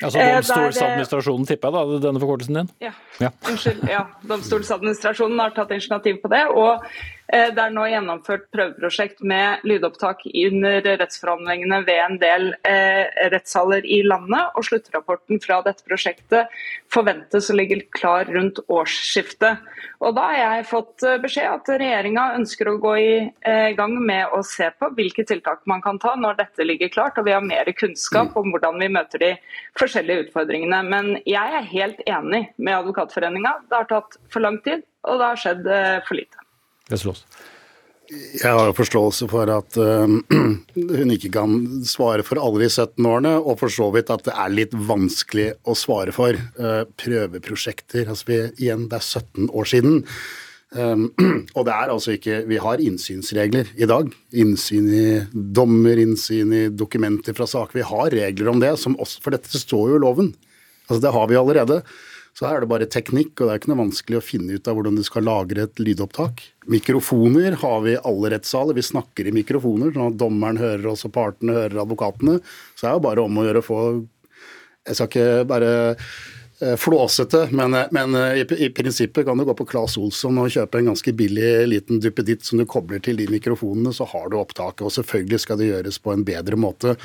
Altså 0.00 0.24
Domstolsadministrasjonen, 0.24 1.44
tipper 1.44 1.68
jeg 1.68 1.76
da, 1.76 2.02
denne 2.08 2.24
forkortelsen 2.24 2.56
din? 2.62 2.74
Ja, 2.80 2.94
ja. 3.20 3.34
unnskyld. 3.44 3.84
ja, 3.92 4.06
Domstolsadministrasjonen 4.32 5.44
har 5.44 5.52
tatt 5.52 5.76
initiativ 5.76 6.22
på 6.24 6.32
det. 6.32 6.46
og 6.56 6.88
Eh, 6.88 7.19
det 7.30 7.62
er 7.62 7.70
nå 7.70 7.84
gjennomført 7.86 8.48
prøveprosjekt 8.50 9.20
med 9.22 9.62
lydopptak 9.68 10.24
under 10.26 10.80
rettsforhandlingene 10.98 11.78
ved 11.86 12.00
en 12.02 12.16
del 12.18 12.48
eh, 12.66 13.06
rettssaler 13.30 13.86
i 13.86 14.00
landet. 14.02 14.50
og 14.58 14.66
Sluttrapporten 14.66 15.38
fra 15.42 15.60
dette 15.62 15.86
prosjektet 15.86 16.50
forventes 16.90 17.50
å 17.52 17.56
ligge 17.58 17.84
klar 17.94 18.26
rundt 18.34 18.58
årsskiftet. 18.66 19.62
Og 20.02 20.16
Da 20.18 20.26
har 20.32 20.40
jeg 20.40 20.68
fått 20.72 21.06
eh, 21.06 21.20
beskjed 21.22 21.52
at 21.52 21.70
regjeringa 21.70 22.26
ønsker 22.40 22.72
å 22.72 22.76
gå 22.82 22.96
i 22.98 23.14
gang 23.78 23.94
med 23.94 24.34
å 24.34 24.42
se 24.46 24.66
på 24.74 24.90
hvilke 24.96 25.22
tiltak 25.26 25.62
man 25.70 25.82
kan 25.84 26.00
ta 26.02 26.16
når 26.18 26.40
dette 26.40 26.66
ligger 26.66 26.90
klart 26.92 27.18
og 27.20 27.28
vi 27.28 27.34
har 27.36 27.44
mer 27.44 27.70
kunnskap 27.76 28.34
om 28.38 28.50
hvordan 28.50 28.80
vi 28.82 28.90
møter 28.90 29.22
de 29.22 29.32
forskjellige 29.78 30.26
utfordringene. 30.26 30.82
Men 30.90 31.14
jeg 31.22 31.58
er 31.62 31.72
helt 31.76 32.02
enig 32.10 32.48
med 32.58 32.80
Advokatforeninga. 32.80 33.56
Det 33.70 33.82
har 33.82 33.90
tatt 33.90 34.18
for 34.32 34.42
lang 34.42 34.58
tid, 34.66 34.82
og 35.06 35.20
det 35.20 35.32
har 35.32 35.44
skjedd 35.46 35.74
for 36.08 36.18
lite. 36.18 36.49
Veslås? 36.90 37.24
Jeg 38.10 38.50
har 38.50 38.66
jo 38.66 38.74
forståelse 38.74 39.28
for 39.30 39.50
at 39.54 39.76
uh, 39.78 40.10
hun 40.98 41.14
ikke 41.14 41.30
kan 41.36 41.56
svare 41.86 42.24
for 42.26 42.42
alle 42.42 42.64
de 42.64 42.70
17 42.70 43.06
årene, 43.06 43.36
og 43.38 43.60
for 43.60 43.70
så 43.70 43.86
vidt 43.94 44.10
at 44.10 44.24
det 44.26 44.34
er 44.34 44.50
litt 44.50 44.74
vanskelig 44.74 45.52
å 45.62 45.76
svare 45.78 46.14
for. 46.14 46.34
Uh, 46.58 46.82
prøveprosjekter, 46.98 48.10
altså 48.10 48.32
vi, 48.32 48.40
igjen, 48.64 48.88
det 48.90 48.98
er 48.98 49.06
17 49.06 49.52
år 49.54 49.70
siden. 49.70 50.00
Um, 50.74 51.06
og 51.56 51.64
det 51.66 51.74
er 51.74 51.90
altså 51.90 52.12
ikke 52.14 52.44
Vi 52.46 52.58
har 52.62 52.82
innsynsregler 52.82 53.70
i 53.78 53.88
dag. 53.90 54.10
Innsyn 54.42 54.90
i 54.90 55.06
dommer, 55.30 55.98
innsyn 56.02 56.54
i 56.54 56.66
dokumenter 56.74 57.34
fra 57.38 57.46
saker. 57.50 57.78
Vi 57.78 57.88
har 57.92 58.14
regler 58.14 58.50
om 58.50 58.62
det, 58.62 58.74
også, 58.74 59.22
for 59.22 59.38
dette 59.38 59.62
står 59.62 59.92
jo 59.92 59.98
i 60.00 60.02
loven. 60.02 60.34
Altså 60.88 61.04
Det 61.06 61.14
har 61.14 61.30
vi 61.30 61.38
allerede. 61.38 61.82
Så 62.40 62.48
her 62.48 62.56
er 62.56 62.64
det 62.64 62.70
bare 62.72 62.86
teknikk, 62.88 63.34
og 63.36 63.42
det 63.42 63.52
er 63.52 63.58
ikke 63.60 63.68
noe 63.68 63.82
vanskelig 63.82 64.16
å 64.16 64.24
finne 64.24 64.54
ut 64.56 64.68
av 64.70 64.78
hvordan 64.78 64.96
du 64.96 65.02
skal 65.04 65.26
lagre 65.28 65.66
et 65.66 65.80
lydopptak. 65.82 66.38
Mikrofoner 66.72 67.58
har 67.60 67.82
vi 67.84 67.92
i 67.92 68.00
alle 68.08 68.30
rettssaler. 68.32 68.78
Vi 68.78 68.84
snakker 68.86 69.28
i 69.28 69.34
mikrofoner, 69.36 69.90
sånn 69.92 70.14
at 70.14 70.16
dommeren 70.22 70.56
hører 70.56 70.86
oss 70.88 71.04
og 71.04 71.12
partene 71.12 71.58
hører 71.58 71.82
advokatene. 71.82 72.38
Så 72.72 72.86
det 72.86 72.88
er 72.88 72.96
jo 72.96 73.04
bare 73.10 73.26
om 73.28 73.36
å 73.36 73.44
gjøre 73.44 73.60
å 73.60 73.66
få 73.66 73.80
Jeg 74.88 74.96
skal 74.96 75.10
ikke 75.10 75.44
bare 75.50 75.70
flåsete, 76.76 77.48
men, 77.50 77.74
eh, 77.74 77.86
men 77.90 78.14
eh, 78.14 78.34
i, 78.40 78.46
i, 78.66 78.70
prinsippet 78.70 79.26
kan 79.26 79.38
du 79.38 79.44
gå 79.44 79.54
på 79.54 79.64
Claes 79.64 79.96
Olsson 79.96 80.38
og 80.42 80.50
kjøpe 80.52 80.80
en 80.80 80.90
ganske 80.90 81.14
billig 81.16 81.52
liten 81.70 82.00
duppeditt 82.04 82.44
som 82.44 82.60
du 82.60 82.66
kobler 82.68 83.00
til 83.00 83.16
de 83.16 83.28
mikrofonene, 83.32 83.94
så 83.96 84.04
har 84.10 84.28
du 84.28 84.36
opptaket. 84.40 84.84
Og 84.84 84.92
selvfølgelig 84.92 85.40
skal 85.40 85.60
det 85.60 85.70
gjøres 85.70 86.00
på 86.04 86.12
en 86.12 86.24
bedre 86.26 86.58
måte. 86.60 86.96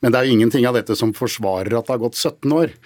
Men 0.00 0.14
det 0.14 0.20
er 0.20 0.28
jo 0.28 0.36
ingenting 0.38 0.68
av 0.70 0.78
dette 0.78 0.94
som 0.98 1.14
forsvarer 1.16 1.74
at 1.74 1.88
det 1.88 1.96
har 1.96 2.04
gått 2.04 2.20
17 2.20 2.54
år. 2.54 2.76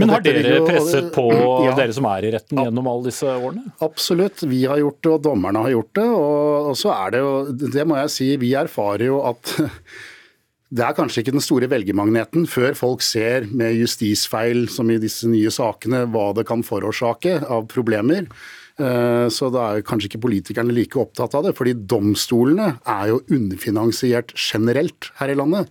Men 0.00 0.14
har 0.14 0.24
dere 0.24 0.56
jo, 0.56 0.64
presset 0.70 1.12
på 1.14 1.26
ja, 1.66 1.76
dere 1.76 1.96
som 1.96 2.08
er 2.14 2.30
i 2.30 2.32
retten 2.38 2.64
gjennom 2.64 2.88
alle 2.88 3.10
disse 3.10 3.28
årene? 3.28 3.76
Absolutt. 3.84 4.46
Vi 4.48 4.64
har 4.64 4.80
gjort 4.80 5.00
det, 5.02 5.14
og 5.18 5.28
dommerne 5.28 5.66
har 5.66 5.76
gjort 5.76 5.92
det. 6.00 6.08
Og, 6.08 6.72
og 6.72 6.80
så 6.80 6.96
er 6.96 7.14
det 7.14 7.22
jo, 7.26 7.36
det 7.76 7.86
må 7.88 8.00
jeg 8.00 8.16
si, 8.16 8.32
vi 8.40 8.56
erfarer 8.56 9.08
jo 9.10 9.20
at 9.28 9.56
det 10.74 10.82
er 10.82 10.96
kanskje 10.96 11.22
ikke 11.22 11.36
den 11.36 11.44
store 11.44 11.68
velgermagneten 11.70 12.48
før 12.50 12.74
folk 12.74 13.04
ser 13.04 13.46
med 13.54 13.76
justisfeil, 13.78 14.66
som 14.72 14.90
i 14.90 14.98
disse 15.02 15.28
nye 15.30 15.52
sakene, 15.54 16.02
hva 16.10 16.32
det 16.34 16.46
kan 16.48 16.64
forårsake 16.66 17.36
av 17.46 17.68
problemer. 17.70 18.26
Eh, 18.82 19.26
så 19.30 19.52
da 19.54 19.68
er 19.68 19.84
kanskje 19.86 20.10
ikke 20.10 20.24
politikerne 20.24 20.74
like 20.74 20.98
opptatt 20.98 21.36
av 21.38 21.46
det. 21.46 21.54
Fordi 21.58 21.76
domstolene 21.78 22.72
er 22.90 23.12
jo 23.12 23.22
underfinansiert 23.30 24.34
generelt 24.34 25.12
her 25.20 25.30
i 25.30 25.38
landet. 25.38 25.70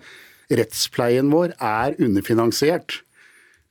Rettspleien 0.53 1.31
vår 1.33 1.57
er 1.59 1.97
underfinansiert. 1.99 3.01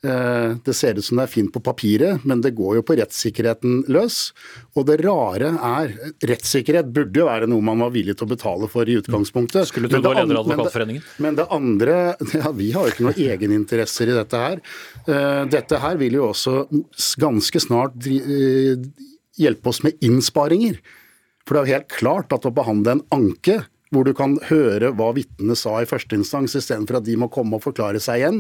Eh, 0.03 0.57
det 0.65 0.75
ser 0.75 0.99
ut 0.99 1.05
som 1.07 1.21
det 1.21 1.29
er 1.29 1.31
fint 1.31 1.53
på 1.55 1.61
papiret, 1.63 2.25
men 2.27 2.41
det 2.43 2.57
går 2.59 2.81
jo 2.81 2.83
på 2.87 2.97
rettssikkerheten 2.99 3.85
løs. 3.93 4.33
Og 4.75 4.89
det 4.89 4.99
rare 5.05 5.53
er 5.55 5.93
Rettssikkerhet 6.27 6.89
burde 6.95 7.21
jo 7.23 7.29
være 7.29 7.47
noe 7.51 7.63
man 7.63 7.85
var 7.85 7.93
villig 7.95 8.17
til 8.19 8.27
å 8.27 8.33
betale 8.33 8.67
for 8.73 8.89
i 8.89 8.97
utgangspunktet. 8.99 9.71
Skulle 9.71 9.91
du 9.91 10.01
var 10.01 10.19
leder 10.19 10.41
av 10.41 10.49
Advokatforeningen? 10.49 11.07
Men 11.23 11.39
det 11.39 11.47
andre 11.55 11.97
ja, 12.41 12.51
Vi 12.59 12.73
har 12.75 12.89
jo 12.89 12.95
ikke 12.95 13.07
noen 13.07 13.23
egeninteresser 13.29 14.11
i 14.11 14.19
dette 14.19 14.43
her. 14.43 14.63
Eh, 15.07 15.43
dette 15.53 15.83
her 15.85 16.01
vil 16.03 16.19
jo 16.19 16.29
også 16.33 16.65
ganske 17.23 17.63
snart 17.63 18.11
eh, 18.11 18.75
hjelpe 19.39 19.71
oss 19.71 19.85
med 19.87 20.03
innsparinger. 20.03 20.83
For 21.47 21.55
det 21.55 21.61
er 21.61 21.69
jo 21.69 21.77
helt 21.77 21.95
klart 21.95 22.35
at 22.35 22.49
å 22.49 22.55
behandle 22.55 22.99
en 22.99 23.07
anke 23.15 23.63
hvor 23.93 24.07
du 24.09 24.15
kan 24.17 24.39
høre 24.49 24.91
hva 24.97 25.11
vitnene 25.15 25.55
sa 25.59 25.77
i 25.83 25.89
første 25.89 26.17
instans, 26.17 26.57
istedenfor 26.57 26.99
at 26.99 27.07
de 27.07 27.17
må 27.21 27.29
komme 27.33 27.59
og 27.59 27.67
forklare 27.67 28.01
seg 28.01 28.23
igjen, 28.23 28.39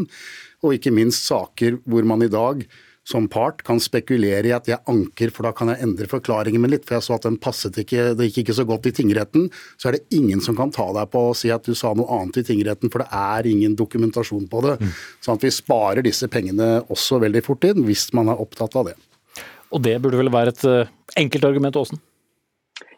og 0.62 0.78
ikke 0.78 0.94
minst 0.94 1.26
saker 1.28 1.80
hvor 1.84 2.06
man 2.08 2.24
i 2.24 2.30
dag 2.32 2.64
som 3.04 3.26
part 3.28 3.64
kan 3.66 3.80
spekulere 3.82 4.46
i 4.46 4.54
at 4.54 4.68
jeg 4.70 4.78
anker, 4.90 5.32
for 5.34 5.46
da 5.46 5.50
kan 5.56 5.72
jeg 5.72 5.82
endre 5.82 6.06
forklaringen 6.10 6.62
min 6.62 6.70
litt. 6.70 6.84
For 6.86 6.96
jeg 6.96 7.06
så 7.06 7.16
at 7.16 7.26
den 7.26 7.38
passet 7.42 7.78
ikke, 7.82 8.12
det 8.18 8.28
gikk 8.28 8.44
ikke 8.44 8.56
så 8.60 8.66
godt 8.68 8.86
i 8.86 8.94
tingretten. 8.94 9.48
Så 9.74 9.90
er 9.90 9.96
det 9.96 10.18
ingen 10.18 10.42
som 10.44 10.56
kan 10.58 10.70
ta 10.74 10.86
deg 10.94 11.10
på 11.10 11.24
å 11.30 11.34
si 11.36 11.50
at 11.50 11.66
du 11.66 11.74
sa 11.78 11.90
noe 11.98 12.06
annet 12.20 12.38
i 12.38 12.46
tingretten, 12.46 12.92
for 12.92 13.02
det 13.02 13.08
er 13.10 13.48
ingen 13.50 13.74
dokumentasjon 13.78 14.46
på 14.50 14.62
det. 14.68 14.76
Mm. 14.78 14.94
Sånn 15.24 15.40
at 15.40 15.48
vi 15.48 15.54
sparer 15.54 16.06
disse 16.06 16.30
pengene 16.30 16.70
også 16.94 17.18
veldig 17.24 17.42
fort 17.46 17.66
inn, 17.66 17.82
hvis 17.88 18.06
man 18.14 18.30
er 18.30 18.42
opptatt 18.42 18.78
av 18.78 18.92
det. 18.92 18.96
Og 19.72 19.82
det 19.82 19.96
burde 20.04 20.20
vel 20.20 20.30
være 20.30 20.54
et 20.54 20.64
eh, 20.68 20.96
enkelt 21.24 21.48
argument, 21.48 21.78
Aasen? 21.80 21.98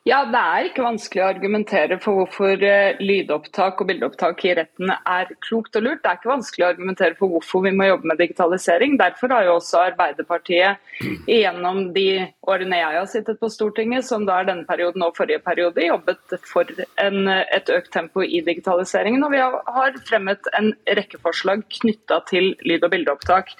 Ja, 0.05 0.19
Det 0.29 0.37
er 0.37 0.67
ikke 0.69 0.85
vanskelig 0.85 1.23
å 1.23 1.29
argumentere 1.31 1.97
for 1.97 2.19
hvorfor 2.19 2.61
eh, 2.61 2.99
lydopptak 3.01 3.79
og 3.81 3.87
bildeopptak 3.89 4.43
i 4.45 4.51
retten 4.59 4.91
er 4.93 5.31
klokt 5.47 5.79
og 5.81 5.87
lurt. 5.87 6.03
Det 6.03 6.11
er 6.11 6.19
ikke 6.19 6.29
vanskelig 6.29 6.67
å 6.67 6.69
argumentere 6.75 7.17
for 7.17 7.33
hvorfor 7.33 7.63
vi 7.65 7.73
må 7.73 7.87
jobbe 7.89 8.11
med 8.11 8.21
digitalisering. 8.21 8.99
Derfor 9.01 9.33
har 9.33 9.47
jo 9.49 9.55
også 9.55 9.81
Arbeiderpartiet 9.87 11.01
gjennom 11.25 11.87
de 11.97 12.05
årene 12.45 12.83
jeg 12.83 12.99
har 12.99 13.09
sittet 13.15 13.41
på 13.41 13.49
Stortinget, 13.49 14.05
som 14.05 14.29
da 14.29 14.43
er 14.43 14.51
denne 14.51 14.69
perioden 14.69 15.07
og 15.09 15.17
forrige 15.17 15.41
periode, 15.47 15.89
jobbet 15.89 16.37
for 16.53 16.85
en, 17.01 17.33
et 17.33 17.73
økt 17.73 17.95
tempo 17.97 18.21
i 18.29 18.45
digitaliseringen. 18.45 19.25
Og 19.25 19.33
vi 19.33 19.41
har 19.41 20.01
fremmet 20.05 20.53
en 20.61 20.75
rekke 21.01 21.23
forslag 21.25 21.65
knytta 21.81 22.21
til 22.29 22.53
lyd- 22.69 22.85
og 22.85 22.93
bildeopptak. 22.93 23.57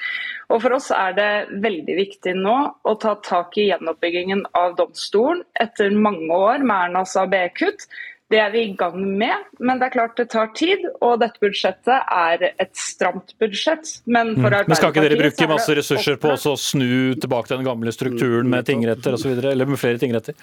Og 0.53 0.61
For 0.63 0.77
oss 0.77 0.91
er 0.95 1.15
det 1.17 1.31
veldig 1.65 1.99
viktig 1.99 2.35
nå 2.37 2.57
å 2.85 2.97
ta 3.01 3.15
tak 3.25 3.57
i 3.61 3.69
gjenoppbyggingen 3.71 4.45
av 4.59 4.75
domstolen 4.81 5.45
etter 5.61 5.95
mange 5.97 6.29
år 6.29 6.65
med 6.67 6.91
Ernas 6.91 7.17
ABE-kutt. 7.21 7.87
Det 8.33 8.39
er 8.41 8.51
vi 8.55 8.63
i 8.67 8.77
gang 8.77 8.97
med, 9.19 9.49
men 9.61 9.79
det 9.79 9.91
er 9.91 9.95
klart 9.95 10.17
det 10.19 10.27
tar 10.33 10.49
tid. 10.57 10.85
Og 11.05 11.19
dette 11.21 11.41
budsjettet 11.45 12.09
er 12.09 12.47
et 12.51 12.73
stramt 12.79 13.35
budsjett. 13.41 13.99
Men 14.09 14.33
for 14.39 14.49
mm. 14.49 14.71
Men 14.71 14.81
skal 14.81 14.95
ikke 14.95 15.05
dere 15.05 15.21
bruke 15.21 15.49
masse 15.51 15.77
ressurser 15.77 16.21
på 16.21 16.33
å 16.35 16.55
snu 16.59 17.15
tilbake 17.21 17.51
til 17.51 17.61
den 17.61 17.69
gamle 17.69 17.93
strukturen 17.95 18.49
med 18.51 18.67
tingretter 18.69 19.17
osv., 19.17 19.37
eller 19.39 19.69
med 19.69 19.81
flere 19.81 20.01
tingretter? 20.03 20.39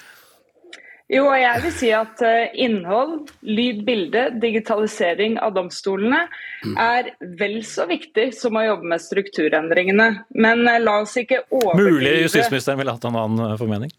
Jo, 1.12 1.26
og 1.28 1.36
jeg 1.36 1.64
vil 1.66 1.74
si 1.76 1.90
at 1.92 2.22
eh, 2.24 2.54
innhold, 2.64 3.34
lyd, 3.44 3.82
bilde, 3.88 4.22
digitalisering 4.40 5.36
av 5.44 5.52
domstolene 5.58 6.22
er 6.80 7.10
vel 7.40 7.58
så 7.68 7.84
viktig 7.90 8.30
som 8.38 8.56
å 8.56 8.64
jobbe 8.64 8.94
med 8.94 9.04
strukturendringene. 9.04 10.08
Men 10.40 10.64
eh, 10.72 10.80
la 10.80 11.02
oss 11.02 11.18
ikke 11.20 11.44
overdrive 11.50 11.98
Mulig 11.98 12.16
justisministeren 12.30 12.80
ville 12.80 12.96
hatt 12.96 13.10
en 13.10 13.20
annen 13.20 13.44
eh, 13.50 13.58
formening? 13.60 13.92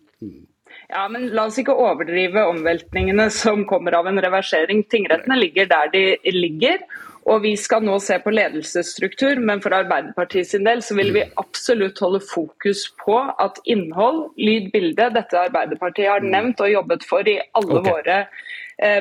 Ja, 0.92 1.04
men 1.08 1.28
La 1.36 1.46
oss 1.48 1.60
ikke 1.60 1.76
overdrive 1.76 2.46
omveltningene 2.48 3.28
som 3.32 3.66
kommer 3.68 3.96
av 4.00 4.08
en 4.08 4.20
reversering. 4.20 4.82
Tingrettene 4.92 5.36
ligger 5.40 5.68
der 5.68 5.92
de 5.92 6.04
ligger. 6.32 6.80
Og 7.30 7.42
Vi 7.44 7.52
skal 7.56 7.84
nå 7.86 7.98
se 8.02 8.16
på 8.18 8.32
ledelsesstruktur, 8.34 9.38
men 9.38 9.60
for 9.62 9.74
Arbeiderpartiet 9.76 10.48
sin 10.50 10.66
del 10.66 10.82
så 10.82 10.96
vil 10.98 11.12
vi 11.14 11.22
absolutt 11.38 12.00
holde 12.02 12.22
fokus 12.26 12.88
på 13.04 13.18
at 13.42 13.60
innhold, 13.64 14.32
lyd, 14.40 14.72
bilde, 14.74 15.06
dette 15.14 15.38
Arbeiderpartiet 15.38 16.10
har 16.10 16.26
nevnt 16.26 16.60
og 16.64 16.72
jobbet 16.72 17.06
for 17.06 17.28
i 17.28 17.38
alle 17.54 17.78
okay. 17.78 17.92
våre 17.92 18.18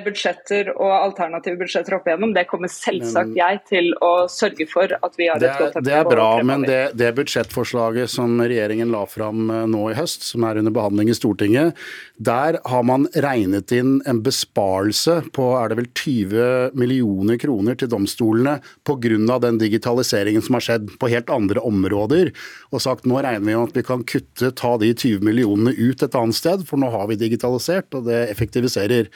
budsjetter 0.05 0.71
og 0.75 0.91
alternative 0.91 1.57
budsjetter 1.61 1.95
opp 1.97 2.07
igjennom. 2.09 2.33
Det 2.35 2.43
kommer 2.49 2.71
selvsagt 2.71 3.33
jeg 3.37 3.61
til 3.69 3.91
å 4.03 4.27
sørge 4.31 4.67
for 4.69 4.91
at 4.93 5.17
vi 5.17 5.29
har 5.31 5.41
et 5.41 5.57
godt 5.59 5.77
tempo. 5.77 5.85
Det 5.87 5.95
er 5.97 6.09
bra, 6.09 6.27
men 6.45 6.65
det, 6.67 6.79
det, 6.99 7.11
budsjettforslaget 7.17 8.11
som 8.11 8.35
regjeringen 8.41 8.91
la 8.93 9.03
fram 9.09 9.49
eh, 9.49 9.65
nå 9.71 9.87
i 9.91 9.97
høst, 9.97 10.25
som 10.27 10.45
er 10.47 10.61
under 10.61 10.75
behandling 10.75 11.11
i 11.11 11.17
Stortinget, 11.17 11.77
der 12.21 12.59
har 12.69 12.85
man 12.87 13.07
regnet 13.25 13.73
inn 13.75 13.97
en 14.09 14.21
besparelse 14.25 15.21
på 15.35 15.47
er 15.57 15.71
det 15.71 15.79
vel 15.79 15.89
20 15.89 16.77
millioner 16.77 17.39
kroner 17.41 17.79
til 17.79 17.89
domstolene 17.91 18.59
pga. 18.87 19.39
den 19.41 19.57
digitaliseringen 19.61 20.43
som 20.45 20.57
har 20.57 20.65
skjedd 20.65 20.91
på 21.01 21.09
helt 21.11 21.31
andre 21.33 21.63
områder, 21.65 22.31
og 22.71 22.83
sagt 22.83 23.07
nå 23.09 23.21
regner 23.21 23.41
vi 23.41 23.51
med 23.51 23.69
at 23.71 23.77
vi 23.79 23.85
kan 23.87 24.05
kutte, 24.07 24.51
ta 24.51 24.75
de 24.81 24.93
20 24.93 25.25
millionene 25.25 25.73
ut 25.77 26.03
et 26.03 26.17
annet 26.17 26.37
sted, 26.37 26.65
for 26.67 26.81
nå 26.81 26.91
har 26.93 27.07
vi 27.09 27.19
digitalisert, 27.19 27.89
og 27.97 28.05
det 28.09 28.27
effektiviserer 28.29 29.09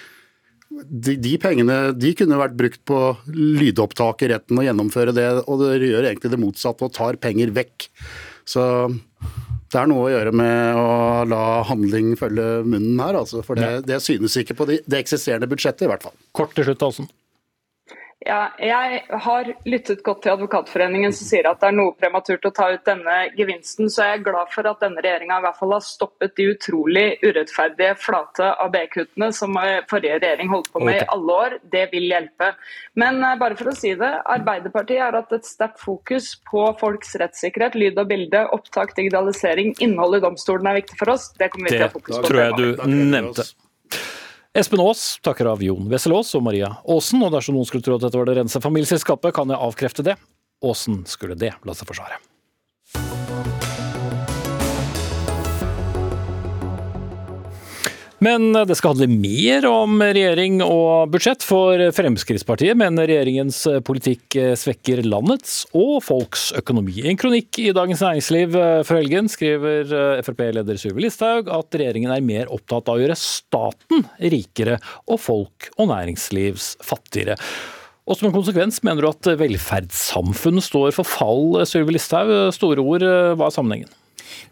de, 0.83 1.15
de, 1.21 1.33
pengene 1.41 1.79
de 1.95 2.13
kunne 2.17 2.39
vært 2.39 2.55
brukt 2.59 2.81
på 2.87 2.99
lydopptak 3.31 4.25
i 4.25 4.31
retten 4.33 4.59
og 4.59 4.67
gjennomføre 4.67 5.15
det, 5.15 5.27
og 5.45 5.61
det 5.63 5.89
gjør 5.89 6.09
egentlig 6.09 6.31
det 6.33 6.41
motsatte 6.41 6.87
og 6.87 6.95
tar 6.95 7.19
penger 7.21 7.53
vekk. 7.55 7.87
Så 8.45 8.63
det 9.71 9.81
er 9.81 9.89
noe 9.89 10.05
å 10.05 10.13
gjøre 10.13 10.33
med 10.35 10.79
å 10.79 10.89
la 11.29 11.43
handling 11.67 12.13
følge 12.19 12.63
munnen 12.67 13.01
her, 13.01 13.17
altså, 13.21 13.41
for 13.45 13.59
det, 13.59 13.85
det 13.89 14.01
synes 14.03 14.35
ikke 14.39 14.57
på 14.57 14.67
det, 14.69 14.81
det 14.89 15.01
eksisterende 15.01 15.49
budsjettet 15.51 15.87
i 15.87 15.91
hvert 15.91 16.05
fall. 16.05 16.15
Kort 16.37 16.55
til 16.57 16.67
slutt, 16.67 16.85
Aasen. 16.85 17.09
Ja, 18.25 18.47
jeg 18.57 19.03
har 19.21 19.49
lyttet 19.69 19.99
godt 20.05 20.23
til 20.23 20.31
Advokatforeningen 20.33 21.13
som 21.13 21.27
sier 21.27 21.45
at 21.45 21.59
det 21.61 21.67
er 21.69 21.75
noe 21.77 21.91
prematurt 21.93 22.47
å 22.49 22.51
ta 22.57 22.71
ut 22.73 22.81
denne 22.87 23.17
gevinsten. 23.37 23.85
Så 23.93 24.01
jeg 24.01 24.17
er 24.17 24.23
glad 24.25 24.49
for 24.53 24.65
at 24.65 24.81
denne 24.81 25.03
regjeringa 25.05 25.37
i 25.37 25.43
hvert 25.43 25.59
fall 25.59 25.75
har 25.75 25.83
stoppet 25.85 26.33
de 26.39 26.47
utrolig 26.55 27.03
urettferdige 27.21 27.93
flate 28.01 28.49
AB-kuttene 28.65 29.29
som 29.35 29.53
forrige 29.91 30.17
regjering 30.23 30.49
holdt 30.49 30.71
på 30.73 30.81
med 30.81 31.03
i 31.03 31.05
alle 31.13 31.37
år. 31.45 31.57
Det 31.75 31.85
vil 31.93 32.09
hjelpe. 32.09 32.49
Men 32.97 33.21
eh, 33.21 33.37
bare 33.43 33.59
for 33.61 33.69
å 33.69 33.77
si 33.77 33.93
det, 33.99 34.11
Arbeiderpartiet 34.39 35.05
har 35.05 35.19
hatt 35.19 35.37
et 35.37 35.45
sterkt 35.45 35.77
fokus 35.85 36.33
på 36.49 36.65
folks 36.81 37.13
rettssikkerhet. 37.21 37.77
Lyd 37.77 38.01
og 38.01 38.09
bilde, 38.09 38.41
opptak, 38.57 38.97
digitalisering, 38.97 39.75
innhold 39.85 40.17
i 40.17 40.25
domstolen 40.25 40.73
er 40.73 40.81
viktig 40.81 40.97
for 40.97 41.13
oss. 41.13 41.29
Det 41.37 41.53
kommer 41.53 41.69
vi 41.69 41.77
til 41.77 41.85
å 41.85 41.91
ha 41.91 41.97
fokus 41.99 42.15
på. 42.17 42.25
Det 42.25 42.33
tror 42.33 42.45
jeg 42.47 42.57
du 42.57 42.95
nevnte. 43.05 43.51
Espen 44.55 44.79
Aas 44.79 45.17
takker 45.19 45.49
av 45.51 45.59
Jon 45.59 45.89
Wessel-Aas 45.91 46.29
og 46.37 46.45
Maria 46.45 46.69
Aasen, 46.87 47.19
og 47.27 47.33
dersom 47.33 47.57
noen 47.57 47.67
skulle 47.67 47.83
tro 47.83 47.97
at 47.97 48.05
dette 48.05 48.15
var 48.15 48.29
det 48.29 48.37
rense 48.37 48.61
familieselskapet, 48.63 49.35
kan 49.35 49.51
jeg 49.51 49.59
avkrefte 49.59 50.05
det. 50.07 50.15
Aasen 50.63 51.01
skulle 51.11 51.35
det 51.35 51.51
la 51.67 51.75
seg 51.75 51.89
forsvare. 51.89 52.21
Men 58.25 58.55
det 58.65 58.73
skal 58.79 58.95
handle 58.95 59.05
mer 59.11 59.65
om 59.69 59.99
regjering 60.01 60.57
og 60.65 61.11
budsjett, 61.13 61.43
for 61.45 61.77
Fremskrittspartiet 61.93 62.77
mener 62.79 63.05
regjeringens 63.05 63.59
politikk 63.85 64.37
svekker 64.57 65.03
landets 65.05 65.59
og 65.77 65.99
folks 66.07 66.47
økonomi. 66.57 66.95
En 67.05 67.19
kronikk 67.21 67.59
i 67.61 67.69
Dagens 67.75 68.01
Næringsliv 68.01 68.55
før 68.87 68.97
helgen 68.97 69.29
skriver 69.29 69.93
Frp-leder 70.25 70.79
Sylvi 70.81 71.05
Listhaug 71.05 71.51
at 71.53 71.77
regjeringen 71.77 72.13
er 72.15 72.25
mer 72.25 72.49
opptatt 72.55 72.89
av 72.89 72.97
å 72.97 73.03
gjøre 73.03 73.19
staten 73.19 74.07
rikere 74.33 74.79
og 75.05 75.21
folk 75.21 75.69
og 75.75 75.91
næringslivs 75.91 76.71
fattigere. 76.87 77.37
Og 78.09 78.17
som 78.17 78.31
en 78.31 78.35
konsekvens 78.37 78.81
mener 78.85 79.05
du 79.05 79.11
at 79.11 79.29
velferdssamfunnet 79.37 80.65
står 80.65 80.97
for 80.97 81.09
fall, 81.09 81.61
Sylvi 81.69 81.97
Listhaug. 81.99 82.33
Store 82.57 82.81
ord, 82.81 83.05
hva 83.37 83.51
er 83.51 83.53
sammenhengen? 83.53 83.93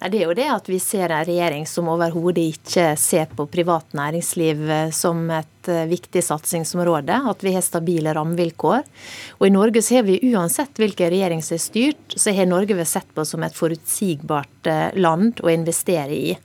Nei, 0.01 0.09
det 0.11 0.19
er 0.19 0.27
jo 0.27 0.35
det 0.37 0.47
at 0.51 0.69
vi 0.69 0.79
ser 0.81 1.11
en 1.11 1.25
regjering 1.27 1.65
som 1.69 1.89
overhodet 1.91 2.43
ikke 2.55 2.85
ser 2.99 3.31
på 3.35 3.45
privat 3.51 3.95
næringsliv 3.97 4.63
eh, 4.69 4.91
som 4.95 5.25
et 5.33 5.71
eh, 5.71 5.85
viktig 5.89 6.23
satsingsområde. 6.25 7.19
At 7.31 7.45
vi 7.45 7.55
har 7.55 7.65
stabile 7.65 8.13
rammevilkår. 8.15 8.83
Og 9.39 9.47
i 9.47 9.53
Norge 9.53 9.83
så 9.83 9.99
har 9.99 10.07
vi 10.07 10.19
uansett 10.33 10.79
hvilken 10.81 11.13
regjering 11.13 11.43
som 11.45 11.57
er 11.57 11.63
styrt, 11.63 12.17
så 12.17 12.35
har 12.35 12.49
Norge 12.49 12.77
vært 12.77 12.93
sett 12.93 13.11
på 13.15 13.25
som 13.27 13.43
et 13.45 13.57
forutsigbart 13.57 14.71
eh, 14.71 14.87
land 14.99 15.43
å 15.43 15.53
investere 15.53 16.13
i. 16.13 16.37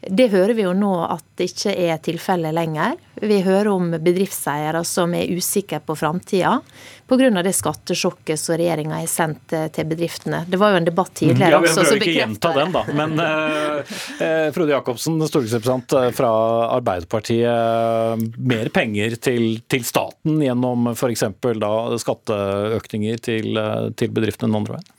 Det 0.00 0.30
hører 0.32 0.54
vi 0.56 0.64
jo 0.64 0.72
nå 0.72 0.94
at 1.04 1.24
det 1.36 1.50
ikke 1.50 1.72
er 1.76 1.98
tilfellet 2.00 2.54
lenger. 2.56 2.96
Vi 3.20 3.40
hører 3.44 3.68
om 3.68 3.90
bedriftseiere 4.00 4.80
som 4.88 5.12
er 5.16 5.28
usikre 5.28 5.80
på 5.84 5.96
framtida 5.98 6.54
pga. 7.10 7.42
det 7.42 7.52
skattesjokket 7.52 8.40
som 8.40 8.56
regjeringa 8.56 8.96
har 8.96 9.08
sendt 9.10 9.52
eh, 9.52 9.66
til 9.74 9.88
bedriftene. 9.90 10.44
Det 10.48 10.56
var 10.60 10.72
jo 10.72 10.80
en 10.80 10.88
debatt 10.88 11.12
tidligere 11.20 11.58
ja, 11.58 11.60
også 11.60 11.84
som 11.84 11.98
bekrefter 11.98 12.06
ikke 12.06 12.20
gjenta 12.20 12.52
den, 12.56 12.72
da. 12.72 12.84
Men 12.96 13.24
eh, 13.26 14.46
Frode 14.54 14.72
Jacobsen, 14.72 15.18
stortingsrepresentant 15.26 15.96
fra 16.16 16.30
Arbeiderpartiet. 16.78 18.24
Mer 18.38 18.70
penger 18.72 19.18
til, 19.20 19.60
til 19.68 19.84
staten 19.84 20.40
gjennom 20.40 20.94
f.eks. 20.94 21.26
skatteøkninger 22.06 23.20
til, 23.20 23.60
til 24.00 24.16
bedriftene 24.16 24.48
den 24.48 24.62
andre 24.62 24.78
veien? 24.78 24.96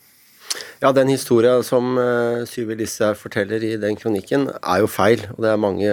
Ja, 0.81 0.91
Den 0.91 1.11
historia 1.13 1.59
som 1.63 1.97
uh, 1.97 2.43
Syvi 2.49 2.75
Listhaug 2.79 3.19
forteller 3.19 3.63
i 3.63 3.75
den 3.77 3.97
kronikken, 3.99 4.49
er 4.49 4.81
jo 4.81 4.89
feil. 4.89 5.27
og 5.35 5.43
Det 5.45 5.51
er 5.51 5.61
mange, 5.61 5.91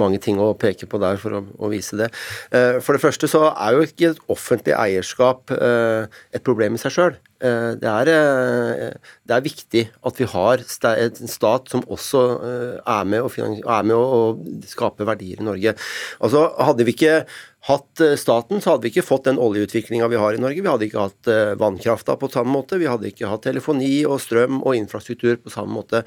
mange 0.00 0.18
ting 0.18 0.40
å 0.40 0.54
peke 0.58 0.88
på 0.88 1.00
der 1.02 1.20
for 1.20 1.36
å, 1.36 1.42
å 1.60 1.70
vise 1.72 1.98
det. 2.00 2.08
Uh, 2.48 2.80
for 2.80 2.96
det 2.96 3.04
første 3.04 3.28
så 3.28 3.50
er 3.52 3.76
jo 3.76 3.84
ikke 3.84 4.14
et 4.14 4.22
offentlig 4.32 4.76
eierskap 4.78 5.52
uh, 5.52 6.08
et 6.32 6.46
problem 6.46 6.78
i 6.78 6.82
seg 6.82 6.96
sjøl. 6.96 7.20
Eh, 7.40 7.72
det 7.80 7.88
er, 7.88 8.08
eh, 8.12 9.12
det 9.24 9.32
er, 9.32 9.40
viktig 9.40 9.84
at 10.04 10.18
vi 10.20 10.26
har 10.28 10.60
en 10.60 11.28
stat 11.30 11.70
som 11.72 11.80
også 11.88 12.20
eh, 12.44 12.74
er 12.84 13.06
med, 13.08 13.24
å, 13.24 13.30
er 13.32 13.86
med 13.88 13.96
å, 13.96 14.34
skape 14.68 15.06
verdier 15.08 15.40
i 15.40 15.46
Norge. 15.46 15.72
Altså, 16.20 16.44
hadde 16.60 16.84
vi 16.84 16.92
ikke 16.92 17.22
hatt 17.68 18.00
staten, 18.16 18.62
så 18.62 18.72
hadde 18.72 18.86
vi 18.86 18.90
ikke 18.94 19.04
fått 19.04 19.26
den 19.28 19.38
oljeutviklinga 19.40 20.06
vi 20.08 20.18
har 20.20 20.32
i 20.32 20.40
Norge. 20.40 20.62
Vi 20.64 20.70
hadde 20.70 20.86
ikke 20.86 21.04
hatt 21.04 21.30
vannkrafta 21.60 22.16
på 22.16 22.30
samme 22.32 22.54
måte, 22.54 22.78
vi 22.80 22.88
hadde 22.88 23.10
ikke 23.10 23.28
hatt 23.28 23.44
telefoni 23.44 24.00
og 24.08 24.16
strøm 24.24 24.62
og 24.62 24.78
infrastruktur 24.78 25.36
på 25.42 25.52
samme 25.52 25.76
måte. 25.76 26.00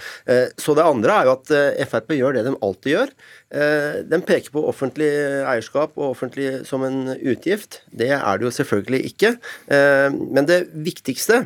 Så 0.58 0.74
det 0.74 0.88
andre 0.88 1.14
er 1.14 1.30
jo 1.30 1.36
at 1.38 1.54
Frp 1.92 2.16
gjør 2.18 2.40
det 2.40 2.46
de 2.48 2.56
alltid 2.58 2.96
gjør. 2.96 3.14
De 4.10 4.22
peker 4.26 4.50
på 4.56 4.66
offentlig 4.66 5.12
eierskap 5.46 5.94
og 5.94 6.16
offentlig 6.16 6.64
som 6.66 6.86
en 6.88 7.14
utgift. 7.20 7.84
Det 7.94 8.10
er 8.18 8.42
det 8.42 8.50
jo 8.50 8.56
selvfølgelig 8.58 9.04
ikke. 9.14 9.36
Men 9.70 10.50
det 10.50 10.64
viktigste, 10.74 11.44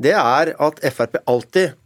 det 0.00 0.16
er 0.16 0.56
at 0.56 0.80
Frp 0.96 1.20
alltid 1.28 1.76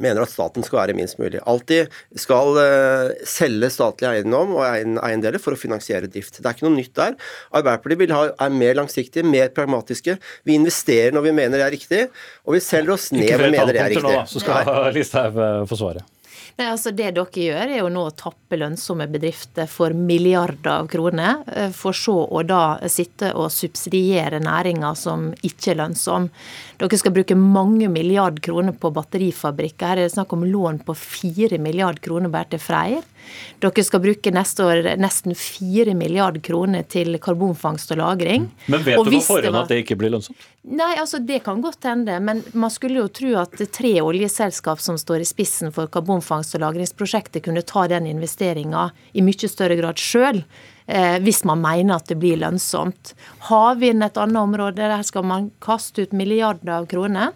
mener 0.00 0.24
at 0.24 0.32
staten 0.32 0.64
skal 0.64 0.80
være 0.82 0.96
minst 0.96 1.18
mulig. 1.20 1.40
Alltid 1.48 1.92
skal 2.20 2.56
uh, 2.56 3.24
selge 3.28 3.68
statlig 3.74 4.08
eiendom 4.08 4.54
og 4.56 4.64
eiendeler 4.64 5.42
for 5.42 5.56
å 5.56 5.60
finansiere 5.60 6.08
drift. 6.08 6.38
Det 6.38 6.48
er 6.48 6.56
ikke 6.56 6.68
noe 6.68 6.78
nytt 6.78 6.94
der. 6.96 7.18
Arbeiderpartiet 7.52 8.00
vil 8.00 8.14
ha, 8.16 8.22
er 8.32 8.56
mer 8.62 8.78
langsiktige, 8.80 9.26
mer 9.28 9.52
pragmatiske. 9.54 10.16
Vi 10.48 10.56
investerer 10.56 11.12
når 11.12 11.28
vi 11.28 11.36
mener 11.42 11.60
det 11.60 11.68
er 11.68 11.76
riktig, 11.76 12.02
og 12.46 12.56
vi 12.56 12.64
selger 12.64 12.96
oss 12.96 13.10
ned 13.12 13.28
når 13.28 13.46
vi 13.46 13.52
mener 13.58 13.76
det 13.76 13.84
er 13.84 13.94
riktig. 13.96 14.16
Nå, 14.16 14.24
så 14.30 14.42
skal 14.42 14.72
Listhaug 14.96 15.38
uh, 15.38 15.62
få 15.68 15.80
svare. 15.84 16.06
Nei, 16.58 16.66
altså 16.68 16.92
Det 16.92 17.10
dere 17.16 17.44
gjør, 17.46 17.70
er 17.70 17.80
jo 17.80 17.90
nå 17.92 18.02
å 18.08 18.14
tappe 18.16 18.58
lønnsomme 18.60 19.06
bedrifter 19.10 19.68
for 19.70 19.94
milliarder 19.96 20.70
av 20.74 20.90
kroner, 20.92 21.40
eh, 21.48 21.70
for 21.72 21.96
så 21.96 22.18
å 22.28 22.42
da 22.44 22.76
sitte 22.92 23.32
og 23.32 23.48
subsidiere 23.54 24.42
næringer 24.42 24.98
som 24.98 25.30
ikke 25.40 25.72
er 25.72 25.80
lønnsom. 25.80 26.28
Dere 26.82 27.00
skal 27.00 27.14
bruke 27.16 27.38
mange 27.38 27.88
milliard 27.88 28.40
kroner 28.44 28.76
på 28.76 28.92
batterifabrikker. 28.92 29.86
Her 29.94 30.02
er 30.02 30.08
det 30.08 30.16
snakk 30.16 30.32
om 30.36 30.44
lån 30.44 30.82
på 30.84 30.96
fire 30.98 31.58
milliard 31.58 32.00
kroner 32.04 32.32
bare 32.32 32.52
til 32.52 32.62
Freyr. 32.62 33.02
Dere 33.62 33.84
skal 33.86 34.02
bruke 34.02 34.32
neste 34.34 34.64
år 34.66 34.88
nesten 35.00 35.36
4 35.38 35.94
milliard 35.98 36.40
kroner 36.44 36.82
til 36.82 37.18
karbonfangst 37.22 37.92
og 37.94 37.98
-lagring. 37.98 38.48
Men 38.66 38.82
vet 38.82 38.98
og 38.98 39.06
du 39.06 39.18
på 39.18 39.22
forhånd 39.26 39.56
at 39.56 39.68
det 39.68 39.84
ikke 39.84 39.96
blir 39.96 40.10
lønnsomt? 40.10 40.36
Nei, 40.62 40.94
altså 40.96 41.18
Det 41.18 41.42
kan 41.44 41.60
godt 41.60 41.84
hende, 41.84 42.20
men 42.20 42.42
man 42.54 42.70
skulle 42.70 43.00
jo 43.00 43.08
tro 43.08 43.34
at 43.40 43.72
tre 43.72 44.00
oljeselskap 44.00 44.80
som 44.80 44.98
står 44.98 45.20
i 45.20 45.24
spissen 45.24 45.72
for 45.72 45.86
karbonfangst- 45.86 46.54
og 46.54 46.60
lagringsprosjektet, 46.60 47.42
kunne 47.42 47.62
ta 47.62 47.88
den 47.88 48.06
investeringa 48.06 48.90
i 49.12 49.22
mye 49.22 49.48
større 49.48 49.76
grad 49.76 49.98
sjøl 49.98 50.44
eh, 50.86 51.18
hvis 51.18 51.44
man 51.44 51.60
mener 51.60 51.96
at 51.96 52.06
det 52.06 52.18
blir 52.18 52.38
lønnsomt. 52.38 53.14
Havvind 53.48 54.04
et 54.04 54.16
annet 54.16 54.42
område, 54.42 54.76
der 54.76 55.02
skal 55.02 55.24
man 55.24 55.50
kaste 55.60 56.02
ut 56.02 56.12
milliarder 56.12 56.78
av 56.78 56.86
kroner. 56.86 57.32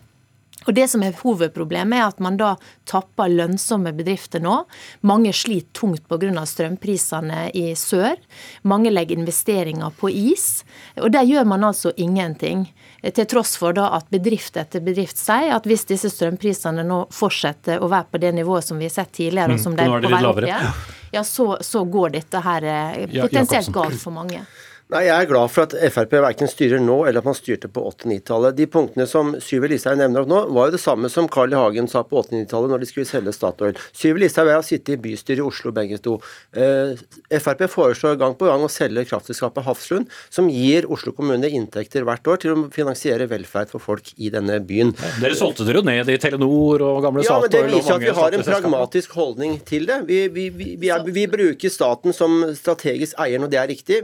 Og 0.66 0.74
Det 0.74 0.88
som 0.90 1.02
er 1.06 1.14
hovedproblemet, 1.22 1.98
er 1.98 2.08
at 2.10 2.20
man 2.22 2.36
da 2.40 2.54
tapper 2.88 3.30
lønnsomme 3.30 3.92
bedrifter 3.96 4.42
nå. 4.42 4.58
Mange 5.06 5.32
sliter 5.32 5.72
tungt 5.76 6.08
pga. 6.08 6.44
strømprisene 6.46 7.50
i 7.54 7.74
sør. 7.74 8.16
Mange 8.62 8.90
legger 8.90 9.16
investeringer 9.16 9.90
på 9.90 10.10
is. 10.10 10.64
Og 10.96 11.10
der 11.12 11.22
gjør 11.22 11.44
man 11.44 11.64
altså 11.64 11.92
ingenting. 11.96 12.66
Til 13.02 13.26
tross 13.26 13.56
for 13.56 13.72
da 13.72 13.90
at 13.96 14.10
bedrift 14.10 14.56
etter 14.56 14.80
bedrift 14.82 15.18
sier 15.18 15.54
at 15.54 15.66
hvis 15.66 15.86
disse 15.86 16.10
strømprisene 16.10 16.82
nå 16.86 17.06
fortsetter 17.14 17.82
å 17.82 17.90
være 17.92 18.10
på 18.10 18.18
det 18.18 18.32
nivået 18.34 18.66
som 18.66 18.78
vi 18.78 18.88
har 18.88 18.94
sett 18.94 19.12
tidligere, 19.12 19.54
og 19.54 19.60
mm, 19.60 19.62
som 19.62 19.76
de 19.76 19.84
er 19.84 19.92
på 20.02 20.10
vei 20.10 20.22
opp 20.26 20.40
igjen, 20.42 20.70
ja, 21.14 21.22
så, 21.24 21.46
så 21.60 21.84
går 21.84 22.16
dette 22.18 22.40
her 22.42 22.66
eh, 22.66 23.04
potensielt 23.14 23.70
galt 23.74 24.00
for 24.00 24.16
mange. 24.16 24.42
Nei, 24.87 25.01
Jeg 25.09 25.18
er 25.18 25.26
glad 25.26 25.51
for 25.51 25.66
at 25.66 25.72
Frp 25.91 26.12
verken 26.22 26.47
styrer 26.47 26.78
nå 26.78 27.01
eller 27.09 27.18
at 27.18 27.26
man 27.26 27.34
styrte 27.34 27.66
på 27.66 27.82
80-90-tallet. 27.89 28.55
De 28.55 28.66
punktene 28.70 29.07
som 29.11 29.32
Syver 29.43 29.72
Listhaug 29.72 29.99
nevner 29.99 30.22
opp 30.22 30.28
nå, 30.30 30.43
var 30.55 30.68
jo 30.68 30.76
det 30.76 30.78
samme 30.78 31.09
som 31.11 31.26
Carl 31.26 31.51
I. 31.51 31.57
Hagen 31.59 31.89
sa 31.91 32.05
på 32.07 32.20
80-90-tallet 32.20 32.70
når 32.70 32.84
de 32.84 32.89
skulle 32.93 33.09
selge 33.09 33.34
Statoil. 33.34 33.80
Syver 33.91 34.22
Listhaug 34.22 34.51
har 34.53 34.62
sittet 34.62 34.95
i 34.95 34.99
bystyret 35.03 35.43
i 35.43 35.47
Oslo 35.47 35.72
begge 35.74 35.99
to. 36.05 36.14
Eh, 36.55 36.95
Frp 37.34 37.64
foreslår 37.72 38.14
gang 38.20 38.37
på 38.39 38.47
gang 38.47 38.62
å 38.62 38.70
selge 38.70 39.03
kraftselskapet 39.11 39.66
Hafslund, 39.66 40.12
som 40.30 40.47
gir 40.55 40.87
Oslo 40.95 41.11
kommune 41.16 41.51
inntekter 41.51 42.07
hvert 42.07 42.30
år 42.30 42.45
til 42.45 42.55
å 42.55 42.68
finansiere 42.70 43.26
velferd 43.32 43.74
for 43.74 43.82
folk 43.82 44.12
i 44.22 44.30
denne 44.30 44.61
byen. 44.70 44.95
Dere 45.18 45.34
solgte 45.34 45.66
dere 45.66 45.82
jo 45.82 45.89
ned 45.91 46.14
i 46.14 46.18
Telenor 46.22 46.87
og 46.93 47.03
gamle 47.09 47.26
Statoil. 47.26 47.43
Ja, 47.43 47.43
men 47.43 47.57
Det 47.57 47.74
viser 47.74 47.97
at 47.99 48.07
vi 48.07 48.14
har 48.20 48.39
en 48.39 48.47
pragmatisk 48.53 49.18
holdning 49.18 49.59
til 49.66 49.91
det. 49.91 49.99
Vi, 50.07 50.22
vi, 50.30 50.47
vi, 50.55 50.95
er, 50.95 51.03
vi, 51.11 51.26
bruker 51.26 51.74
staten 51.74 52.14
som 52.14 52.39
strategisk 52.55 53.18
eier 53.26 53.43
når 53.43 53.51
det 53.51 53.62
er 53.64 53.70
riktig. 53.74 54.03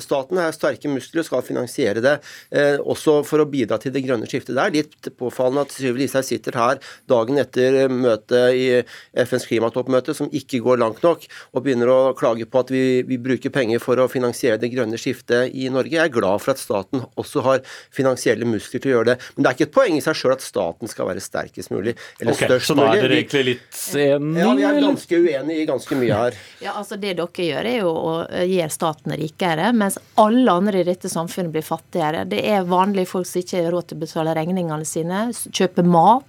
staten 0.00 0.21
staten 0.22 0.38
har 0.38 0.52
sterke 0.54 0.90
muskler 0.90 1.22
og 1.22 1.26
skal 1.26 1.42
finansiere 1.42 2.02
det, 2.02 2.20
eh, 2.50 2.78
også 2.78 3.24
for 3.26 3.42
å 3.42 3.48
bidra 3.48 3.78
til 3.80 3.92
det 3.92 4.04
grønne 4.04 4.26
skiftet. 4.26 4.54
Det 4.54 4.62
er 4.62 4.70
litt 4.70 5.16
påfallende 5.18 5.62
at 5.66 5.72
Syv 5.72 5.96
Listhaug 5.96 6.24
sitter 6.24 6.52
her 6.54 6.78
dagen 7.08 7.38
etter 7.38 7.88
møtet 7.88 8.54
i 8.54 8.82
FNs 9.14 9.46
klimatoppmøte, 9.46 10.14
som 10.14 10.30
ikke 10.30 10.62
går 10.62 10.78
langt 10.78 11.02
nok, 11.02 11.26
og 11.52 11.64
begynner 11.64 11.88
å 11.88 12.14
klage 12.14 12.46
på 12.46 12.60
at 12.60 12.70
vi, 12.70 13.02
vi, 13.02 13.18
bruker 13.22 13.50
penger 13.50 13.78
for 13.78 13.96
å 13.98 14.08
finansiere 14.10 14.58
det 14.58 14.72
grønne 14.72 14.98
skiftet 14.98 15.54
i 15.54 15.68
Norge. 15.68 15.96
Jeg 15.96 16.10
er 16.10 16.14
glad 16.14 16.42
for 16.42 16.52
at 16.54 16.62
staten 16.62 17.04
også 17.16 17.42
har 17.42 17.62
finansielle 17.94 18.46
muskler 18.48 18.82
til 18.82 18.92
å 18.92 18.96
gjøre 18.96 19.12
det. 19.12 19.18
Men 19.34 19.44
det 19.44 19.50
er 19.50 19.58
ikke 19.58 19.68
et 19.70 19.74
poeng 19.74 19.96
i 19.96 20.02
seg 20.02 20.18
sjøl 20.18 20.34
at 20.36 20.44
staten 20.44 20.90
skal 20.90 21.08
være 21.10 21.22
sterkest 21.22 21.72
mulig, 21.72 21.96
eller 22.20 22.34
okay, 22.34 22.50
størst 22.50 22.72
mulig. 22.74 22.76
Så 22.76 22.78
da 22.78 22.88
er 22.90 23.02
dere 23.02 23.18
egentlig 23.20 23.44
litt 23.46 23.82
enige? 24.02 24.42
Ja, 24.42 24.54
vi 24.58 24.66
er 24.66 24.80
ganske 24.82 25.22
uenige 25.22 25.62
i 25.62 25.68
ganske 25.68 25.98
mye 25.98 26.20
her. 26.22 26.40
Ja, 26.62 26.76
altså 26.78 26.98
Det 27.02 27.14
dere 27.18 27.48
gjør, 27.48 27.70
er 27.72 27.78
jo 27.82 27.92
å 27.92 28.14
gjøre 28.26 28.74
staten 28.74 29.16
rikere, 29.18 29.70
mens 29.76 29.98
alle 30.20 30.52
andre 30.52 30.80
i 30.80 30.86
dette 30.86 31.08
samfunnet 31.08 31.52
blir 31.54 31.64
fattigere. 31.64 32.24
Det 32.28 32.42
er 32.48 32.68
vanlige 32.68 33.10
folk 33.12 33.28
som 33.28 33.40
ikke 33.40 33.62
har 33.64 33.72
råd 33.72 33.88
til 33.88 33.98
å 33.98 34.02
betale 34.04 34.34
regningene 34.36 34.88
sine, 34.88 35.24
kjøpe 35.32 35.84
mat 35.86 36.26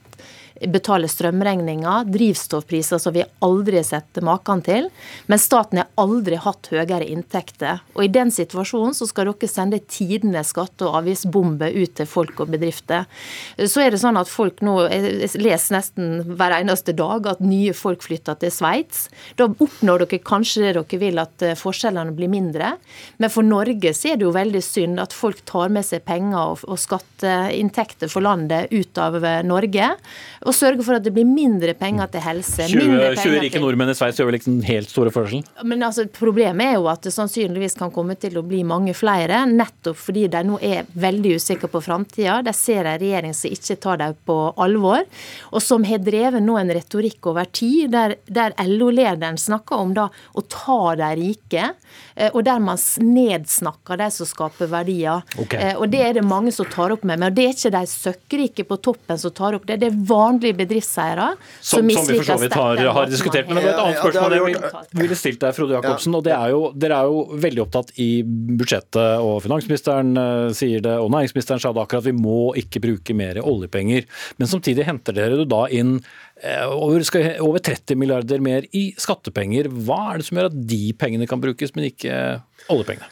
betale 0.69 1.07
strømregninger, 1.09 2.07
drivstoffpriser 2.13 3.01
som 3.01 3.13
vi 3.15 3.23
aldri 3.43 3.79
har 3.79 3.87
sett 3.87 4.21
maken 4.23 4.61
til. 4.65 4.89
Men 5.27 5.41
staten 5.41 5.81
har 5.81 5.89
aldri 5.99 6.37
hatt 6.39 6.69
høyere 6.71 7.07
inntekter. 7.09 7.81
Og 7.95 8.05
i 8.05 8.11
den 8.13 8.31
situasjonen 8.33 8.95
så 8.97 9.07
skal 9.09 9.31
dere 9.31 9.49
sende 9.49 9.81
tidenes 9.81 10.53
skatte- 10.53 10.87
og 10.87 10.99
avgiftsbombe 11.01 11.71
ut 11.73 11.95
til 11.97 12.09
folk 12.09 12.43
og 12.43 12.53
bedrifter. 12.53 13.07
Så 13.57 13.83
er 13.83 13.93
det 13.93 14.01
sånn 14.03 14.19
at 14.19 14.29
folk 14.29 14.61
nå 14.63 14.73
Jeg 14.83 15.29
leser 15.39 15.75
nesten 15.77 16.35
hver 16.37 16.53
eneste 16.57 16.93
dag 16.97 17.25
at 17.29 17.41
nye 17.41 17.73
folk 17.73 18.03
flytter 18.03 18.35
til 18.41 18.51
Sveits. 18.51 19.07
Da 19.39 19.47
oppnår 19.47 20.03
dere 20.03 20.19
kanskje 20.23 20.65
det 20.65 20.73
dere 20.75 20.99
vil, 20.99 21.19
at 21.21 21.45
eh, 21.45 21.55
forskjellene 21.57 22.13
blir 22.15 22.29
mindre. 22.31 22.75
Men 23.17 23.31
for 23.33 23.45
Norge 23.47 23.93
så 23.95 24.13
er 24.13 24.19
det 24.19 24.27
jo 24.27 24.33
veldig 24.35 24.61
synd 24.63 25.01
at 25.01 25.15
folk 25.15 25.43
tar 25.49 25.71
med 25.73 25.85
seg 25.87 26.03
penger 26.07 26.53
og, 26.53 26.65
og 26.67 26.79
skatteinntekter 26.81 28.11
for 28.11 28.25
landet 28.25 28.73
ut 28.73 29.01
av 29.01 29.17
eh, 29.23 29.41
Norge 29.47 29.93
og 30.43 30.55
sørge 30.55 30.83
for 30.85 30.97
at 30.97 31.05
det 31.05 31.13
blir 31.15 31.27
mindre 31.27 31.75
penger 31.77 32.09
til 32.13 32.23
helse. 32.23 32.67
20, 32.71 33.15
20 33.19 33.39
rike 33.45 33.61
nordmenn 33.61 33.91
i 33.91 33.95
Sveits 33.97 34.19
gjør 34.19 34.29
vel 34.29 34.37
ikke 34.39 34.49
den 34.49 34.63
helt 34.67 34.91
store 34.91 35.13
forskjellen? 35.13 35.45
Men 35.69 35.85
altså, 35.87 36.05
Problemet 36.13 36.73
er 36.73 36.77
jo 36.77 36.87
at 36.91 37.03
det 37.05 37.13
sannsynligvis 37.15 37.77
kan 37.79 37.91
komme 37.93 38.15
til 38.19 38.37
å 38.39 38.43
bli 38.45 38.61
mange 38.67 38.93
flere, 38.97 39.43
nettopp 39.49 39.97
fordi 39.99 40.27
de 40.31 40.43
nå 40.47 40.59
er 40.63 40.87
veldig 40.99 41.35
usikre 41.39 41.69
på 41.71 41.81
framtida. 41.83 42.41
De 42.45 42.53
ser 42.55 42.83
en 42.85 42.99
regjering 43.01 43.35
som 43.37 43.53
ikke 43.53 43.77
tar 43.83 44.01
dem 44.01 44.17
på 44.27 44.37
alvor, 44.61 45.05
og 45.51 45.63
som 45.63 45.85
har 45.87 46.03
drevet 46.03 46.43
nå 46.43 46.57
en 46.59 46.73
retorikk 46.75 47.31
over 47.31 47.49
tid, 47.51 47.91
der, 47.93 48.17
der 48.27 48.55
LO-lederen 48.67 49.39
snakker 49.39 49.83
om 49.83 49.95
da 49.95 50.09
å 50.09 50.45
ta 50.49 50.95
de 50.99 51.11
rike, 51.19 51.69
eh, 52.15 52.29
og 52.33 52.43
der 52.47 52.61
man 52.63 52.79
nedsnakker 53.03 53.99
de 54.01 54.09
som 54.13 54.29
skaper 54.29 54.71
verdier. 54.71 55.23
Okay. 55.37 55.71
Eh, 55.71 55.75
og 55.77 55.89
Det 55.93 56.01
er 56.01 56.15
det 56.17 56.25
mange 56.25 56.51
som 56.55 56.65
tar 56.69 56.93
opp 56.95 57.03
med, 57.05 57.19
meg. 57.19 57.31
Og 57.31 57.37
det 57.37 57.45
er 57.45 57.57
ikke 57.57 57.73
de 57.75 57.83
søkkrike 57.89 58.67
på 58.69 58.79
toppen 58.81 59.19
som 59.19 59.33
tar 59.35 59.57
opp 59.57 59.67
det. 59.69 59.79
Det 59.83 59.91
er 59.91 59.99
vanlige 60.09 60.32
vanlige 60.33 60.57
bedriftseiere 60.57 61.27
som, 61.35 61.79
som 61.79 61.85
misliker. 61.87 62.03
Som 62.03 62.13
vi 62.13 62.17
for 62.17 62.29
så 62.29 62.37
vidt 62.41 62.57
har, 62.57 62.81
har 62.97 63.11
diskutert. 63.11 63.47
Men 63.47 63.59
det 63.59 63.63
var 63.65 63.73
et 63.73 63.81
annet 63.83 64.01
spørsmål 64.01 64.35
jeg 64.35 64.45
ville, 64.47 64.81
ville 65.01 65.17
stilt 65.19 65.41
deg, 65.43 65.55
Frode 65.57 65.77
Jacobsen. 65.77 66.17
og 66.17 66.25
det 66.25 66.33
er 66.35 66.53
jo, 66.53 66.61
Dere 66.83 66.99
er 66.99 67.11
jo 67.11 67.23
veldig 67.45 67.63
opptatt 67.65 67.93
i 68.01 68.09
budsjettet, 68.23 69.23
og 69.23 69.39
finansministeren 69.45 70.13
uh, 70.17 70.49
sier 70.55 70.83
det, 70.83 70.97
og 70.99 71.11
næringsministeren 71.13 71.63
sa 71.63 71.73
det 71.73 71.83
akkurat, 71.83 72.07
vi 72.07 72.15
må 72.17 72.53
ikke 72.59 72.83
bruke 72.83 73.17
mer 73.17 73.41
oljepenger. 73.43 74.07
Men 74.39 74.51
samtidig 74.51 74.87
henter 74.87 75.17
dere 75.17 75.47
da 75.49 75.63
inn 75.73 75.97
uh, 75.99 76.69
over, 76.73 77.03
over 77.43 77.63
30 77.63 77.99
milliarder 77.99 78.43
mer 78.43 78.67
i 78.75 78.89
skattepenger. 78.99 79.71
Hva 79.87 80.01
er 80.13 80.21
det 80.21 80.29
som 80.29 80.39
gjør 80.39 80.51
at 80.51 80.63
de 80.73 80.85
pengene 80.99 81.29
kan 81.29 81.43
brukes, 81.43 81.75
men 81.77 81.91
ikke 81.91 82.15
oljepengene? 82.73 83.11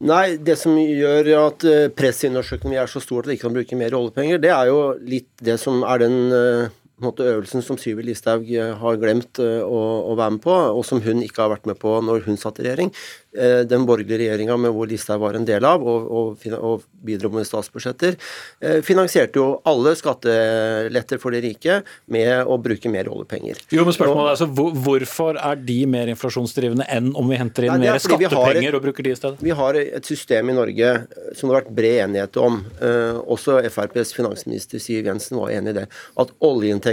Nei, 0.00 0.38
det 0.40 0.54
som 0.56 0.78
gjør 0.80 1.26
at 1.36 1.64
eh, 1.68 1.90
presset 1.92 2.30
i 2.30 2.32
norsk 2.32 2.56
økonomi 2.56 2.78
er 2.80 2.88
så 2.88 3.02
stort 3.04 3.26
at 3.26 3.30
de 3.30 3.34
ikke 3.36 3.50
kan 3.50 3.56
bruke 3.58 3.76
mer 3.76 3.96
oljepenger, 3.98 4.40
det 4.40 4.52
er 4.54 4.70
jo 4.70 4.78
litt 5.04 5.28
det 5.44 5.58
som 5.60 5.82
er 5.84 6.00
den 6.00 6.16
eh, 6.32 6.72
måte, 7.04 7.26
øvelsen 7.26 7.64
som 7.64 7.78
Syvi 7.80 8.04
Listhaug 8.06 8.48
eh, 8.52 8.74
har 8.80 9.00
glemt 9.00 9.40
å, 9.40 9.80
å, 10.10 10.14
være 10.18 10.36
med 10.36 10.44
på, 10.44 10.54
og 10.54 10.84
som 10.86 11.02
hun 11.04 11.22
ikke 11.24 11.44
har 11.44 11.54
vært 11.54 11.68
med 11.70 11.80
på 11.80 11.96
når 12.04 12.26
hun 12.28 12.38
satt 12.40 12.60
i 12.60 12.66
regjering. 12.68 12.92
Eh, 13.30 13.60
den 13.68 13.84
borgerlige 13.86 14.18
regjeringa 14.24 14.56
med 14.58 14.74
hvor 14.74 14.88
Listhaug 14.90 15.20
var 15.22 15.38
en 15.38 15.46
del 15.46 15.64
av, 15.66 15.84
og, 15.86 16.08
og, 16.10 16.46
og 16.58 16.86
bidro 17.06 17.30
med 17.34 17.46
statsbudsjetter, 17.46 18.16
eh, 18.60 18.80
finansierte 18.82 19.38
jo 19.38 19.60
alle 19.68 19.94
skatteletter 19.98 21.20
for 21.22 21.34
de 21.36 21.42
rike 21.44 21.80
med 22.10 22.50
å 22.50 22.58
bruke 22.62 22.90
mer 22.90 23.10
oljepenger. 23.12 23.62
Jo, 23.70 23.86
men 23.86 23.94
spørsmålet 23.96 24.32
er 24.32 24.34
altså, 24.34 24.48
Hvorfor 24.80 25.38
er 25.38 25.62
de 25.62 25.78
mer 25.90 26.10
inflasjonsdrivende 26.10 26.88
enn 26.90 27.12
om 27.18 27.30
vi 27.30 27.38
henter 27.38 27.68
inn 27.68 27.76
Nei, 27.78 27.88
mer 27.88 28.02
skattepenger 28.02 28.68
et, 28.72 28.78
og 28.78 28.84
bruker 28.88 29.06
de 29.06 29.14
i 29.14 29.18
stedet? 29.18 29.42
Vi 29.46 29.54
har 29.56 29.78
et 29.78 30.10
system 30.10 30.50
i 30.50 30.58
Norge 30.58 30.92
som 31.38 31.46
det 31.46 31.54
har 31.54 31.60
vært 31.60 31.72
bred 31.78 32.02
enighet 32.08 32.40
om. 32.42 32.60
Eh, 32.82 33.20
også 33.30 33.60
FrPs 33.70 34.14
finansminister 34.16 34.82
Siv 34.82 35.06
Jensen 35.06 35.38
var 35.38 35.54
enig 35.54 35.76
i 35.76 35.78
det. 35.80 35.86
At 36.20 36.34
oljeinntekter 36.44 36.89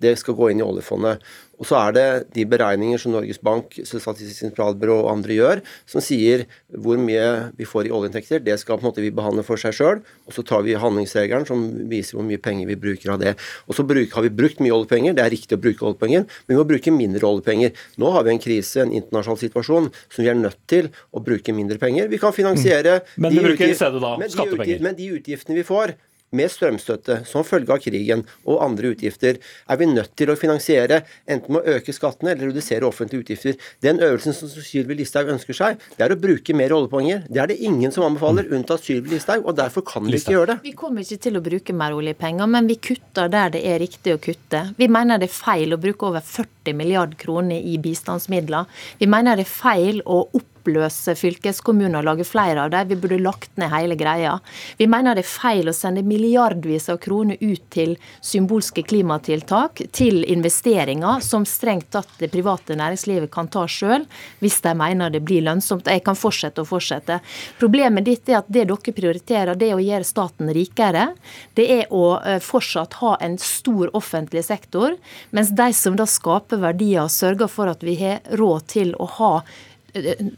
det 0.00 0.16
skal 0.20 0.36
gå 0.38 0.50
inn 0.50 0.60
i 0.60 0.66
oljefondet. 0.66 1.22
Og 1.60 1.68
så 1.68 1.76
er 1.76 1.92
det 1.92 2.04
de 2.32 2.46
beregninger 2.48 3.00
som 3.00 3.12
Norges 3.12 3.40
Bank, 3.44 3.74
Statistisk 3.84 4.38
sentralbyrå 4.40 4.96
og 5.02 5.10
andre 5.12 5.36
gjør, 5.36 5.60
som 5.88 6.00
sier 6.04 6.46
hvor 6.72 6.96
mye 7.00 7.52
vi 7.58 7.68
får 7.68 7.90
i 7.90 7.92
oljeinntekter. 7.92 8.40
Det 8.44 8.56
skal 8.62 8.78
på 8.78 8.86
en 8.86 8.88
måte 8.88 9.04
vi 9.04 9.12
behandle 9.12 9.44
for 9.44 9.60
seg 9.60 9.76
sjøl. 9.76 10.00
Og 10.24 10.36
så 10.36 10.44
tar 10.46 10.64
vi 10.64 10.78
handlingsregelen 10.80 11.44
som 11.48 11.66
viser 11.90 12.16
hvor 12.16 12.24
mye 12.24 12.40
penger 12.40 12.70
vi 12.70 12.78
bruker 12.80 13.12
av 13.12 13.20
det. 13.20 13.34
Og 13.68 13.76
så 13.76 13.84
har 13.84 14.24
vi 14.24 14.32
brukt 14.40 14.64
mye 14.64 14.72
oljepenger, 14.72 15.16
det 15.18 15.26
er 15.26 15.34
riktig 15.36 15.58
å 15.58 15.60
bruke 15.60 15.84
oljepenger, 15.90 16.24
men 16.24 16.54
vi 16.54 16.60
må 16.62 16.66
bruke 16.68 16.96
mindre 16.96 17.28
oljepenger. 17.28 17.76
Nå 18.00 18.14
har 18.16 18.24
vi 18.24 18.34
en 18.34 18.42
krise, 18.42 18.86
en 18.86 18.96
internasjonal 18.96 19.42
situasjon, 19.44 19.90
som 20.08 20.24
vi 20.24 20.32
er 20.32 20.40
nødt 20.40 20.60
til 20.70 20.88
å 21.12 21.20
bruke 21.24 21.52
mindre 21.52 21.76
penger. 21.82 22.08
Vi 22.08 22.22
kan 22.22 22.32
finansiere 22.36 23.02
mm. 23.02 23.16
Men 23.20 23.36
vi 23.36 23.44
bruker 23.50 23.68
i 23.68 23.76
stedet 23.76 24.00
da 24.00 24.16
skattepenger. 24.32 24.80
Men 24.86 24.96
de 24.96 25.12
utgiftene 25.18 25.60
vi 25.60 25.66
får, 25.68 25.92
med 26.36 26.50
strømstøtte 26.52 27.20
som 27.28 27.44
følge 27.46 27.74
av 27.74 27.80
krigen 27.82 28.24
og 28.48 28.60
andre 28.64 28.92
utgifter, 28.94 29.38
er 29.40 29.80
vi 29.80 29.88
nødt 29.90 30.12
til 30.18 30.30
å 30.32 30.38
finansiere 30.38 31.02
enten 31.30 31.56
med 31.56 31.64
å 31.64 31.76
øke 31.76 31.94
skattene 31.94 32.34
eller 32.34 32.50
redusere 32.50 32.86
offentlige 32.86 33.24
utgifter. 33.24 33.58
Den 33.84 34.00
øvelsen 34.04 34.36
som 34.36 34.50
Sylvi 34.50 34.98
Listhaug 35.00 35.32
ønsker 35.34 35.56
seg, 35.56 35.80
det 35.96 36.06
er 36.06 36.14
å 36.14 36.20
bruke 36.20 36.56
mer 36.56 36.74
oljepenger. 36.76 37.24
Det 37.28 37.42
er 37.42 37.50
det 37.52 37.58
ingen 37.66 37.94
som 37.94 38.06
anbefaler, 38.06 38.50
unntatt 38.54 38.84
Sylvi 38.86 39.14
Listhaug, 39.14 39.44
og 39.44 39.58
derfor 39.58 39.86
kan 39.86 40.06
vi 40.06 40.18
ikke 40.18 40.36
gjøre 40.36 40.54
det. 40.54 40.58
Vi 40.68 40.76
kommer 40.78 41.06
ikke 41.06 41.24
til 41.26 41.40
å 41.40 41.44
bruke 41.44 41.76
mer 41.76 41.96
oljepenger, 41.98 42.50
men 42.50 42.70
vi 42.70 42.78
kutter 42.90 43.30
der 43.32 43.54
det 43.56 43.64
er 43.66 43.82
riktig 43.82 44.14
å 44.14 44.22
kutte. 44.22 44.64
Vi 44.78 44.90
mener 44.90 45.20
det 45.20 45.30
er 45.30 45.36
feil 45.36 45.74
å 45.74 45.80
bruke 45.80 46.10
over 46.10 46.24
40 46.24 46.76
milliard 46.78 47.16
kroner 47.20 47.58
i 47.58 47.76
bistandsmidler. 47.82 48.70
Vi 49.00 49.10
mener 49.10 49.38
det 49.38 49.48
er 49.48 49.54
feil 49.54 50.02
å 50.06 50.22
opp 50.28 50.46
oppløse 50.60 51.16
fylkeskommuner 51.16 52.00
og 52.00 52.06
lage 52.06 52.26
flere 52.28 52.64
av 52.64 52.70
dem. 52.70 52.88
Vi 52.90 52.98
burde 53.00 53.20
lagt 53.22 53.56
ned 53.60 53.72
hele 53.72 53.96
greia. 53.98 54.38
Vi 54.78 54.86
mener 54.90 55.16
det 55.16 55.24
er 55.24 55.30
feil 55.30 55.70
å 55.70 55.74
sende 55.76 56.04
milliardvis 56.06 56.90
av 56.92 57.00
kroner 57.02 57.40
ut 57.40 57.62
til 57.72 57.96
symbolske 58.20 58.84
klimatiltak, 58.84 59.82
til 59.92 60.22
investeringer 60.28 61.24
som 61.24 61.46
strengt 61.48 61.90
tatt 61.94 62.12
det 62.20 62.30
private 62.32 62.76
næringslivet 62.78 63.30
kan 63.32 63.48
ta 63.50 63.66
sjøl, 63.68 64.06
hvis 64.40 64.60
de 64.64 64.74
mener 64.76 65.10
det 65.10 65.22
blir 65.24 65.44
lønnsomt. 65.46 65.88
Jeg 65.88 66.04
kan 66.04 66.18
fortsette 66.18 66.62
og 66.62 66.70
fortsette. 66.70 67.20
Problemet 67.60 68.06
ditt 68.06 68.28
er 68.28 68.40
at 68.40 68.50
det 68.50 68.66
dere 68.70 68.94
prioriterer, 68.94 69.56
det 69.58 69.70
er 69.70 69.78
å 69.78 69.84
gjøre 69.84 70.06
staten 70.06 70.52
rikere. 70.54 71.10
Det 71.56 71.66
er 71.80 71.94
å 71.94 72.20
eh, 72.20 72.40
fortsatt 72.44 72.98
ha 73.00 73.16
en 73.24 73.38
stor 73.40 73.90
offentlig 73.96 74.44
sektor, 74.46 74.96
mens 75.30 75.52
de 75.56 75.70
som 75.76 75.96
da 75.98 76.06
skaper 76.08 76.60
verdier, 76.62 77.08
sørger 77.10 77.50
for 77.50 77.70
at 77.70 77.84
vi 77.86 77.96
har 78.00 78.20
råd 78.38 78.66
til 78.70 78.94
å 79.00 79.08
ha 79.18 79.32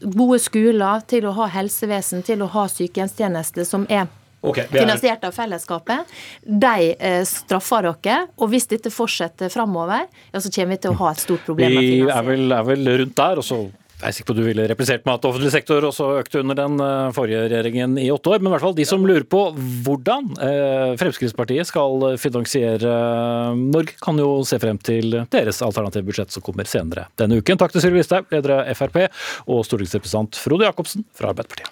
gode 0.03 0.41
skoler, 0.43 1.05
til 1.09 1.29
å 1.29 1.37
ha 1.37 1.49
helsevesen, 1.59 2.25
til 2.27 2.45
å 2.45 2.51
ha 2.53 2.67
sykehjemstjeneste 2.71 3.67
som 3.69 3.87
er 3.91 4.09
Okay, 4.43 4.65
er... 4.65 4.75
finansiert 4.75 5.23
av 5.23 5.37
fellesskapet. 5.37 6.09
De 6.43 6.89
eh, 6.99 7.21
straffer 7.29 7.87
dere. 7.87 8.17
Og 8.43 8.51
hvis 8.51 8.67
dette 8.73 8.91
fortsetter 8.91 9.53
framover, 9.55 10.09
ja, 10.33 10.41
så 10.43 10.51
kommer 10.51 10.75
vi 10.75 10.83
til 10.83 10.97
å 10.97 10.99
ha 11.05 11.13
et 11.15 11.23
stort 11.23 11.45
problem. 11.47 11.77
Vi 11.79 12.01
er 12.03 12.27
vel, 12.27 12.49
er 12.51 12.67
vel 12.67 12.91
rundt 13.05 13.15
der, 13.21 13.39
og 13.39 13.47
så 13.47 13.61
jeg 14.03 14.11
er 14.11 14.15
sikker 14.17 14.33
på 14.33 14.35
at 14.35 14.41
du 14.41 14.47
ville 14.49 14.65
replisert 14.71 15.05
med 15.07 15.15
at 15.15 15.27
offentlig 15.29 15.53
sektor 15.55 15.85
også 15.87 16.09
økte 16.19 16.41
under 16.43 16.59
den 16.59 16.81
eh, 16.83 17.11
forrige 17.15 17.45
regjeringen 17.47 17.95
i 18.03 18.09
åtte 18.11 18.33
år. 18.33 18.43
Men 18.43 18.51
i 18.51 18.55
hvert 18.57 18.65
fall 18.67 18.79
de 18.79 18.87
som 18.89 19.05
lurer 19.07 19.27
på 19.31 19.43
hvordan 19.87 20.33
eh, 20.43 20.95
Fremskrittspartiet 21.01 21.71
skal 21.71 22.09
finansiere 22.21 22.97
eh, 22.97 23.61
Norge, 23.63 23.95
kan 24.03 24.19
jo 24.19 24.41
se 24.49 24.59
frem 24.63 24.81
til 24.83 25.21
deres 25.33 25.63
alternative 25.63 26.09
budsjett 26.09 26.35
som 26.35 26.45
kommer 26.45 26.67
senere 26.69 27.07
denne 27.21 27.39
uken. 27.39 27.61
Takk 27.61 27.77
til 27.77 27.85
Sylvi 27.85 28.03
Listhaug, 28.03 28.27
leder 28.35 28.59
av 28.59 28.75
Frp, 28.79 29.05
og 29.47 29.63
stortingsrepresentant 29.69 30.43
Frode 30.43 30.67
Jacobsen 30.67 31.07
fra 31.15 31.31
Arbeiderpartiet. 31.31 31.71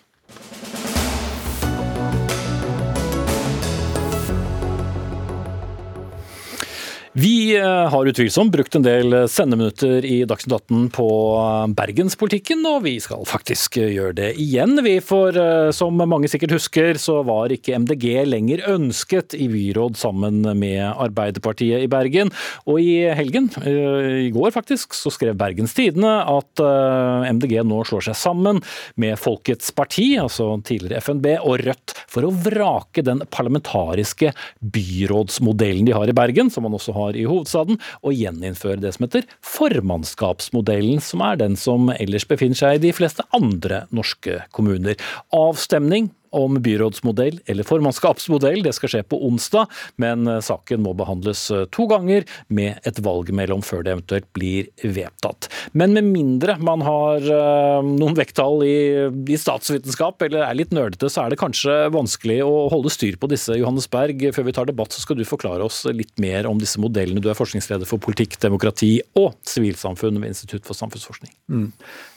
Vi 7.13 7.57
eh, 7.59 7.89
har 7.91 8.07
utvilsomt 8.07 8.53
brukt 8.55 8.77
en 8.79 8.85
del 8.87 9.15
sendeminutter 9.27 10.05
i 10.07 10.21
Dagsnytt 10.31 10.53
18 10.71 10.85
på 10.95 11.07
eh, 11.41 11.73
bergenspolitikken, 11.75 12.61
og 12.71 12.85
vi 12.85 12.93
skal 13.03 13.25
faktisk 13.27 13.81
gjøre 13.83 14.15
det 14.15 14.29
igjen. 14.39 14.79
Vi 14.87 14.93
for 15.03 15.35
eh, 15.35 15.73
som 15.75 15.99
mange 15.99 16.31
sikkert 16.31 16.55
husker, 16.55 17.01
så 17.03 17.17
var 17.27 17.51
ikke 17.51 17.81
MDG 17.83 18.05
lenger 18.29 18.63
ønsket 18.71 19.35
i 19.35 19.49
byråd 19.51 19.99
sammen 19.99 20.39
med 20.61 20.85
Arbeiderpartiet 20.87 21.83
i 21.83 21.89
Bergen. 21.91 22.31
Og 22.71 22.79
i 22.79 23.03
helgen, 23.19 23.51
i 23.67 24.31
går 24.31 24.55
faktisk, 24.55 24.95
så 24.95 25.11
skrev 25.11 25.35
Bergens 25.41 25.75
Tidende 25.75 26.15
at 26.31 26.63
MDG 26.63 27.57
nå 27.67 27.81
slår 27.89 28.07
seg 28.07 28.19
sammen 28.21 28.63
med 29.01 29.19
Folkets 29.19 29.75
Parti, 29.75 30.13
altså 30.23 30.53
tidligere 30.63 31.03
FNB, 31.03 31.29
og 31.43 31.67
Rødt 31.67 31.97
for 32.07 32.29
å 32.29 32.33
vrake 32.47 33.03
den 33.03 33.25
parlamentariske 33.35 34.31
byrådsmodellen 34.63 35.91
de 35.91 35.99
har 35.99 36.11
i 36.11 36.17
Bergen, 36.17 36.55
som 36.55 36.69
man 36.69 36.79
også 36.79 36.95
har 36.95 37.00
har 37.01 37.19
i 37.19 37.27
hovedstaden, 37.29 37.81
og 38.05 38.17
gjeninnføre 38.17 38.81
det 38.85 38.95
som 38.97 39.09
heter 39.09 39.27
formannskapsmodellen, 39.47 41.03
som 41.05 41.25
er 41.27 41.41
den 41.41 41.59
som 41.61 41.91
ellers 41.97 42.29
befinner 42.29 42.61
seg 42.61 42.79
i 42.79 42.85
de 42.87 42.95
fleste 42.97 43.27
andre 43.37 43.85
norske 43.95 44.43
kommuner. 44.55 45.01
Avstemning 45.35 46.13
om 46.31 46.59
byrådsmodell 46.63 47.41
eller 47.47 47.67
formannskapsmodell. 47.67 48.63
Det 48.63 48.75
skal 48.77 48.93
skje 48.95 49.03
på 49.07 49.19
onsdag, 49.27 49.71
men 50.01 50.27
eh, 50.31 50.41
saken 50.45 50.83
må 50.85 50.95
behandles 50.99 51.47
eh, 51.55 51.67
to 51.75 51.87
ganger 51.91 52.27
med 52.49 52.79
et 52.89 53.01
valg 53.05 53.33
mellom 53.35 53.65
før 53.67 53.85
det 53.87 53.95
eventuelt 53.97 54.29
blir 54.37 54.71
vedtatt. 54.83 55.51
Men 55.73 55.95
med 55.97 56.09
mindre 56.11 56.57
man 56.63 56.85
har 56.87 57.25
eh, 57.25 57.81
noen 57.87 58.17
vekttall 58.19 58.65
i, 58.67 58.79
i 59.31 59.39
statsvitenskap 59.41 60.23
eller 60.27 60.47
er 60.47 60.59
litt 60.59 60.75
nerdete, 60.77 61.11
så 61.11 61.25
er 61.25 61.35
det 61.35 61.41
kanskje 61.41 61.77
vanskelig 61.95 62.41
å 62.47 62.69
holde 62.73 62.93
styr 62.93 63.19
på 63.21 63.31
disse. 63.31 63.59
Johannes 63.59 63.91
Berg, 63.91 64.23
før 64.37 64.49
vi 64.49 64.57
tar 64.57 64.71
debatt, 64.71 64.95
så 64.95 65.03
skal 65.05 65.19
du 65.19 65.27
forklare 65.29 65.67
oss 65.67 65.83
litt 65.91 66.15
mer 66.23 66.49
om 66.51 66.61
disse 66.61 66.81
modellene. 66.83 67.23
Du 67.23 67.31
er 67.31 67.39
forskningsleder 67.39 67.89
for 67.89 68.03
politikk, 68.03 68.39
demokrati 68.43 68.97
og 69.19 69.35
sivilsamfunn 69.49 70.21
ved 70.21 70.31
Institutt 70.31 70.67
for 70.69 70.79
samfunnsforskning. 70.79 71.33
Mm. 71.51 71.69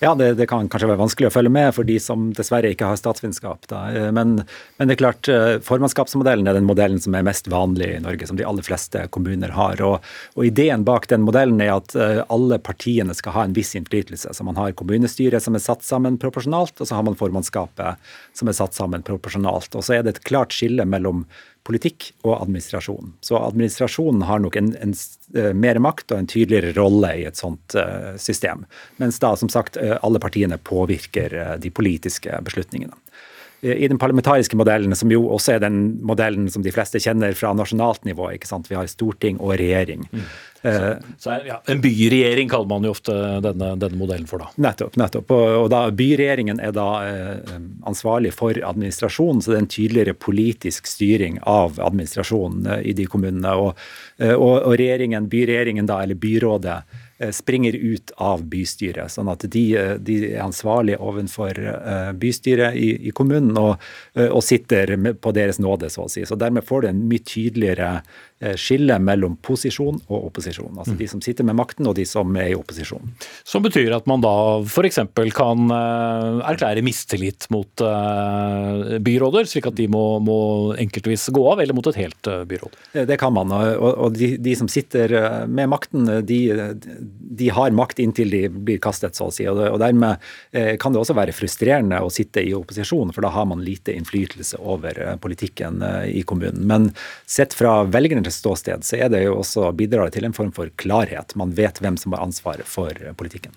Ja, 0.03 0.13
det, 0.19 0.33
det, 0.39 0.47
kan 0.51 0.69
kanskje 0.71 0.91
være 0.91 1.01
vanskelig 1.01 1.29
å 1.29 1.33
følge 1.33 1.53
med 1.53 1.71
for 1.75 1.87
de 1.87 1.97
som 2.01 2.29
dessverre 2.35 2.71
ikke 2.73 2.87
har 2.89 2.99
statsvitenskap. 2.99 3.65
Da. 3.71 3.83
Men, 4.11 4.35
men, 4.77 4.87
det 4.87 4.95
er 4.95 4.99
klart, 4.99 5.27
eh, 5.31 5.59
formannskapsmodellen 5.63 6.47
er 6.47 6.57
den 6.57 6.67
modellen 6.67 7.01
som 7.01 7.15
er 7.15 7.25
mest 7.25 7.47
vanlig 7.51 7.89
i 7.95 8.01
Norge, 8.03 8.27
som 8.27 8.39
de 8.39 8.45
aller 8.47 8.65
fleste 8.65 9.05
kommuner 9.13 9.53
har. 9.55 9.81
Og, 9.85 10.03
og 10.35 10.47
Ideen 10.47 10.85
bak 10.87 11.07
den 11.11 11.25
modellen 11.27 11.61
er 11.63 11.75
at 11.75 11.95
eh, 11.95 12.23
alle 12.33 12.59
partiene 12.63 13.15
skal 13.17 13.37
ha 13.37 13.45
en 13.47 13.55
viss 13.55 13.73
innflytelse. 13.77 14.33
Så 14.33 14.47
man 14.47 14.59
har 14.59 14.75
kommunestyret 14.79 15.43
som 15.43 15.55
er 15.57 15.63
satt 15.63 15.85
sammen 15.85 16.19
proporsjonalt, 16.21 16.79
og 16.79 16.89
så 16.89 16.97
har 16.97 17.07
man 17.07 17.19
formannskapet 17.19 18.13
som 18.33 18.49
er 18.51 18.57
satt 18.57 18.77
sammen 18.77 19.05
proporsjonalt. 19.05 19.75
Og 19.77 19.85
så 19.85 19.97
er 19.99 20.05
det 20.05 20.17
et 20.17 20.23
klart 20.27 20.55
skille 20.55 20.85
mellom 20.89 21.25
politikk 21.63 22.09
og 22.25 22.41
administrasjon. 22.41 23.13
Så 23.23 23.37
administrasjonen 23.39 24.25
har 24.27 24.41
nok 24.43 24.57
en, 24.59 24.73
en, 24.83 24.97
eh, 25.37 25.53
mer 25.55 25.79
makt 25.83 26.11
og 26.11 26.19
en 26.19 26.27
tydeligere 26.33 26.75
rolle 26.75 27.13
i 27.21 27.23
et 27.29 27.39
sånt 27.39 27.77
system. 28.19 28.65
Mens 28.99 29.21
da 29.23 29.31
som 29.39 29.49
sagt 29.49 29.79
alle 29.79 30.19
partiene 30.19 30.59
påvirker 30.59 31.57
de 31.63 31.71
politiske 31.71 32.35
beslutningene 32.43 32.97
i 33.63 33.87
den 33.87 33.99
parlamentariske 33.99 34.57
modellen, 34.59 34.95
som 34.95 35.11
jo 35.11 35.23
også 35.31 35.55
er 35.55 35.61
den 35.63 35.77
modellen 36.03 36.49
som 36.51 36.65
de 36.65 36.71
fleste 36.73 36.99
kjenner 36.99 37.35
fra 37.37 37.53
nasjonalt 37.55 38.03
nivå. 38.03 38.33
ikke 38.35 38.49
sant? 38.49 38.67
Vi 38.71 38.75
har 38.75 38.89
storting 38.91 39.39
og 39.39 39.55
regjering. 39.61 40.03
Mm. 40.11 40.25
Så, 40.63 40.95
så 41.19 41.37
ja, 41.43 41.57
En 41.67 41.81
byregjering 41.83 42.47
kaller 42.51 42.69
man 42.71 42.85
jo 42.87 42.93
ofte 42.95 43.13
denne, 43.43 43.73
denne 43.79 43.99
modellen 43.99 44.27
for, 44.29 44.39
da. 44.39 44.51
Nettopp. 44.63 44.95
nettopp. 44.99 45.31
Og, 45.35 45.47
og 45.65 45.69
da, 45.73 45.81
Byregjeringen 45.91 46.61
er 46.63 46.71
da 46.75 46.87
eh, 47.07 47.55
ansvarlig 47.87 48.31
for 48.35 48.55
administrasjonen, 48.55 49.43
så 49.43 49.51
det 49.51 49.57
er 49.57 49.65
en 49.65 49.71
tydeligere 49.75 50.15
politisk 50.15 50.87
styring 50.87 51.41
av 51.43 51.81
administrasjonen 51.83 52.69
eh, 52.77 52.85
i 52.91 52.95
de 52.95 53.07
kommunene. 53.11 53.55
Og, 53.59 53.87
eh, 54.23 54.35
og, 54.35 54.61
og 54.61 54.77
regjeringen, 54.79 55.27
byregjeringen 55.31 55.89
da, 55.89 55.99
eller 56.05 56.19
byrådet, 56.19 56.79
Eh, 56.83 57.02
springer 57.31 57.75
ut 57.75 58.11
av 58.17 58.43
bystyret. 58.49 59.11
Sånn 59.13 59.29
at 59.31 59.45
de, 59.53 59.63
eh, 59.77 59.93
de 60.01 60.17
er 60.31 60.43
ansvarlige 60.43 61.01
overfor 61.03 61.59
eh, 61.59 62.11
bystyret 62.19 62.77
i, 62.79 62.89
i 63.09 63.13
kommunen 63.15 63.57
og, 63.59 63.81
og, 64.15 64.41
sitter 64.43 64.95
på 65.21 65.31
deres 65.35 65.59
nåde, 65.63 65.89
så 65.93 66.07
å 66.07 66.11
si. 66.11 66.25
Så 66.27 66.37
dermed 66.39 66.65
får 66.67 66.83
du 66.83 66.89
en 66.89 67.03
mye 67.09 67.23
tydeligere 67.23 67.91
Eh, 68.32 68.32
skille 68.59 68.97
mellom 69.01 69.35
posisjon 69.43 69.99
og 70.07 70.29
opposisjon. 70.29 70.73
Altså 70.77 70.95
de 70.99 71.07
som 71.09 71.21
sitter 71.23 71.45
med 71.47 71.57
makten 71.57 71.87
og 71.89 71.95
de 71.97 72.05
som 72.07 72.29
er 72.39 72.51
i 72.51 72.57
opposisjon. 72.57 73.13
Som 73.47 73.63
betyr 73.65 73.93
at 73.95 74.07
man 74.09 74.23
da 74.23 74.33
f.eks. 74.63 74.99
kan 75.35 75.73
eh, 75.73 76.41
erklære 76.51 76.83
mistillit 76.85 77.47
mot 77.53 77.83
eh, 77.85 78.97
byråder, 79.03 79.47
slik 79.49 79.69
at 79.69 79.77
de 79.79 79.87
må, 79.91 80.03
må 80.23 80.39
enkeltvis 80.81 81.29
gå 81.35 81.45
av, 81.51 81.61
eller 81.63 81.77
mot 81.77 81.87
et 81.91 81.99
helt 82.01 82.31
byråd? 82.49 82.77
Det 83.09 83.17
kan 83.21 83.33
man. 83.35 83.53
Og, 83.53 84.13
de, 84.17 84.33
de, 84.41 84.55
som 84.57 84.69
sitter 84.71 85.13
med 85.47 85.71
makten, 85.71 86.09
de, 86.27 86.39
de, 86.83 87.49
har 87.53 87.75
makt 87.75 88.01
inntil 88.03 88.33
de 88.33 88.43
blir 88.53 88.81
kastet, 88.83 89.17
så 89.17 89.29
å 89.29 89.33
si. 89.33 89.47
Og 89.49 89.79
dermed 89.81 90.21
kan 90.81 90.93
det 90.93 91.01
også 91.01 91.15
være 91.17 91.35
frustrerende 91.35 92.01
å 92.03 92.11
sitte 92.13 92.43
i 92.43 92.53
opposisjon, 92.55 93.13
for 93.15 93.25
da 93.25 93.31
har 93.33 93.47
man 93.49 93.63
lite 93.65 93.95
innflytelse 93.95 94.59
over 94.61 94.99
politikken 95.23 95.81
i 96.09 96.23
kommunen. 96.27 96.65
Men 96.69 96.89
sett 97.29 97.55
fra 97.57 97.81
velgernes 97.87 98.32
ståsted, 98.33 98.85
så 98.85 98.99
er 99.05 99.11
det 99.13 99.23
jo 99.25 99.37
også 99.41 99.69
bidrar 99.77 100.11
til 100.13 100.27
en 100.27 100.35
form 100.35 100.51
for 100.55 100.71
klarhet. 100.79 101.35
Man 101.39 101.53
vet 101.55 101.79
hvem 101.83 101.97
som 101.99 102.15
har 102.15 102.25
ansvaret 102.25 102.67
for 102.69 102.91
politikken. 103.19 103.53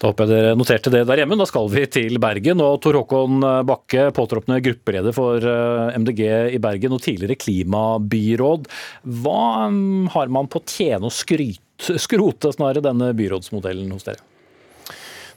Da 0.00 0.10
håper 0.10 0.26
jeg 0.26 0.32
dere 0.32 0.58
noterte 0.58 0.92
det 0.92 1.04
der 1.08 1.22
hjemme. 1.22 1.38
Da 1.40 1.48
skal 1.48 1.68
vi 1.72 1.84
til 1.90 2.20
Bergen. 2.22 2.62
Og 2.64 2.78
Tor 2.84 3.00
Håkon 3.00 3.44
Bakke, 3.68 4.08
påtroppende 4.16 4.60
gruppeleder 4.64 5.16
for 5.16 5.44
eh, 5.44 5.98
MDG 6.00 6.24
i 6.56 6.62
Bergen 6.62 6.96
og 6.96 7.02
tidligere 7.04 7.38
klimabyråd. 7.40 8.70
Hva 9.20 9.44
mm, 9.72 10.10
har 10.16 10.32
man 10.32 10.50
på 10.50 10.62
tjene 10.64 11.10
å 11.10 11.14
skryte, 11.14 11.98
skrote 12.00 12.52
snarere 12.54 12.84
denne 12.84 13.12
byrådsmodellen 13.16 13.90
hos 13.94 14.08
dere? 14.08 14.29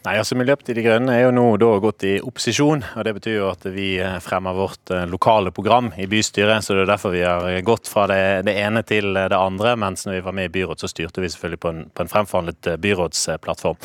Nei, 0.04 0.18
altså 0.20 0.36
Miljøpartiet 0.36 0.76
De 0.76 0.84
Grønne 0.84 1.14
er 1.16 1.22
jo 1.24 1.32
nå 1.32 1.45
da 1.62 1.68
gått 1.80 2.04
i 2.04 2.18
opposisjon. 2.20 2.82
og 2.84 3.06
Det 3.08 3.14
betyr 3.16 3.38
jo 3.38 3.45
at 3.47 3.64
vi 3.72 3.93
eh, 4.04 4.18
fremmer 4.20 4.56
vårt 4.58 4.91
eh, 4.91 5.06
lokale 5.08 5.54
program 5.56 5.93
i 5.95 6.10
bystyret. 6.12 6.60
så 6.60 6.76
Det 6.76 6.82
er 6.84 6.89
derfor 6.89 7.14
vi 7.14 7.22
har 7.24 7.47
gått 7.64 7.88
fra 7.88 8.04
det, 8.12 8.43
det 8.43 8.51
ene 8.60 8.82
til 8.84 9.16
det 9.16 9.38
andre. 9.38 9.78
Mens 9.80 10.04
når 10.04 10.18
vi 10.18 10.26
var 10.26 10.36
med 10.36 10.49
i 10.49 10.51
byråd, 10.58 10.82
så 10.84 10.89
styrte 10.91 11.24
vi 11.24 11.30
selvfølgelig 11.32 11.60
på 11.64 11.72
en, 11.72 11.80
på 11.88 12.04
en 12.04 12.12
fremforhandlet 12.12 12.70
eh, 12.74 12.80
byrådsplattform. 12.84 13.80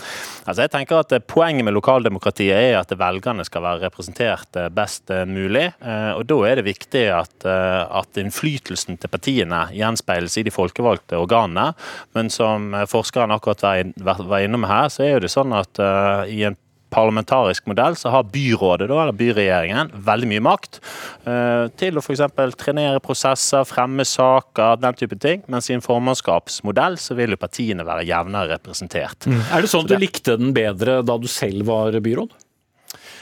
Altså 0.50 0.66
jeg 0.66 0.72
tenker 0.72 1.04
at 1.04 1.14
Poenget 1.30 1.68
med 1.68 1.76
lokaldemokratiet 1.76 2.56
er 2.56 2.80
at 2.80 2.96
velgerne 2.98 3.46
skal 3.46 3.62
være 3.62 3.84
representert 3.84 4.58
best 4.74 5.12
mulig. 5.28 5.68
og 6.16 6.24
Da 6.26 6.38
er 6.48 6.58
det 6.58 6.66
viktig 6.66 7.04
at, 7.12 7.46
at 7.46 8.18
innflytelsen 8.18 8.98
til 8.98 9.12
partiene 9.12 9.66
gjenspeiles 9.76 10.38
i 10.40 10.44
de 10.46 10.52
folkevalgte 10.54 11.20
organene. 11.20 11.74
Men 12.16 12.30
som 12.32 12.72
forskeren 12.90 13.34
akkurat 13.34 13.62
var 14.02 14.42
innom 14.42 14.66
her, 14.68 14.88
så 14.90 15.04
er 15.04 15.14
jo 15.14 15.24
det 15.26 15.32
sånn 15.32 15.54
at 15.56 15.82
i 16.30 16.42
en 16.48 16.58
parlamentarisk 16.90 17.66
modell 17.68 17.96
så 17.96 18.12
har 18.12 18.28
byrådet, 18.32 18.88
eller 18.88 19.12
byregjeringen, 19.16 19.92
veldig 20.06 20.30
mye 20.30 20.44
makt 20.44 20.80
uh, 21.26 21.68
til 21.80 21.98
å 21.98 22.02
f.eks. 22.02 22.24
trenere 22.56 23.02
prosesser, 23.04 23.66
fremme 23.68 24.06
saker, 24.08 24.80
den 24.80 24.98
type 24.98 25.18
ting. 25.20 25.44
Mens 25.52 25.68
i 25.68 25.76
en 25.76 25.84
formannskapsmodell 25.84 26.98
så 27.00 27.16
vil 27.18 27.36
jo 27.36 27.40
partiene 27.40 27.86
være 27.86 28.08
jevnere 28.08 28.56
representert. 28.56 29.28
Mm. 29.28 29.40
Er 29.52 29.64
det 29.64 29.72
sånn 29.72 29.84
at 29.84 29.92
du 29.92 29.98
likte 30.00 30.38
den 30.40 30.54
bedre 30.56 31.00
da 31.06 31.18
du 31.20 31.28
selv 31.30 31.68
var 31.68 31.98
byråd? 32.04 32.32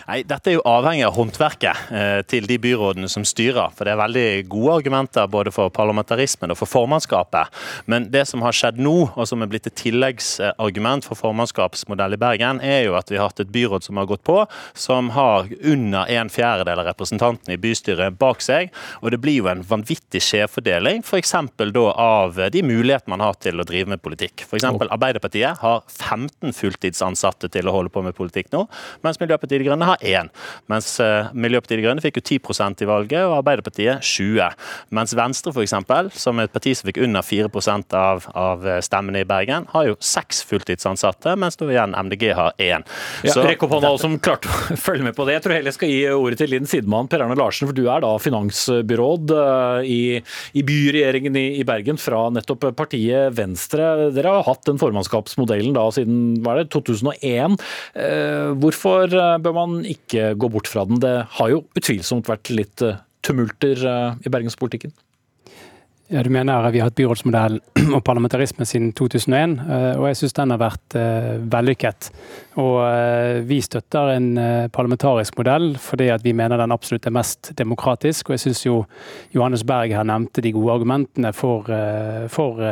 Nei, 0.06 0.20
Dette 0.22 0.52
er 0.52 0.54
jo 0.54 0.62
avhengig 0.70 1.02
av 1.02 1.16
håndverket 1.16 1.88
eh, 1.90 2.20
til 2.30 2.44
de 2.46 2.56
byrådene 2.62 3.08
som 3.10 3.24
styrer. 3.26 3.72
For 3.74 3.82
det 3.82 3.96
er 3.96 3.98
veldig 3.98 4.26
gode 4.52 4.76
argumenter 4.78 5.26
både 5.30 5.50
for 5.50 5.72
parlamentarismen 5.74 6.52
og 6.54 6.60
for 6.60 6.70
formannskapet. 6.70 7.50
Men 7.90 8.06
det 8.12 8.22
som 8.30 8.44
har 8.46 8.54
skjedd 8.54 8.78
nå, 8.78 8.94
og 9.08 9.26
som 9.26 9.42
er 9.42 9.50
blitt 9.50 9.66
et 9.66 9.74
tilleggsargument 9.80 11.08
for 11.08 11.18
formannskapsmodell 11.18 12.14
i 12.14 12.20
Bergen, 12.22 12.60
er 12.62 12.84
jo 12.86 12.94
at 12.94 13.10
vi 13.10 13.18
har 13.18 13.32
hatt 13.32 13.42
et 13.42 13.50
byråd 13.50 13.88
som 13.88 13.98
har 13.98 14.06
gått 14.06 14.22
på, 14.26 14.36
som 14.78 15.10
har 15.16 15.50
under 15.66 16.14
en 16.20 16.30
fjerdedel 16.30 16.84
av 16.84 16.86
representantene 16.92 17.56
i 17.56 17.60
bystyret 17.66 18.14
bak 18.22 18.46
seg. 18.46 18.70
Og 19.02 19.10
det 19.10 19.20
blir 19.24 19.40
jo 19.40 19.50
en 19.50 19.66
vanvittig 19.66 20.22
skjevfordeling, 20.22 21.02
f.eks. 21.02 21.34
da 21.58 21.86
av 22.06 22.38
de 22.54 22.62
mulighetene 22.62 23.16
man 23.16 23.26
har 23.26 23.42
til 23.42 23.58
å 23.58 23.66
drive 23.66 23.96
med 23.96 24.04
politikk. 24.06 24.46
F.eks. 24.46 24.70
Arbeiderpartiet 24.86 25.66
har 25.66 25.82
15 25.90 26.54
fulltidsansatte 26.54 27.50
til 27.50 27.66
å 27.66 27.74
holde 27.74 27.90
på 27.90 28.06
med 28.06 28.14
politikk 28.14 28.54
nå, 28.54 28.68
mens 29.02 29.18
Miljøpartiet 29.18 29.58
De 29.58 29.66
Grønne 29.66 29.90
har 29.90 29.95
én. 30.00 30.30
Mens 30.72 30.92
uh, 31.02 31.32
Miljøpartiet 31.36 31.80
De 31.80 31.86
Grønne 31.86 32.04
fikk 32.04 32.20
jo 32.20 32.26
10 32.38 32.84
i 32.84 32.88
valget, 32.88 33.22
og 33.24 33.38
Arbeiderpartiet 33.40 34.04
20 34.04 34.50
Mens 34.94 35.14
Venstre, 35.16 35.52
f.eks., 35.52 35.74
som 36.20 36.38
er 36.38 36.48
et 36.48 36.54
parti 36.54 36.74
som 36.76 36.88
fikk 36.88 37.00
under 37.04 37.24
4% 37.24 37.96
av, 37.96 38.26
av 38.36 38.66
stemmene 38.84 39.22
i 39.22 39.28
Bergen, 39.28 39.66
har 39.72 39.88
jo 39.88 39.96
seks 40.02 40.42
fulltidsansatte, 40.48 41.34
mens 41.40 41.58
da 41.58 41.68
igjen 41.70 41.96
MDG 41.96 42.28
har 42.36 42.54
én. 42.62 42.84
Ja, 43.26 43.34
Rekk 43.46 43.66
opp 43.66 43.76
hånda 43.76 43.92
som 44.00 44.16
klarte 44.22 44.50
å 44.50 44.76
følge 44.86 45.06
med 45.06 45.16
på 45.16 45.26
det. 45.26 45.38
Jeg 45.38 45.46
tror 45.46 45.56
heller 45.56 45.72
jeg 45.72 45.78
skal 45.78 45.92
gi 45.92 46.00
ordet 46.12 46.40
til 46.40 46.52
Linn 46.52 46.68
sidemann 46.70 47.10
Per 47.10 47.24
Arne 47.24 47.38
Larsen, 47.38 47.68
for 47.68 47.76
du 47.76 47.86
er 47.92 48.02
da 48.04 48.12
finansbyråd 48.22 49.34
uh, 49.36 49.80
i, 49.86 50.18
i, 50.56 50.64
byregjeringen 50.66 51.38
i, 51.38 51.46
i, 51.60 51.66
Bergen 51.66 52.00
fra 52.00 52.26
nettopp 52.34 52.68
partiet 52.78 53.34
Venstre. 53.36 54.10
Dere 54.16 54.36
har 54.38 54.46
hatt 54.48 54.64
den 54.68 54.80
formannskapsmodellen 54.82 55.76
da 55.76 55.86
siden 55.94 56.40
var 56.46 56.60
det, 56.60 56.68
2001. 56.74 57.58
Uh, 57.96 58.54
hvorfor 58.62 59.12
bør 59.42 59.56
man 59.56 59.78
ikke 59.94 60.34
gå 60.38 60.52
bort 60.52 60.68
fra 60.70 60.84
den. 60.88 61.00
Det 61.02 61.16
har 61.38 61.52
jo 61.52 61.64
utvilsomt 61.76 62.28
vært 62.30 62.52
litt 62.54 62.84
eh, 62.84 63.02
tumulter 63.26 63.82
eh, 63.82 64.22
i 64.26 64.32
bergenspolitikken. 64.32 64.94
Ja, 66.06 66.22
Du 66.22 66.30
mener 66.30 66.62
at 66.62 66.70
vi 66.70 66.78
har 66.78 66.86
hatt 66.86 66.98
byrådsmodell 66.98 67.56
og 67.96 68.02
parlamentarisme 68.06 68.62
siden 68.68 68.92
2001, 68.94 69.56
eh, 69.58 69.86
og 69.98 70.06
jeg 70.06 70.18
syns 70.20 70.36
den 70.36 70.52
har 70.54 70.60
vært 70.60 70.96
vellykket. 71.50 72.10
Og 72.62 72.76
Vi 73.48 73.58
støtter 73.60 74.12
en 74.14 74.28
parlamentarisk 74.72 75.36
modell 75.36 75.74
fordi 75.82 76.06
at 76.14 76.22
vi 76.24 76.32
mener 76.32 76.56
den 76.62 76.72
absolutt 76.72 77.08
er 77.10 77.16
mest 77.16 77.50
demokratisk. 77.58 78.30
Og 78.30 78.36
jeg 78.36 78.44
syns 78.46 78.62
jo 78.64 78.76
Johannes 79.34 79.66
Berg 79.66 79.92
her 79.92 80.06
nevnte 80.06 80.40
de 80.40 80.54
gode 80.54 80.78
argumentene 80.78 81.34
for, 81.36 81.68
for 82.32 82.62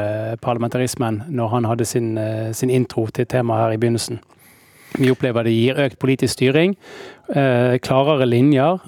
parlamentarismen 0.40 1.24
når 1.28 1.52
han 1.58 1.68
hadde 1.68 1.90
sin, 1.90 2.14
sin 2.54 2.72
intro 2.72 3.08
til 3.12 3.28
temaet 3.28 3.66
her 3.66 3.76
i 3.76 3.82
begynnelsen. 3.82 4.22
Vi 4.94 5.10
opplever 5.10 5.46
det 5.46 5.54
gir 5.56 5.80
økt 5.82 5.98
politisk 5.98 6.36
styring, 6.36 6.76
eh, 7.34 7.78
klarere 7.82 8.28
linjer. 8.28 8.78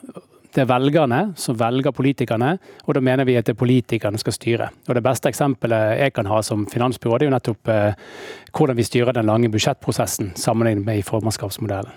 Det 0.55 0.63
er 0.63 0.71
velgerne 0.71 1.37
som 1.37 1.57
velger 1.59 1.93
politikerne, 1.93 2.59
og 2.87 2.95
da 2.95 3.01
mener 3.01 3.27
vi 3.27 3.35
at 3.37 3.45
det 3.45 3.57
er 3.57 3.61
politikerne 3.61 4.19
skal 4.19 4.33
styre. 4.33 4.71
Og 4.89 4.95
Det 4.95 5.03
beste 5.03 5.29
eksempelet 5.29 5.99
jeg 5.99 6.15
kan 6.15 6.27
ha 6.27 6.41
som 6.43 6.65
finansbyråd, 6.65 7.23
er 7.23 7.27
jo 7.27 7.35
nettopp 7.35 7.69
eh, 7.69 7.95
hvordan 8.53 8.77
vi 8.77 8.83
styrer 8.83 9.13
den 9.13 9.27
lange 9.27 9.51
budsjettprosessen 9.51 10.33
sammenlignet 10.35 10.85
med 10.85 10.99
i 10.99 11.03
formannskapsmodellen. 11.03 11.93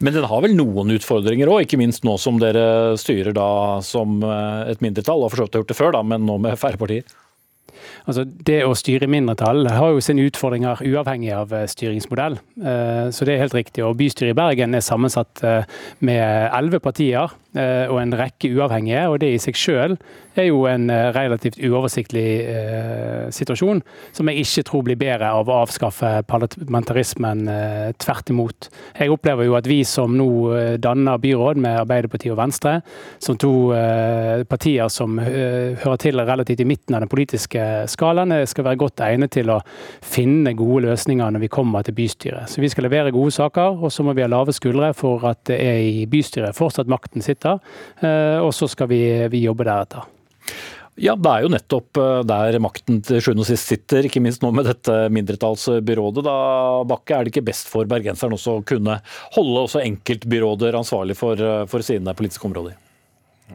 Men 0.00 0.12
den 0.12 0.24
har 0.24 0.42
vel 0.42 0.54
noen 0.54 0.90
utfordringer 0.90 1.48
òg, 1.48 1.64
ikke 1.64 1.78
minst 1.78 2.04
nå 2.04 2.18
som 2.18 2.38
dere 2.38 2.96
styrer 2.98 3.32
da 3.32 3.80
som 3.82 4.20
eh, 4.22 4.72
et 4.72 4.82
mindretall. 4.82 5.22
Og 5.22 5.30
for 5.30 5.36
så 5.36 5.46
vidt 5.46 5.54
har 5.54 5.62
gjort 5.62 5.72
det 5.72 5.78
før, 5.78 5.92
da, 5.92 6.02
men 6.02 6.26
nå 6.26 6.38
med 6.42 6.58
færre 6.58 6.80
partier? 6.80 7.04
Altså, 8.04 8.24
det 8.24 8.58
å 8.66 8.74
styre 8.76 9.08
mindretall 9.08 9.64
har 9.72 9.94
jo 9.94 10.02
sine 10.04 10.26
utfordringer 10.28 10.82
uavhengig 10.84 11.30
av 11.32 11.54
eh, 11.56 11.68
styringsmodell. 11.70 12.36
Eh, 12.60 13.06
så 13.14 13.24
det 13.24 13.36
er 13.36 13.44
helt 13.46 13.56
riktig. 13.56 13.84
Og 13.86 13.96
Bystyret 13.96 14.34
i 14.34 14.36
Bergen 14.36 14.76
er 14.76 14.84
sammensatt 14.84 15.40
eh, 15.46 15.70
med 16.04 16.24
elleve 16.50 16.82
partier 16.84 17.32
og 17.54 17.98
en 18.00 18.14
rekke 18.18 18.50
uavhengige. 18.56 19.06
og 19.08 19.20
Det 19.22 19.34
i 19.34 19.40
seg 19.42 19.58
selv 19.58 19.96
er 20.34 20.48
jo 20.48 20.64
en 20.66 20.88
relativt 20.90 21.60
uoversiktlig 21.62 22.26
situasjon, 23.34 23.82
som 24.12 24.30
jeg 24.30 24.42
ikke 24.42 24.64
tror 24.66 24.82
blir 24.88 24.98
bedre 24.98 25.30
av 25.30 25.46
å 25.46 25.60
avskaffe 25.62 26.10
parlamentarismen. 26.26 27.44
Tvert 28.02 28.32
imot. 28.34 28.68
Jeg 28.98 29.12
opplever 29.14 29.46
jo 29.46 29.54
at 29.54 29.68
vi 29.70 29.84
som 29.86 30.16
nå 30.18 30.26
danner 30.82 31.22
byråd 31.22 31.60
med 31.62 31.84
Arbeiderpartiet 31.84 32.34
og 32.34 32.40
Venstre, 32.40 32.80
som 33.22 33.38
to 33.38 33.70
partier 34.50 34.90
som 34.90 35.20
hører 35.22 36.00
til 36.02 36.24
relativt 36.26 36.64
i 36.64 36.68
midten 36.68 36.98
av 36.98 37.04
den 37.04 37.12
politiske 37.12 37.64
skalaen 37.90 38.34
skal 38.50 38.66
være 38.66 38.80
godt 38.82 39.04
egnet 39.06 39.34
til 39.36 39.52
å 39.54 39.60
finne 40.02 40.54
gode 40.58 40.88
løsninger 40.88 41.34
når 41.34 41.44
vi 41.46 41.52
kommer 41.52 41.86
til 41.86 41.96
bystyret. 41.96 42.50
Så 42.50 42.60
Vi 42.64 42.68
skal 42.72 42.88
levere 42.88 43.12
gode 43.14 43.30
saker, 43.30 43.78
og 43.84 43.92
så 43.92 44.02
må 44.02 44.14
vi 44.16 44.22
ha 44.24 44.28
lave 44.28 44.52
skuldre 44.52 44.92
for 44.96 45.24
at 45.28 45.44
det 45.50 45.58
er 45.60 45.80
i 45.84 46.06
bystyret 46.10 46.56
fortsatt 46.56 46.90
makten 46.90 47.22
sitter. 47.22 47.43
Eh, 47.44 48.38
og 48.40 48.52
så 48.56 48.68
skal 48.70 48.90
vi, 48.90 49.02
vi 49.32 49.44
jobbe 49.44 49.66
deretter. 49.68 50.08
Ja, 50.94 51.16
det 51.18 51.26
er 51.26 51.42
jo 51.42 51.50
nettopp 51.50 51.98
eh, 51.98 52.20
der 52.28 52.60
makten 52.62 53.00
til 53.02 53.18
sjuende 53.18 53.42
og 53.42 53.48
sist 53.48 53.66
sitter, 53.70 54.06
ikke 54.06 54.22
minst 54.22 54.44
nå 54.44 54.52
med 54.54 54.68
dette 54.70 55.08
mindretallsbyrådet. 55.14 56.22
Da, 56.26 56.36
Bakke, 56.86 57.16
er 57.16 57.26
det 57.26 57.34
ikke 57.34 57.48
best 57.50 57.70
for 57.72 57.88
bergenseren 57.90 58.36
også 58.36 58.60
å 58.60 58.64
kunne 58.66 59.00
holde 59.34 59.66
også 59.66 59.82
enkeltbyråder 59.82 60.78
ansvarlig 60.78 61.18
for, 61.18 61.34
eh, 61.40 61.66
for 61.70 61.82
sine 61.86 62.14
politiske 62.14 62.46
områder? 62.46 62.78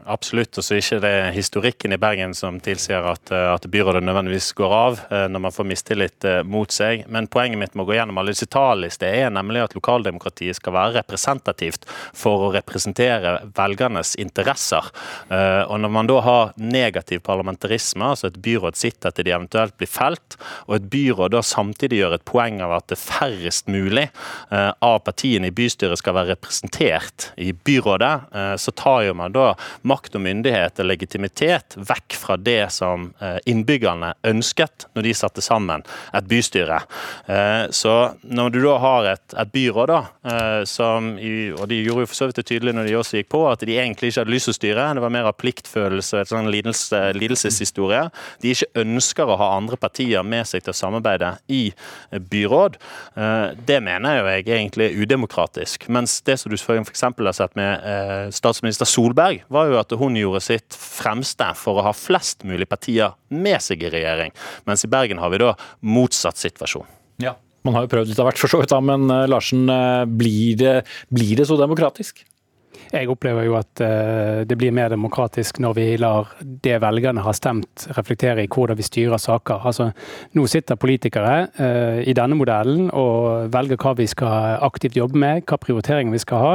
Absolutt. 0.06 0.54
Og 0.54 0.64
så 0.64 0.76
er 0.76 0.82
ikke 0.84 1.00
det 1.02 1.14
historikken 1.34 1.92
i 1.94 1.98
Bergen 1.98 2.32
som 2.34 2.60
tilsier 2.62 3.04
at, 3.10 3.30
eh, 3.34 3.46
at, 3.50 3.66
byrådet 3.70 4.04
nødvendigvis 4.06 4.52
går 4.58 4.74
av 4.74 5.00
eh, 5.10 5.24
når 5.26 5.42
man 5.42 5.54
får 5.54 5.66
mistillit 5.66 6.26
eh, 6.26 6.42
mot 6.46 6.70
seg. 6.70 7.02
Men 7.10 7.26
poenget 7.30 7.58
mitt 7.58 7.74
med 7.74 7.84
å 7.84 7.88
gå 7.88 7.96
gjennom 7.96 8.20
alle 8.22 8.30
disse 8.30 8.46
tallistene 8.50 9.24
er 9.24 9.34
nemlig 9.34 9.64
at 9.64 9.74
lokaldemokratiet 9.74 10.60
skal 10.60 10.76
være 10.76 10.94
representativt 11.00 11.88
for 11.90 12.46
å 12.46 12.52
representere 12.54 13.40
velgernes 13.56 14.14
interesser. 14.20 14.86
Og 15.30 15.76
når 15.82 15.92
man 15.92 16.08
da 16.08 16.18
har 16.24 16.52
negativ 16.60 17.22
parlamentarisme, 17.26 18.12
altså 18.12 18.28
et 18.28 18.38
byråd 18.42 18.78
sitter 18.78 19.14
til 19.14 19.26
de 19.26 19.34
eventuelt 19.34 19.76
blir 19.78 19.90
felt, 19.90 20.36
og 20.68 20.76
et 20.76 20.88
byråd 20.92 21.34
da 21.34 21.42
samtidig 21.44 22.00
gjør 22.00 22.16
et 22.16 22.26
poeng 22.28 22.60
av 22.64 22.74
at 22.78 22.88
det 22.92 22.98
færrest 23.00 23.70
mulig 23.70 24.06
av 24.50 24.98
partiene 25.06 25.50
i 25.50 25.54
bystyret 25.54 26.00
skal 26.00 26.16
være 26.18 26.34
representert 26.34 27.30
i 27.40 27.52
byrådet, 27.52 28.12
så 28.60 28.74
tar 28.76 29.06
jo 29.08 29.16
man 29.18 29.34
da 29.34 29.52
makt 29.88 30.16
og 30.18 30.24
myndighet 30.24 30.80
og 30.80 30.88
legitimitet 30.88 31.76
vekk 31.76 32.16
fra 32.18 32.36
det 32.40 32.70
som 32.74 33.10
eh, 33.22 33.38
innbyggerne 33.50 34.12
ønsket 34.26 34.86
når 34.96 35.06
de 35.06 35.14
satte 35.16 35.44
sammen 35.44 35.84
et 36.16 36.28
bystyre. 36.30 36.80
Eh, 37.30 37.64
så 37.74 37.94
når 38.22 38.54
du 38.54 38.60
da 38.64 38.76
har 38.82 39.10
et, 39.14 39.36
et 39.40 39.52
byråd, 39.54 39.90
da, 39.90 40.00
eh, 40.32 40.62
som, 40.68 41.12
og 41.16 41.64
de 41.70 41.80
gjorde 41.80 42.04
jo 42.04 42.10
for 42.10 42.18
så 42.18 42.30
vidt 42.30 42.40
det 42.42 42.46
tydelig 42.50 42.76
når 42.76 42.90
de 42.90 42.96
også 43.00 43.20
gikk 43.20 43.30
på, 43.32 43.42
at 43.50 43.64
de 43.66 43.78
egentlig 43.78 44.12
ikke 44.12 44.24
hadde 44.24 44.34
lyst 44.34 44.50
til 44.50 44.56
å 44.56 44.58
styre, 44.60 44.88
det 44.96 45.04
var 45.04 45.14
mer 45.14 45.30
av 45.30 45.38
pliktfølelse 45.40 46.24
og 46.24 46.30
sånn 46.30 46.50
lidelse, 46.52 47.02
lidelseshistorie. 47.16 48.04
De 48.42 48.54
ikke 48.54 48.84
ønsker 48.84 49.30
å 49.30 49.38
ha 49.40 49.52
andre 49.56 49.78
partier 49.80 50.26
med 50.26 50.48
seg 50.48 50.64
til 50.64 50.74
å 50.74 50.78
samarbeide 50.80 51.32
i 51.52 51.62
byråd. 52.30 52.76
Det 53.66 53.78
mener 53.84 54.18
jo 54.18 54.28
jeg 54.30 54.46
egentlig 54.46 54.86
er 54.86 55.02
udemokratisk. 55.02 55.86
Mens 55.92 56.18
det 56.26 56.36
som 56.40 56.52
du 56.52 56.56
f.eks. 56.58 57.04
har 57.04 57.36
sett 57.36 57.56
med 57.58 58.34
statsminister 58.34 58.88
Solberg, 58.88 59.44
var 59.52 59.69
jo 59.69 59.69
at 59.78 59.92
hun 60.00 60.18
gjorde 60.18 60.42
sitt 60.44 60.76
fremste 60.76 61.50
for 61.58 61.80
å 61.80 61.84
ha 61.86 61.92
flest 61.96 62.46
mulig 62.48 62.68
partier 62.70 63.14
med 63.28 63.62
seg 63.62 63.84
i 63.86 63.92
regjering. 63.92 64.34
Mens 64.68 64.84
i 64.86 64.90
Bergen 64.90 65.22
har 65.22 65.32
vi 65.32 65.42
da 65.42 65.54
motsatt 65.80 66.40
situasjon. 66.40 66.88
Ja, 67.22 67.36
Man 67.62 67.76
har 67.76 67.84
jo 67.84 67.90
prøvd 67.92 68.08
litt 68.08 68.20
av 68.22 68.30
hvert, 68.30 68.40
for 68.40 68.48
så 68.48 68.62
vidt, 68.62 68.72
men 68.80 69.10
eh, 69.12 69.26
Larsen, 69.28 69.66
eh, 69.68 70.06
blir 70.08 70.56
det, 70.56 70.74
blir 71.12 71.34
det 71.36 71.44
så 71.50 71.58
demokratisk? 71.60 72.22
Jeg 72.90 73.08
opplever 73.10 73.46
jo 73.46 73.56
at 73.58 73.82
uh, 73.84 74.42
det 74.48 74.56
blir 74.58 74.74
mer 74.74 74.90
demokratisk 74.92 75.60
når 75.62 75.76
vi 75.76 75.86
lar 76.00 76.32
det 76.40 76.78
velgerne 76.82 77.22
har 77.24 77.36
stemt 77.36 77.86
reflektere 77.96 78.44
i 78.44 78.50
hvordan 78.50 78.78
vi 78.78 78.86
styrer 78.86 79.20
saker. 79.20 79.66
Altså, 79.66 79.90
nå 80.34 80.46
sitter 80.50 80.80
politikere 80.80 81.34
uh, 81.60 82.00
i 82.02 82.14
denne 82.16 82.38
modellen 82.38 82.90
og 82.90 83.52
velger 83.54 83.80
hva 83.80 83.94
vi 83.98 84.08
skal 84.10 84.58
aktivt 84.66 84.98
jobbe 84.98 85.18
med, 85.18 85.44
hva 85.46 85.60
prioriteringer 85.60 86.14
vi 86.14 86.22
skal 86.22 86.44
ha, 86.44 86.54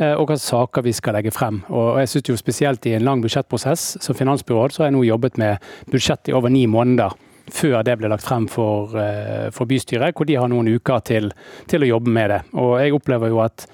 uh, 0.00 0.14
og 0.16 0.30
hva 0.30 0.38
saker 0.40 0.86
vi 0.86 0.96
skal 0.96 1.18
legge 1.18 1.34
frem. 1.34 1.62
Og 1.70 2.00
jeg 2.02 2.14
synes 2.14 2.32
jo 2.32 2.42
Spesielt 2.46 2.84
i 2.86 2.92
en 2.94 3.02
lang 3.02 3.22
budsjettprosess 3.24 3.96
som 4.04 4.14
finansbyråd 4.14 4.74
så 4.74 4.82
har 4.82 4.90
jeg 4.90 4.94
nå 4.94 5.00
jobbet 5.08 5.38
med 5.40 5.64
budsjett 5.90 6.28
i 6.30 6.34
over 6.36 6.52
ni 6.52 6.66
måneder 6.70 7.16
før 7.52 7.82
det 7.86 7.96
ble 8.00 8.10
lagt 8.10 8.26
frem 8.26 8.46
for, 8.50 8.96
eh, 8.98 9.48
for, 9.54 9.68
bystyret, 9.70 10.16
hvor 10.16 10.26
de 10.26 10.38
har 10.38 10.50
noen 10.50 10.68
uker 10.76 11.02
til, 11.06 11.30
til, 11.70 11.84
å 11.84 11.90
jobbe 11.90 12.12
med 12.12 12.30
det. 12.30 12.40
Og 12.58 12.74
Jeg 12.80 12.96
opplever 12.96 13.32
jo 13.32 13.40
at 13.44 13.66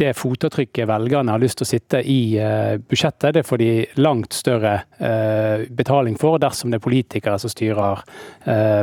det 0.00 0.14
fotavtrykket 0.16 0.88
velgerne 0.88 1.34
har 1.34 1.42
lyst 1.42 1.60
til 1.60 1.66
å 1.66 1.70
sitte 1.70 2.00
i 2.00 2.20
uh, 2.40 2.78
budsjettet, 2.80 3.34
det 3.36 3.44
får 3.46 3.60
de 3.60 3.70
langt 4.00 4.32
større 4.32 4.74
uh, 4.96 5.66
betaling 5.68 6.16
for 6.18 6.40
dersom 6.40 6.72
det 6.72 6.80
er 6.80 6.86
politikere 6.86 7.38
som 7.38 7.52
styrer 7.52 8.00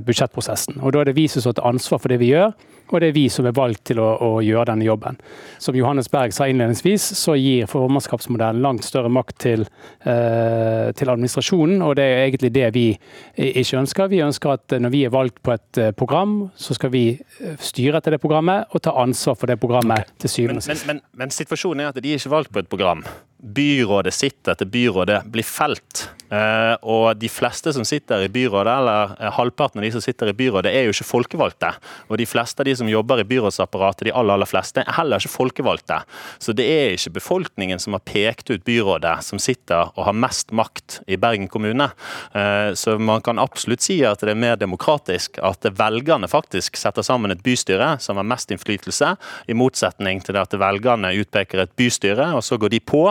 budsjettprosessen. 0.05 0.77
Og 0.81 0.93
Da 0.93 1.01
er 1.01 1.09
det 1.09 1.17
vi 1.17 1.27
som 1.31 1.41
står 1.41 1.57
til 1.57 1.69
ansvar 1.71 2.01
for 2.03 2.13
det 2.13 2.19
vi 2.21 2.31
gjør 2.35 2.53
og 2.91 3.01
det 3.01 3.09
er 3.09 3.15
vi 3.15 3.25
som 3.31 3.47
er 3.47 3.55
valgt 3.55 3.83
til 3.89 3.99
å, 4.01 4.07
å, 4.23 4.29
gjøre 4.43 4.69
denne 4.71 4.87
jobben. 4.87 5.19
Som 5.63 5.75
Johannes 5.77 6.09
Berg 6.11 6.35
sa 6.35 6.47
innledningsvis, 6.47 7.05
så 7.19 7.35
gir 7.39 7.67
formannskapsmodellen 7.69 8.63
langt 8.63 8.87
større 8.87 9.11
makt 9.11 9.37
til, 9.43 9.67
eh, 10.07 10.89
til, 10.97 11.11
administrasjonen, 11.11 11.81
og 11.85 11.95
det 11.99 12.07
er 12.07 12.23
egentlig 12.25 12.53
det 12.55 12.71
vi 12.75 12.87
ikke 13.35 13.81
ønsker. 13.81 14.11
Vi 14.11 14.23
ønsker 14.25 14.55
at 14.55 14.77
når 14.79 14.93
vi 14.93 15.03
er 15.07 15.13
valgt 15.13 15.41
på 15.43 15.55
et 15.55 15.81
eh, 15.81 15.93
program, 15.97 16.39
så 16.55 16.77
skal 16.77 16.93
vi 16.95 17.05
eh, 17.17 17.55
styre 17.59 18.01
etter 18.01 18.15
det 18.15 18.23
programmet 18.23 18.71
og 18.71 18.83
ta 18.87 18.95
ansvar 19.01 19.39
for 19.39 19.51
det 19.51 19.59
programmet 19.61 20.13
til 20.21 20.31
syvende 20.31 20.63
og 20.63 20.69
sist. 20.69 20.87
Men, 20.87 21.01
men, 21.01 21.25
men, 21.25 21.33
situasjonen 21.37 21.85
er 21.85 21.91
at 21.91 22.03
de 22.03 22.13
er 22.13 22.21
ikke 22.21 22.33
valgt 22.33 22.53
på 22.53 22.63
et 22.63 22.71
program. 22.71 23.03
Byrådet 23.37 24.13
sitter 24.13 24.55
etter 24.55 24.65
byrådet 24.65 25.21
blir 25.29 25.45
felt. 25.45 26.07
Uh, 26.27 26.73
og 26.83 27.15
de 27.15 27.29
fleste 27.31 27.71
som 27.71 27.85
sitter 27.87 28.25
i 28.25 28.31
byrådet, 28.33 28.71
eller 28.81 29.13
uh, 29.15 29.27
halvparten 29.37 29.79
av 29.79 29.85
de 29.85 29.91
som 29.93 30.01
sitter 30.03 30.31
i 30.31 30.35
byrådet, 30.35 30.73
er 30.73 30.87
jo 30.87 30.95
ikke 30.95 31.07
folkevalgte. 31.07 31.69
Og 32.09 32.17
de 32.19 32.25
fleste 32.27 32.63
av 32.63 32.67
de 32.67 32.73
som 32.75 32.89
jobber 32.89 33.21
i 33.21 33.27
byrådsapparatet, 33.29 34.09
de 34.09 34.13
aller, 34.17 34.35
aller 34.35 34.49
fleste, 34.49 34.81
er 34.81 34.97
heller 34.97 35.21
ikke 35.21 35.31
folkevalgte. 35.31 36.01
Så 36.43 36.55
det 36.57 36.65
er 36.67 36.95
ikke 36.97 37.13
befolkningen 37.19 37.79
som 37.79 37.95
har 37.95 38.03
pekt 38.09 38.51
ut 38.51 38.65
byrådet, 38.67 39.13
som 39.23 39.39
sitter 39.39 39.93
og 39.93 40.03
har 40.09 40.17
mest 40.17 40.51
makt 40.51 40.99
i 41.07 41.19
Bergen 41.21 41.47
kommune. 41.53 41.91
Uh, 42.33 42.73
så 42.75 42.97
man 42.99 43.23
kan 43.23 43.39
absolutt 43.39 43.85
si 43.85 44.01
at 44.03 44.25
det 44.25 44.33
er 44.33 44.41
mer 44.41 44.59
demokratisk 44.59 45.39
at 45.45 45.69
velgerne 45.77 46.27
faktisk 46.27 46.75
setter 46.81 47.05
sammen 47.05 47.31
et 47.31 47.45
bystyre 47.45 47.93
som 48.03 48.19
har 48.19 48.27
mest 48.27 48.51
innflytelse, 48.51 49.13
i 49.47 49.55
motsetning 49.55 50.25
til 50.25 50.41
at 50.41 50.57
velgerne 50.57 51.13
utpeker 51.21 51.63
et 51.63 51.77
bystyre, 51.79 52.33
og 52.35 52.43
så 52.43 52.57
går 52.59 52.73
de 52.73 52.83
på, 52.83 53.05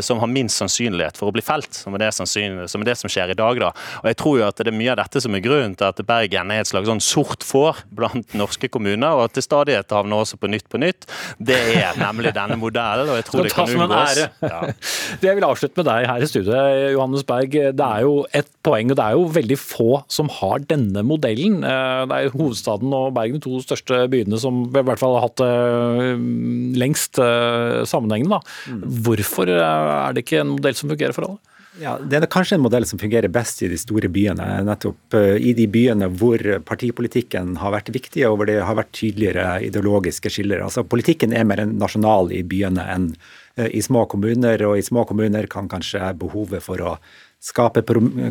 som 0.00 0.20
har 0.22 0.30
minst 0.30 0.60
sannsynlighet 0.60 1.18
for 1.18 1.28
å 1.28 1.34
bli 1.34 1.42
felt. 1.44 1.74
som 1.74 1.94
er 1.94 2.04
det 2.04 2.12
som 2.14 2.26
er 2.28 2.86
det 2.86 2.96
som 2.98 3.10
skjer 3.10 3.32
i 3.32 3.38
dag. 3.38 3.58
da. 3.60 3.72
Og 4.02 4.06
jeg 4.10 4.18
tror 4.20 4.38
jo 4.38 4.46
at 4.46 4.56
det 4.56 4.70
er 4.70 4.78
mye 4.78 4.92
av 4.94 5.00
dette 5.02 5.20
som 5.20 5.34
er 5.34 5.42
grunnen 5.44 5.74
til 5.78 5.88
at 5.88 6.02
Bergen 6.06 6.52
er 6.54 6.62
et 6.62 6.70
slags 6.70 6.88
sånn 6.88 7.02
sort 7.02 7.44
får 7.46 7.82
blant 7.94 8.34
norske 8.38 8.70
kommuner, 8.72 9.16
og 9.16 9.26
at 9.26 9.36
til 9.36 9.44
stadighet 9.44 9.92
havner 9.92 10.22
også 10.22 10.38
på 10.40 10.50
Nytt 10.52 10.68
på 10.72 10.80
Nytt. 10.80 11.06
Det 11.38 11.58
er 11.76 11.98
nemlig 12.00 12.34
denne 12.36 12.58
modellen, 12.60 13.10
og 13.10 13.18
jeg 13.20 13.28
tror 13.28 13.46
det 13.46 13.54
kan 13.56 13.72
unngås. 13.72 14.22
Ja. 14.42 14.60
Det 15.22 15.28
jeg 15.28 15.38
vil 15.38 15.46
avslutte 15.46 15.78
med 15.78 15.86
deg 15.86 16.06
her 16.08 16.24
i 16.24 16.28
studiet, 16.28 16.78
Johannes 16.94 17.24
Berg. 17.26 17.52
Det 17.52 17.86
er 17.86 18.04
jo 18.06 18.14
et 18.34 18.48
poeng, 18.64 18.90
og 18.92 18.98
det 18.98 19.04
er 19.04 19.16
jo 19.18 19.26
veldig 19.34 19.58
få 19.60 19.90
som 20.12 20.30
har 20.40 20.62
denne 20.70 21.04
modellen. 21.06 21.60
Eh, 21.66 22.02
det 22.10 22.18
er 22.18 22.34
hovedstaden 22.34 22.92
og 22.96 23.12
Bergen 23.16 23.38
de 23.38 23.44
to 23.44 23.60
største 23.64 24.04
byene 24.12 24.38
som 24.40 24.64
i 24.68 24.84
hvert 24.84 25.00
fall 25.00 25.16
har 25.16 25.26
hatt 25.26 25.42
det 25.42 26.78
lengst 26.80 27.20
eh, 27.22 27.82
sammenhengende. 27.88 28.40
Mm. 28.68 28.82
Hvorfor 29.06 29.50
er 29.66 30.14
det 30.16 30.26
ikke 30.26 30.42
en 30.42 30.54
modell 30.56 30.76
som 30.78 30.92
fungerer 30.92 31.16
for 31.16 31.28
alle? 31.28 31.52
Ja, 31.80 31.96
Det 31.96 32.18
er 32.18 32.28
kanskje 32.28 32.58
en 32.58 32.64
modell 32.66 32.84
som 32.84 33.00
fungerer 33.00 33.32
best 33.32 33.62
i 33.64 33.68
de 33.72 33.78
store 33.80 34.10
byene. 34.12 34.44
Nettopp 34.66 35.16
eh, 35.16 35.38
i 35.40 35.54
de 35.56 35.64
byene 35.72 36.10
hvor 36.20 36.42
partipolitikken 36.68 37.56
har 37.62 37.72
vært 37.72 37.88
viktig, 37.94 38.26
og 38.28 38.36
hvor 38.36 38.50
det 38.50 38.58
har 38.60 38.76
vært 38.76 38.92
tydeligere 38.92 39.62
ideologiske 39.64 40.28
skiller. 40.32 40.60
Altså 40.66 40.84
Politikken 40.84 41.32
er 41.32 41.48
mer 41.48 41.64
nasjonal 41.64 42.28
i 42.36 42.42
byene 42.44 42.84
enn 42.92 43.08
eh, 43.56 43.70
i 43.72 43.80
små 43.80 44.04
kommuner, 44.04 44.60
og 44.68 44.76
i 44.76 44.84
små 44.84 45.06
kommuner 45.08 45.48
kan 45.48 45.70
kanskje 45.72 46.12
behovet 46.20 46.60
for 46.64 46.84
å 46.84 46.98
skape 47.42 47.82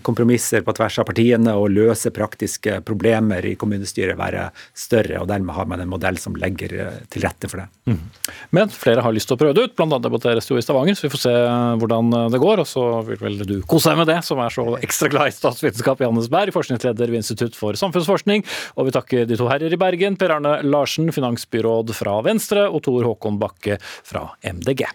kompromisser 0.05 0.64
på 0.64 0.74
tvers 0.78 0.99
av 1.01 1.07
partiene 1.09 1.51
og 1.59 1.74
løse 1.74 2.14
praktiske 2.16 2.78
problemer 2.88 3.43
i 3.49 3.57
kommunestyret 3.59 4.16
være 4.20 4.45
større. 4.78 5.20
og 5.20 5.28
Dermed 5.28 5.55
har 5.57 5.68
man 5.68 5.84
en 5.84 5.91
modell 5.91 6.20
som 6.22 6.38
legger 6.39 6.76
eh, 6.80 7.01
til 7.12 7.26
rette 7.26 7.49
for 7.51 7.64
det. 7.64 7.68
Mm. 7.91 7.99
Men 8.55 8.72
flere 8.72 9.03
har 9.03 9.16
lyst 9.16 9.28
til 9.28 9.36
å 9.36 9.41
prøve 9.41 9.57
det 9.57 9.68
ut, 9.68 9.76
bl.a. 9.76 9.99
debatteres 9.99 10.47
det 10.47 10.55
jo 10.55 10.62
i 10.62 10.64
Stavanger, 10.64 10.95
så 10.95 11.07
vi 11.07 11.14
får 11.18 11.24
se 11.26 11.36
hvordan 11.84 12.16
det 12.32 12.41
går. 12.41 12.64
Og 12.64 12.72
så 12.72 12.86
vil 13.09 13.20
vel 13.20 13.38
du 13.43 13.57
kose 13.68 13.91
deg 13.91 13.99
med 13.99 14.12
det, 14.14 14.22
som 14.28 14.39
er 14.43 14.55
så 14.55 14.66
ekstra 14.80 15.12
glad 15.12 15.34
i 15.34 15.36
statsvitenskap, 15.36 16.05
Jannes 16.05 16.32
Berg, 16.32 16.55
forskningsleder 16.55 17.12
ved 17.12 17.24
Institutt 17.24 17.59
for 17.59 17.76
samfunnsforskning. 17.80 18.47
Og 18.80 18.88
vi 18.88 18.95
takker 18.95 19.28
de 19.28 19.39
to 19.39 19.51
herrer 19.51 19.76
i 19.76 19.82
Bergen, 19.82 20.16
Per 20.20 20.38
Arne 20.38 20.57
Larsen, 20.64 21.12
finansbyråd 21.12 21.91
fra 21.97 22.20
Venstre, 22.26 22.70
og 22.72 22.86
Tor 22.88 23.12
Håkon 23.12 23.41
Bakke 23.41 23.82
fra 23.84 24.30
MDG. 24.47 24.88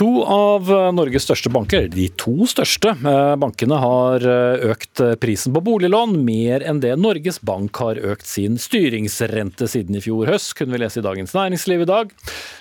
To 0.00 0.22
av 0.24 0.70
Norges 0.96 1.26
største 1.26 1.50
banker, 1.52 1.84
de 1.92 2.06
to 2.16 2.46
største 2.48 2.94
eh, 2.96 3.34
bankene, 3.36 3.76
har 3.82 4.24
eh, 4.24 4.62
økt 4.72 5.02
prisen 5.20 5.52
på 5.52 5.60
boliglån 5.66 6.14
mer 6.24 6.64
enn 6.64 6.80
det 6.80 6.94
Norges 6.96 7.36
Bank 7.44 7.76
har 7.82 8.00
økt 8.00 8.24
sin 8.24 8.56
styringsrente 8.56 9.68
siden 9.68 9.98
i 9.98 10.00
fjor 10.00 10.30
høst, 10.32 10.54
kunne 10.56 10.72
vi 10.72 10.80
lese 10.80 11.02
i 11.02 11.04
Dagens 11.04 11.36
Næringsliv 11.36 11.84
i 11.84 11.90
dag. 11.90 12.14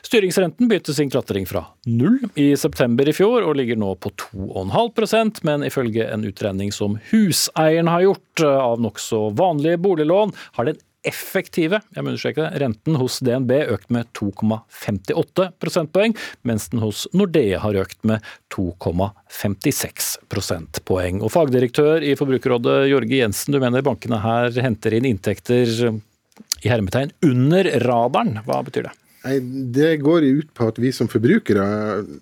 Styringsrenten 0.03 0.67
begynte 0.67 0.97
sin 0.97 1.13
klatring 1.13 1.47
fra 1.47 1.63
null 1.87 2.19
i 2.35 2.49
september 2.59 3.07
i 3.07 3.15
fjor, 3.15 3.47
og 3.47 3.55
ligger 3.55 3.79
nå 3.79 3.93
på 4.03 4.11
2,5% 4.19 5.39
men 5.47 5.63
ifølge 5.63 6.09
en 6.11 6.27
utregning 6.27 6.75
som 6.75 6.99
Huseieren 7.13 7.87
har 7.87 8.03
gjort 8.09 8.43
eh, 8.43 8.59
av 8.67 8.83
nokså 8.83 9.29
vanlige 9.39 9.79
boliglån, 9.87 10.35
har 10.59 10.73
den 10.73 10.83
effektive 11.07 11.79
jeg 11.95 12.03
må 12.03 12.11
understreke 12.11 12.43
det, 12.43 12.59
renten 12.63 12.97
hos 12.99 13.19
DNB 13.23 13.53
økt 13.71 13.89
med 13.93 14.09
2,58 14.17 15.47
prosentpoeng, 15.61 16.15
mens 16.47 16.69
den 16.73 16.83
hos 16.83 17.05
Nordea 17.15 17.61
har 17.63 17.79
økt 17.79 18.01
med 18.07 18.25
2,56 18.53 20.11
prosentpoeng. 20.31 21.21
Og 21.23 21.31
Fagdirektør 21.33 22.03
i 22.05 22.15
Forbrukerrådet 22.19 22.89
Jorge 22.91 23.21
Jensen, 23.21 23.55
du 23.55 23.61
mener 23.63 23.85
bankene 23.85 24.21
her 24.23 24.51
henter 24.63 24.97
inn 24.97 25.07
inntekter 25.09 25.75
i 26.63 26.71
hermetegn 26.71 27.13
under 27.25 27.71
radaren. 27.85 28.41
Hva 28.47 28.61
betyr 28.67 28.89
det? 28.89 28.95
Nei, 29.25 29.39
Det 29.75 29.97
går 30.03 30.23
ut 30.23 30.51
på 30.55 30.69
at 30.71 30.79
vi 30.79 30.91
som 30.95 31.09
forbrukere 31.11 31.65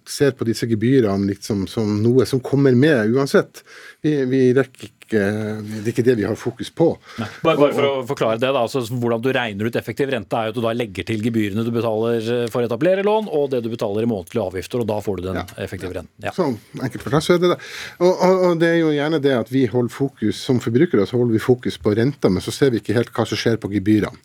ser 0.09 0.33
på 0.37 0.47
disse 0.47 0.67
gebyrene 0.69 1.29
liksom 1.29 1.67
som 1.69 1.97
noe 2.01 2.25
som 2.25 2.41
kommer 2.43 2.73
med 2.77 3.13
uansett. 3.13 3.61
Vi, 4.01 4.13
vi 4.29 4.41
rekker 4.57 4.89
ikke, 5.07 5.21
Det 5.67 5.83
er 5.85 5.91
ikke 5.93 6.05
det 6.05 6.15
vi 6.19 6.25
har 6.27 6.35
fokus 6.35 6.69
på. 6.73 6.89
Bare, 7.17 7.55
bare, 7.55 7.73
for 7.73 7.87
å 7.87 7.91
forklare 8.07 8.39
det, 8.41 8.49
da, 8.49 8.63
altså 8.65 8.81
Hvordan 8.87 9.23
du 9.23 9.29
regner 9.35 9.69
ut 9.69 9.79
effektiv 9.79 10.11
rente, 10.11 10.35
er 10.35 10.49
jo 10.49 10.55
at 10.55 10.57
du 10.57 10.65
da 10.65 10.73
legger 10.75 11.07
til 11.07 11.21
gebyrene 11.23 11.63
du 11.63 11.71
betaler 11.71 12.49
for 12.51 12.61
å 12.61 12.67
etablere 12.67 13.05
lån, 13.07 13.29
og 13.31 13.51
det 13.53 13.63
du 13.63 13.69
betaler 13.71 14.03
i 14.03 14.09
månedlige 14.09 14.43
avgifter, 14.43 14.83
og 14.83 14.89
da 14.89 14.99
får 15.03 15.19
du 15.19 15.23
den 15.29 15.39
ja. 15.41 15.45
effektive 15.63 15.95
renten. 15.95 16.11
Ja. 16.23 16.33
Sånn, 16.35 16.57
enkelt 16.81 17.05
fortalt 17.05 17.27
så 17.27 17.37
er 17.37 17.43
det 17.43 17.53
det. 17.55 17.59
Og, 18.01 18.11
og, 18.11 18.43
og, 18.49 18.59
det 18.61 18.73
er 18.73 18.79
jo 18.81 18.91
gjerne 18.95 19.21
det 19.23 19.37
at 19.37 19.53
vi 19.53 19.63
holder 19.71 19.93
fokus, 19.93 20.43
som 20.43 20.61
forbrukere 20.63 21.07
så 21.07 21.19
holder 21.19 21.37
vi 21.37 21.45
fokus 21.45 21.79
på 21.81 21.95
renta, 21.97 22.31
men 22.33 22.43
så 22.43 22.53
ser 22.55 22.73
vi 22.73 22.81
ikke 22.83 22.97
helt 22.97 23.13
hva 23.15 23.27
som 23.29 23.39
skjer 23.39 23.61
på 23.61 23.71
gebyrene. 23.77 24.17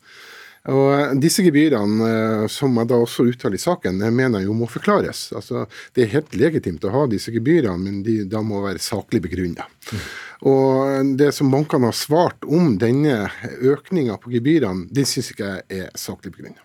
Og 0.71 1.19
Disse 1.19 1.43
gebyrene, 1.43 2.07
eh, 2.07 2.45
som 2.47 2.77
jeg 2.79 2.91
da 2.93 3.01
også 3.03 3.27
uttaler 3.27 3.59
i 3.59 3.63
saken, 3.63 3.99
jeg 3.99 4.15
mener 4.15 4.45
jo 4.45 4.55
må 4.55 4.69
forklares. 4.71 5.33
Altså, 5.35 5.67
Det 5.93 6.05
er 6.05 6.15
helt 6.15 6.37
legitimt 6.39 6.85
å 6.85 6.93
ha 6.95 7.07
disse 7.07 7.33
gebyrene, 7.35 7.79
men 7.79 8.03
de 8.03 8.23
da 8.25 8.43
må 8.43 8.63
være 8.63 8.79
saklig 8.79 9.23
begrunnet. 9.23 9.67
Mm. 9.91 10.05
Og 10.47 11.17
Det 11.19 11.33
som 11.35 11.51
bankene 11.51 11.91
har 11.91 11.99
svart 11.99 12.45
om 12.47 12.79
denne 12.79 13.31
økninga 13.59 14.21
på 14.21 14.31
gebyrene, 14.31 14.87
det 14.93 15.07
syns 15.07 15.33
ikke 15.33 15.67
jeg 15.69 15.83
er 15.83 15.91
saklig 15.99 16.31
begrunnet. 16.31 16.63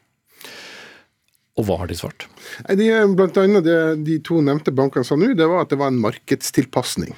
Og 1.57 1.65
hva 1.65 1.79
har 1.81 1.87
de 1.87 1.97
svart? 1.97 2.27
De, 2.69 2.85
blant 3.17 3.37
annet 3.37 3.65
det 3.65 4.03
de 4.05 4.19
to 4.19 4.41
nevnte 4.45 4.69
bankene 4.69 5.03
sa 5.03 5.15
nå, 5.17 5.33
det 5.33 5.47
var 5.49 5.65
at 5.65 5.69
det 5.73 5.79
var 5.81 5.89
en 5.89 6.03
markedstilpasning. 6.03 7.15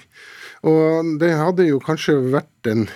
Og 0.63 1.19
det 1.19 1.35
hadde 1.35 1.67
jo 1.67 1.79
kanskje 1.83 2.15
vært 2.31 2.71
en 2.71 2.87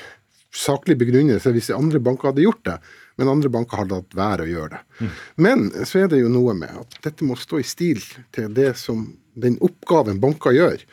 saklig 0.56 0.96
begrunnelse 1.02 1.52
hvis 1.52 1.68
de 1.68 1.76
andre 1.76 2.00
banker 2.00 2.32
hadde 2.32 2.46
gjort 2.46 2.64
det 2.64 2.78
men 3.24 3.32
andre 3.32 3.52
banker 3.52 3.80
har 3.80 3.90
latt 3.90 4.16
være 4.18 4.46
å 4.46 4.52
gjøre 4.52 4.76
det. 4.76 4.84
Mm. 5.00 5.18
Men 5.48 5.66
så 5.88 6.04
er 6.04 6.12
det 6.12 6.22
jo 6.22 6.32
noe 6.32 6.56
med 6.58 6.78
at 6.84 7.00
dette 7.08 7.26
må 7.28 7.40
stå 7.40 7.62
i 7.64 7.68
stil 7.68 8.04
til 8.36 8.52
det 8.54 8.74
som 8.80 9.08
den 9.40 9.58
oppgaven 9.66 10.20
banker 10.22 10.54
gjør. 10.54 10.84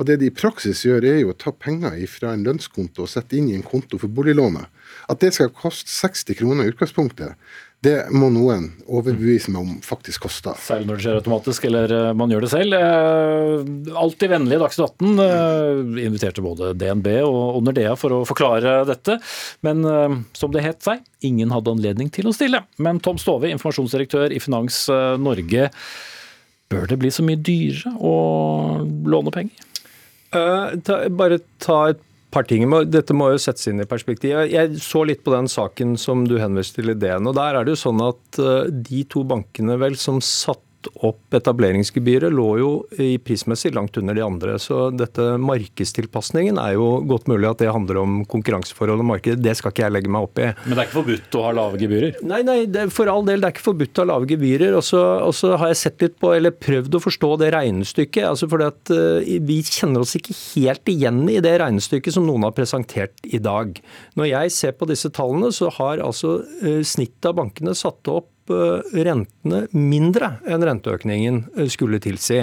Og 0.00 0.06
Det 0.08 0.16
de 0.22 0.30
i 0.30 0.32
praksis 0.32 0.86
gjør, 0.86 1.04
er 1.04 1.18
jo 1.20 1.34
å 1.34 1.36
ta 1.36 1.52
penger 1.52 1.98
fra 2.08 2.32
en 2.32 2.44
lønnskonto 2.46 3.04
og 3.04 3.10
sette 3.12 3.36
inn 3.36 3.50
i 3.50 3.56
en 3.58 3.66
konto 3.66 3.98
for 4.00 4.08
boliglånet. 4.08 4.70
At 5.12 5.20
det 5.20 5.34
skal 5.36 5.52
koste 5.52 5.92
60 5.92 6.38
kroner 6.38 6.64
i 6.64 6.72
utgangspunktet, 6.72 7.36
det 7.80 7.94
må 8.12 8.26
noen 8.28 8.66
overbevise 8.92 9.48
meg 9.54 9.62
om 9.64 9.76
faktisk 9.80 10.26
koster. 10.26 10.56
Særlig 10.60 10.84
når 10.88 10.98
det 10.98 11.04
skjer 11.06 11.18
automatisk, 11.22 11.64
eller 11.70 11.94
eh, 11.96 12.08
man 12.16 12.32
gjør 12.32 12.44
det 12.44 12.50
selv. 12.52 12.76
Eh, 12.76 13.94
alltid 14.02 14.32
vennlig 14.34 14.58
Dagsnytt 14.60 14.98
18. 15.00 15.22
Eh, 15.24 16.02
inviterte 16.04 16.44
både 16.44 16.74
DNB 16.76 17.08
og 17.24 17.62
Nordea 17.64 17.94
for 17.96 18.18
å 18.18 18.20
forklare 18.28 18.82
dette. 18.88 19.16
Men 19.64 19.80
som 20.36 20.52
det 20.52 20.66
het 20.66 20.84
seg, 20.84 21.00
ingen 21.24 21.54
hadde 21.54 21.72
anledning 21.72 22.12
til 22.12 22.28
å 22.28 22.34
stille. 22.36 22.60
Men 22.76 23.00
Tom 23.00 23.16
Stove, 23.20 23.48
informasjonsdirektør 23.48 24.36
i 24.36 24.42
Finans 24.44 24.82
Norge. 25.20 25.70
Bør 26.70 26.86
det 26.90 27.00
bli 27.00 27.10
så 27.10 27.24
mye 27.24 27.40
dyrere 27.40 27.96
å 27.96 28.14
låne 29.08 29.32
penger? 29.34 29.66
Uh, 30.30 30.76
ta, 30.86 31.00
bare 31.10 31.40
ta 31.58 31.80
et 31.90 32.04
par 32.32 32.46
ting. 32.48 32.64
Dette 32.90 33.14
må 33.16 33.30
jo 33.32 33.40
settes 33.42 33.68
inn 33.70 33.82
i 33.82 33.88
perspektiv. 33.88 34.38
Jeg 34.50 34.80
så 34.82 35.04
litt 35.08 35.24
på 35.26 35.34
den 35.34 35.50
saken 35.50 35.96
som 36.00 36.24
du 36.28 36.38
henviste 36.40 36.80
til 36.80 36.94
ideen. 36.94 37.26
og 37.26 37.36
Der 37.38 37.58
er 37.58 37.66
det 37.66 37.76
jo 37.76 37.84
sånn 37.84 38.02
at 38.06 38.40
eh, 38.40 38.70
de 38.70 39.04
to 39.10 39.24
bankene 39.28 39.78
vel 39.80 39.98
som 40.00 40.22
satt 40.24 40.62
opp 41.04 41.34
etableringsgebyret, 41.36 42.32
lå 42.32 42.48
jo 42.60 42.70
i 43.00 43.14
prismessig 43.22 43.72
langt 43.74 43.98
under 44.00 44.16
de 44.16 44.22
andre. 44.24 44.56
Så 44.62 44.88
dette 44.94 45.34
markedstilpasningen 45.42 46.60
er 46.62 46.76
jo 46.76 46.88
godt 47.08 47.28
mulig 47.30 47.48
at 47.50 47.62
det 47.62 47.72
handler 47.72 48.00
om 48.02 48.20
konkurranseforhold 48.30 49.04
og 49.04 49.08
marked. 49.12 49.42
Det 49.44 49.56
skal 49.58 49.74
ikke 49.74 49.84
jeg 49.86 49.94
legge 49.96 50.12
meg 50.12 50.28
opp 50.28 50.40
i. 50.40 50.48
Men 50.64 50.76
det 50.76 50.82
er 50.82 50.88
ikke 50.88 50.98
forbudt 51.00 51.38
å 51.38 51.44
ha 51.46 51.52
lave 51.60 51.80
gebyrer? 51.82 52.18
Nei, 52.26 52.40
nei, 52.46 52.58
det, 52.70 52.86
for 52.94 53.10
all 53.12 53.26
del. 53.28 53.42
Det 53.42 53.50
er 53.50 53.56
ikke 53.56 53.66
forbudt 53.68 54.00
å 54.00 54.04
ha 54.04 54.10
lave 54.12 54.30
gebyrer. 54.30 54.78
Og 54.78 54.86
så 54.86 55.52
har 55.60 55.72
jeg 55.72 55.80
sett 55.82 56.06
litt 56.06 56.18
på, 56.20 56.32
eller 56.36 56.56
prøvd 56.56 56.98
å 56.98 57.02
forstå 57.04 57.32
det 57.44 57.52
regnestykket. 57.56 58.24
altså 58.30 58.50
fordi 58.50 58.70
at 58.70 58.94
uh, 58.94 59.38
Vi 59.50 59.60
kjenner 59.66 60.04
oss 60.04 60.16
ikke 60.18 60.36
helt 60.36 60.92
igjen 60.92 61.22
i 61.30 61.40
det 61.44 61.56
regnestykket 61.62 62.16
som 62.16 62.26
noen 62.28 62.48
har 62.48 62.56
presentert 62.56 63.16
i 63.28 63.42
dag. 63.42 63.76
Når 64.18 64.32
jeg 64.32 64.56
ser 64.56 64.76
på 64.78 64.88
disse 64.90 65.12
tallene, 65.14 65.52
så 65.54 65.70
har 65.80 66.02
altså 66.04 66.40
uh, 66.42 66.82
snittet 66.86 67.30
av 67.30 67.38
bankene 67.40 67.76
satt 67.76 68.08
opp 68.10 68.28
Eh, 68.50 69.02
rentene 69.06 69.64
mindre 69.76 70.34
enn 70.48 70.64
renteøkningen 70.66 71.42
eh, 71.56 71.68
skulle 71.72 72.00
tilsi. 72.02 72.42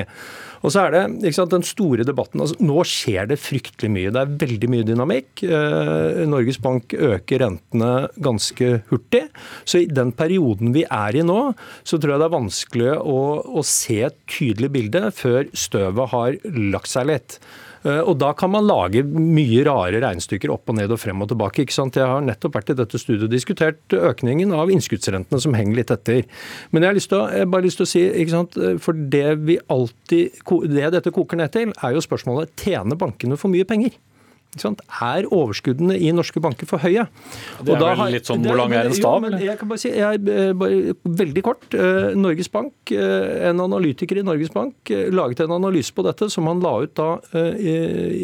Og 0.65 0.73
så 0.73 0.85
er 0.87 0.95
det 0.95 1.33
sant, 1.35 1.51
den 1.53 1.65
store 1.67 2.05
debatten. 2.07 2.41
altså 2.41 2.57
Nå 2.63 2.81
skjer 2.87 3.29
det 3.29 3.39
fryktelig 3.41 3.91
mye. 3.93 4.13
Det 4.13 4.23
er 4.23 4.37
veldig 4.45 4.69
mye 4.73 4.87
dynamikk. 4.87 5.43
Eh, 5.45 6.23
Norges 6.29 6.59
Bank 6.63 6.95
øker 6.95 7.43
rentene 7.43 7.91
ganske 8.23 8.71
hurtig. 8.89 9.27
Så 9.67 9.83
i 9.83 9.91
den 9.91 10.13
perioden 10.17 10.73
vi 10.75 10.85
er 10.87 11.19
i 11.19 11.25
nå, 11.25 11.39
så 11.83 11.99
tror 11.99 12.15
jeg 12.15 12.23
det 12.23 12.29
er 12.29 12.37
vanskelig 12.37 12.91
å, 12.97 13.21
å 13.59 13.65
se 13.67 14.01
et 14.09 14.19
tydelig 14.31 14.73
bilde 14.73 15.07
før 15.15 15.47
støvet 15.53 16.13
har 16.15 16.41
lagt 16.73 16.93
seg 16.93 17.11
litt. 17.11 17.39
Eh, 17.87 18.01
og 18.03 18.17
Da 18.19 18.33
kan 18.37 18.51
man 18.51 18.67
lage 18.67 19.03
mye 19.07 19.63
rare 19.67 20.01
regnestykker 20.03 20.51
opp 20.51 20.69
og 20.71 20.77
ned 20.79 20.91
og 20.91 20.99
frem 20.99 21.21
og 21.23 21.29
tilbake. 21.31 21.63
ikke 21.63 21.75
sant? 21.75 21.95
Jeg 21.95 22.07
har 22.07 22.21
nettopp 22.21 22.57
vært 22.57 22.73
i 22.73 22.77
dette 22.77 22.99
studioet 22.99 23.29
og 23.29 23.35
diskutert 23.35 23.95
økningen 23.95 24.53
av 24.53 24.71
innskuddsrentene 24.73 25.39
som 25.39 25.55
henger 25.57 25.79
litt 25.79 25.93
etter. 25.93 26.25
Men 26.71 26.83
jeg 26.83 26.89
har, 26.89 26.97
lyst 26.97 27.09
til 27.13 27.21
å, 27.21 27.29
jeg 27.31 27.51
bare 27.51 27.67
lyst 27.67 27.79
til 27.81 27.87
å 27.87 27.91
si, 27.93 28.03
ikke 28.23 28.35
sant? 28.35 28.59
for 28.83 28.93
det 28.93 29.37
vi 29.47 29.57
alltid, 29.71 30.41
det 30.67 30.91
dette 30.97 31.13
koker 31.13 31.39
ned 31.39 31.53
til, 31.53 31.71
er 31.71 31.95
jo 31.95 32.03
spørsmålet 32.03 32.51
tjener 32.59 32.99
bankene 32.99 33.37
for 33.39 33.53
mye 33.53 33.67
penger? 33.67 33.95
Er 34.65 35.27
overskuddene 35.33 35.97
i 35.99 36.11
norske 36.15 36.41
banker 36.43 36.69
for 36.69 36.81
høye? 36.83 37.07
Det 37.61 37.75
er 37.75 37.99
vel 37.99 38.13
litt 38.15 38.29
sånn 38.29 38.43
hvor 38.45 38.59
lang 38.59 38.73
er 38.75 38.89
en 38.89 38.95
stav? 38.97 39.25
Ja, 39.31 39.41
jeg 39.51 39.59
kan 39.59 39.71
bare 39.71 39.81
si, 39.81 39.91
jeg, 39.93 40.21
eh, 40.33 40.53
bare, 40.57 40.95
Veldig 41.07 41.43
kort. 41.45 41.67
Eh, 41.73 42.13
Norges 42.17 42.49
Bank, 42.51 42.73
eh, 42.91 43.49
En 43.49 43.59
analytiker 43.63 44.19
i 44.19 44.25
Norges 44.25 44.53
Bank 44.53 44.93
laget 45.13 45.41
en 45.45 45.55
analyse 45.57 45.93
på 45.93 46.05
dette 46.05 46.29
som 46.33 46.47
han 46.47 46.61
la 46.63 46.73
ut 46.83 46.93
da 46.97 47.09
i, 47.33 47.75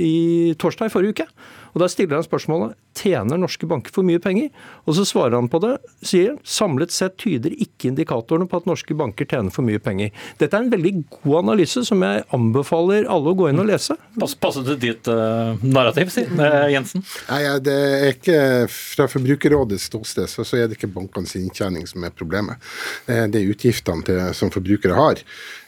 i 0.08 0.56
torsdag 0.60 0.90
i 0.90 0.94
forrige 0.94 1.18
uke. 1.18 1.28
Og 1.74 1.82
Da 1.82 1.90
stiller 1.90 2.20
han 2.20 2.26
spørsmålet 2.26 2.78
tjener 2.98 3.39
norske 3.39 3.68
banker 3.70 3.94
for 3.96 4.06
mye 4.08 4.22
penger. 4.24 4.50
Og 4.88 4.98
så 4.98 5.06
svarer 5.08 5.38
han 5.38 5.50
på 5.52 5.62
det, 5.64 5.76
sier 6.06 6.36
samlet 6.44 6.94
sett 6.94 7.18
tyder 7.22 7.54
ikke 7.54 7.91
indikatorene 7.91 8.48
på 8.50 8.62
at 8.62 8.70
norske 8.70 8.96
banker 8.98 9.28
tjener 9.30 9.54
for 9.54 9.66
mye 9.66 9.82
penger. 9.84 10.14
Dette 10.41 10.58
er 10.58 10.66
en 10.66 10.74
veldig 10.74 10.94
god 11.20 11.39
analyse 11.44 11.86
som 11.88 12.04
jeg 12.06 12.26
anbefaler 12.36 13.10
alle 13.12 13.34
å 13.34 13.38
gå 13.39 13.50
inn 13.52 13.64
og 13.64 13.70
lese. 13.70 13.98
Pass, 14.20 14.36
passet 14.39 14.68
det 14.70 14.80
ditt 14.84 15.10
uh, 15.12 15.58
narrativ, 15.64 16.14
sier 16.14 16.30
uh, 16.38 16.68
Jensen? 16.72 17.06
Nei, 17.30 17.41
Det 17.64 17.74
er 17.74 18.08
ikke 18.14 18.38
Fra 18.72 19.08
Forbrukerrådets 19.10 19.89
ståsted 19.89 20.30
så, 20.32 20.46
så 20.48 20.60
er 20.60 20.70
det 20.70 20.78
ikke 20.78 20.91
bankenes 20.94 21.36
inntjening 21.39 21.88
som 21.89 22.06
er 22.06 22.14
problemet. 22.16 22.62
Det 23.06 23.39
er 23.39 23.52
utgiftene 23.52 24.06
til, 24.06 24.22
som 24.38 24.52
forbrukere 24.54 24.98
har. 24.98 25.22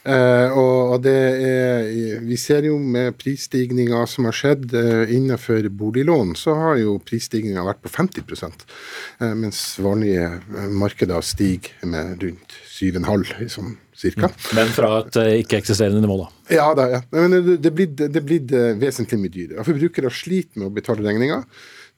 Uh, 0.05 0.53
og 0.53 0.99
det 1.01 1.17
er, 1.17 2.19
Vi 2.21 2.37
ser 2.37 2.67
jo 2.67 2.75
med 2.77 3.15
prisstigninga 3.17 4.03
som 4.05 4.27
har 4.29 4.35
skjedd 4.37 4.75
uh, 4.77 5.09
innenfor 5.09 5.65
boliglån, 5.73 6.35
så 6.37 6.53
har 6.59 6.77
jo 6.77 6.99
prisstigninga 7.15 7.63
vært 7.65 7.81
på 7.81 7.91
50% 7.93 8.67
uh, 8.67 9.31
mens 9.31 9.63
vanlige 9.81 10.29
markeder 10.75 11.25
stiger 11.25 11.87
med 11.89 12.21
rundt 12.21 12.59
7,5 12.75 13.47
sånn 13.55 13.73
cirka. 13.95 14.27
Mm. 14.27 14.43
Men 14.57 14.75
fra 14.75 14.91
et 14.99 15.17
ikke-eksisterende 15.45 16.03
nivå, 16.03 16.19
da? 16.19 16.27
Ja, 16.51 16.67
da, 16.75 16.89
ja. 16.97 17.01
men 17.15 17.39
det 17.55 17.71
er 17.71 18.25
blitt 18.27 18.51
vesentlig 18.81 19.21
mye 19.21 19.31
dyrere. 19.31 19.63
Forbrukere 19.63 20.11
sliter 20.11 20.59
med 20.59 20.67
å 20.67 20.75
betale 20.75 21.05
regninga 21.05 21.45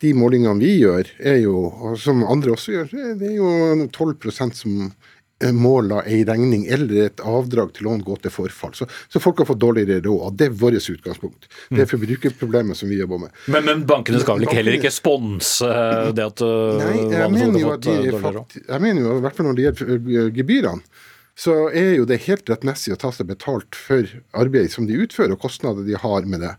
de 0.03 0.13
målingene 0.13 0.61
vi 0.61 0.75
gjør, 0.77 1.09
er 1.17 1.39
jo, 1.41 1.61
som 2.01 2.21
andre 2.27 2.53
også 2.53 2.75
gjør, 2.75 2.91
det 3.17 3.31
er 3.31 3.37
jo 3.39 3.49
12% 3.89 4.59
som 4.59 4.91
Eh, 5.37 5.53
må 5.53 5.75
ei 6.01 6.23
regning 6.25 6.63
eller 6.65 7.11
et 7.11 7.21
avdrag 7.21 7.75
til 7.75 7.85
lån 7.85 8.01
gå 8.05 8.15
til 8.23 8.33
forfall. 8.33 8.73
Så, 8.73 8.87
så 9.13 9.21
folk 9.21 9.43
har 9.43 9.45
fått 9.51 9.61
dårligere 9.61 10.01
råd. 10.07 10.37
Det 10.39 10.47
er 10.49 10.55
vårt 10.57 10.87
utgangspunkt. 10.89 11.45
Det 11.69 11.83
er 11.83 11.89
forbrukerproblemet 11.91 12.79
som 12.79 12.89
vi 12.89 12.97
jobber 12.97 13.21
med. 13.27 13.35
Men, 13.45 13.67
men 13.67 13.83
bankene 13.89 14.21
skal 14.23 14.39
vel 14.39 14.47
ikke 14.47 14.57
heller 14.57 14.79
ikke 14.79 14.93
sponse 14.95 15.69
eh, 15.69 16.09
det 16.17 16.25
at 16.25 16.41
eh, 16.41 16.81
Nei, 16.81 16.95
jeg 17.19 17.35
mener, 17.35 17.59
jo 17.61 17.75
at 17.75 17.85
de, 17.85 18.15
fakt, 18.23 18.57
jeg 18.63 18.83
mener 18.87 19.05
jo 19.05 19.13
i 19.19 19.23
hvert 19.27 19.37
fall 19.37 19.49
når 19.51 19.59
det 19.59 19.67
gjelder 19.67 20.33
gebyrene, 20.39 21.05
så 21.37 21.53
er 21.69 21.91
jo 21.99 22.07
det 22.09 22.23
helt 22.25 22.49
rettmessig 22.49 22.95
å 22.95 22.97
ta 22.97 23.11
seg 23.13 23.29
betalt 23.29 23.77
for 23.77 24.09
arbeid 24.41 24.71
som 24.73 24.87
de 24.89 24.97
utfører, 25.03 25.35
og 25.35 25.43
kostnader 25.43 25.85
de 25.85 25.99
har 26.01 26.25
med 26.25 26.41
det. 26.41 26.55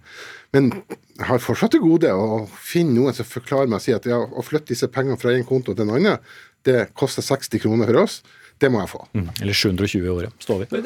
Men 0.54 0.70
jeg 1.18 1.26
har 1.32 1.42
fortsatt 1.42 1.74
til 1.74 1.82
gode 1.82 2.12
å 2.14 2.44
finne 2.46 2.94
noen 2.94 3.16
som 3.16 3.26
forklarer 3.26 3.66
meg 3.66 3.80
og 3.80 3.88
sier 3.88 3.98
at 3.98 4.06
ja, 4.06 4.20
å 4.22 4.44
flytte 4.46 4.70
disse 4.70 4.86
pengene 4.94 5.18
fra 5.18 5.34
en 5.34 5.48
konto 5.48 5.74
til 5.74 5.82
en 5.82 5.96
annen, 5.98 6.22
det 6.62 6.92
koster 6.98 7.26
60 7.26 7.64
kroner 7.64 7.90
for 7.90 8.04
oss. 8.04 8.20
Det 8.58 8.70
må 8.72 8.80
jeg 8.82 8.90
få. 8.90 9.04
Mm. 9.14 9.28
Eller 9.42 9.56
720 9.56 10.06
i 10.06 10.12
året. 10.12 10.34
Står 10.42 10.64
vi. 10.64 10.80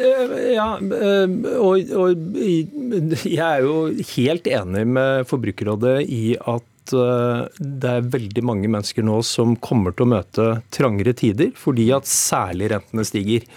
Ja, 0.52 0.68
eh, 0.78 1.36
og, 1.56 1.94
og, 1.96 2.26
jeg 2.44 3.46
er 3.46 3.64
jo 3.64 3.76
helt 4.12 4.50
enig 4.50 4.84
med 4.98 5.28
Forbrukerrådet 5.30 5.96
i 6.12 6.34
at 6.36 6.94
eh, 6.96 7.44
det 7.58 7.94
er 7.94 8.10
veldig 8.12 8.44
mange 8.44 8.72
mennesker 8.72 9.06
nå 9.06 9.20
som 9.26 9.56
kommer 9.64 9.96
til 9.96 10.06
å 10.06 10.12
møte 10.16 10.48
trangere 10.74 11.16
tider, 11.16 11.54
fordi 11.56 11.88
at 11.96 12.10
særlig 12.10 12.74
rentene 12.74 13.06
stiger. 13.08 13.48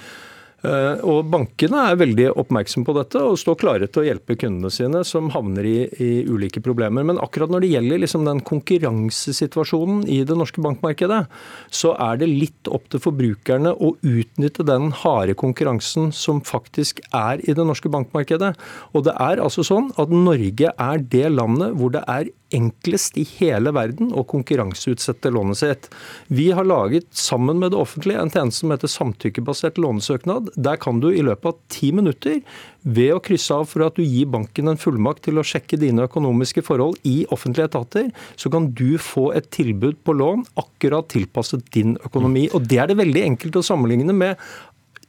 Eh, 0.65 1.03
og 1.05 1.27
Bankene 1.31 1.81
er 1.91 1.99
veldig 1.99 2.27
oppmerksomme 2.41 2.87
på 2.87 2.95
dette 2.97 3.21
og 3.21 3.37
står 3.39 3.57
klare 3.61 3.89
til 3.89 4.03
å 4.03 4.05
hjelpe 4.07 4.37
kundene 4.39 4.71
sine 4.73 5.03
som 5.07 5.29
havner 5.33 5.67
i, 5.67 5.77
i 6.01 6.11
ulike 6.25 6.63
problemer. 6.65 7.05
Men 7.07 7.21
akkurat 7.21 7.51
når 7.53 7.65
det 7.65 7.71
gjelder 7.75 8.01
liksom 8.01 8.25
den 8.27 8.41
konkurransesituasjonen 8.47 10.05
i 10.11 10.21
det 10.27 10.37
norske 10.37 10.63
bankmarkedet, 10.65 11.25
så 11.69 11.93
er 12.07 12.21
det 12.21 12.31
litt 12.31 12.71
opp 12.71 12.87
til 12.91 13.03
forbrukerne 13.03 13.75
å 13.75 13.93
utnytte 14.01 14.65
den 14.67 14.91
harde 15.03 15.35
konkurransen 15.37 16.11
som 16.15 16.41
faktisk 16.45 17.03
er 17.11 17.43
i 17.45 17.55
det 17.55 17.67
norske 17.67 17.91
bankmarkedet. 17.93 18.55
Og 18.93 19.05
det 19.07 19.15
er 19.21 19.43
altså 19.43 19.65
sånn 19.65 19.91
at 20.01 20.13
Norge 20.13 20.71
er 20.71 21.05
det 21.11 21.29
landet 21.35 21.77
hvor 21.77 21.93
det 21.93 22.05
er 22.09 22.31
enklest 22.55 23.17
i 23.19 23.25
hele 23.37 23.73
verden 23.75 24.11
å 24.15 24.23
konkurranseutsette 24.29 25.31
lånet 25.33 25.59
sitt. 25.59 25.87
Vi 26.27 26.49
har 26.55 26.67
laget 26.67 27.07
sammen 27.17 27.59
med 27.61 27.73
det 27.73 27.79
offentlige 27.81 28.21
en 28.21 28.31
tjeneste 28.31 28.63
som 28.63 28.73
heter 28.73 28.91
samtykkebasert 28.91 29.79
lånesøknad. 29.81 30.53
Der 30.55 30.79
kan 30.81 31.01
du 31.03 31.09
i 31.11 31.23
løpet 31.25 31.51
av 31.51 31.57
ti 31.71 31.91
minutter, 31.95 32.41
ved 32.85 33.15
å 33.15 33.21
krysse 33.23 33.55
av 33.55 33.65
for 33.69 33.85
at 33.87 33.97
du 33.97 34.03
gir 34.03 34.29
banken 34.29 34.69
en 34.69 34.79
fullmakt 34.79 35.25
til 35.25 35.41
å 35.41 35.45
sjekke 35.45 35.79
dine 35.81 36.05
økonomiske 36.05 36.63
forhold 36.65 36.99
i 37.07 37.25
offentlige 37.33 37.71
etater, 37.71 38.11
så 38.37 38.51
kan 38.53 38.69
du 38.77 38.99
få 39.01 39.31
et 39.37 39.49
tilbud 39.55 39.97
på 40.05 40.15
lån 40.15 40.45
akkurat 40.61 41.09
tilpasset 41.11 41.65
din 41.75 41.97
økonomi. 42.05 42.47
Og 42.53 42.69
Det 42.69 42.79
er 42.81 42.91
det 42.91 43.01
veldig 43.01 43.25
enkelt 43.33 43.59
å 43.59 43.65
sammenligne 43.65 44.13
med 44.15 44.39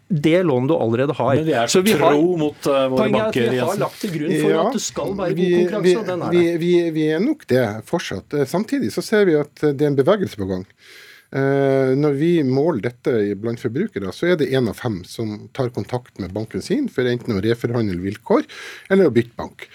det 0.08 0.42
lånet 0.46 0.70
du 0.70 0.74
allerede 0.74 1.14
har. 1.18 1.34
Men 1.34 1.46
vi 1.48 1.54
er 1.58 1.66
så, 1.66 1.80
så 1.80 1.84
vi 1.86 1.96
har, 1.98 2.14
tro 2.14 2.36
mot 2.38 2.68
uh, 2.70 2.84
våre 2.92 3.08
banker. 3.10 3.42
Er 3.42 3.48
at 3.48 3.54
vi 3.54 3.62
har 3.64 3.80
lagt 3.80 3.98
til 4.04 4.12
grunn 4.14 4.36
for 4.36 4.52
ja, 4.52 4.60
at 4.62 4.76
det 4.76 4.82
skal 4.84 5.16
være 5.18 5.34
god 5.38 5.56
konkurranse, 5.56 5.88
vi, 5.88 5.96
og 5.98 6.06
den 6.10 6.22
er 6.22 6.36
vi, 6.36 6.44
vi, 6.62 6.70
vi, 6.94 7.08
er 7.16 7.24
nok 7.24 7.42
det 7.50 7.64
fortsatt. 7.88 8.38
Samtidig 8.46 8.92
så 8.94 9.02
ser 9.02 9.26
vi 9.26 9.34
at 9.40 9.66
det 9.66 9.74
er 9.74 9.90
en 9.90 9.98
bevegelse 9.98 10.38
på 10.38 10.48
gang. 10.52 10.62
Eh, 11.34 11.92
når 11.98 12.16
vi 12.20 12.30
måler 12.46 12.84
dette 12.86 13.34
blant 13.40 13.60
forbrukere, 13.60 14.12
så 14.14 14.30
er 14.30 14.38
det 14.40 14.52
én 14.54 14.70
av 14.70 14.78
fem 14.78 15.00
som 15.08 15.48
tar 15.56 15.72
kontakt 15.74 16.20
med 16.22 16.34
banken 16.36 16.62
sin 16.62 16.86
for 16.92 17.08
enten 17.10 17.34
å 17.34 17.42
reforhandle 17.42 17.98
vilkår 18.04 18.46
eller 18.94 19.10
å 19.10 19.14
bytte 19.14 19.34
bank. 19.38 19.66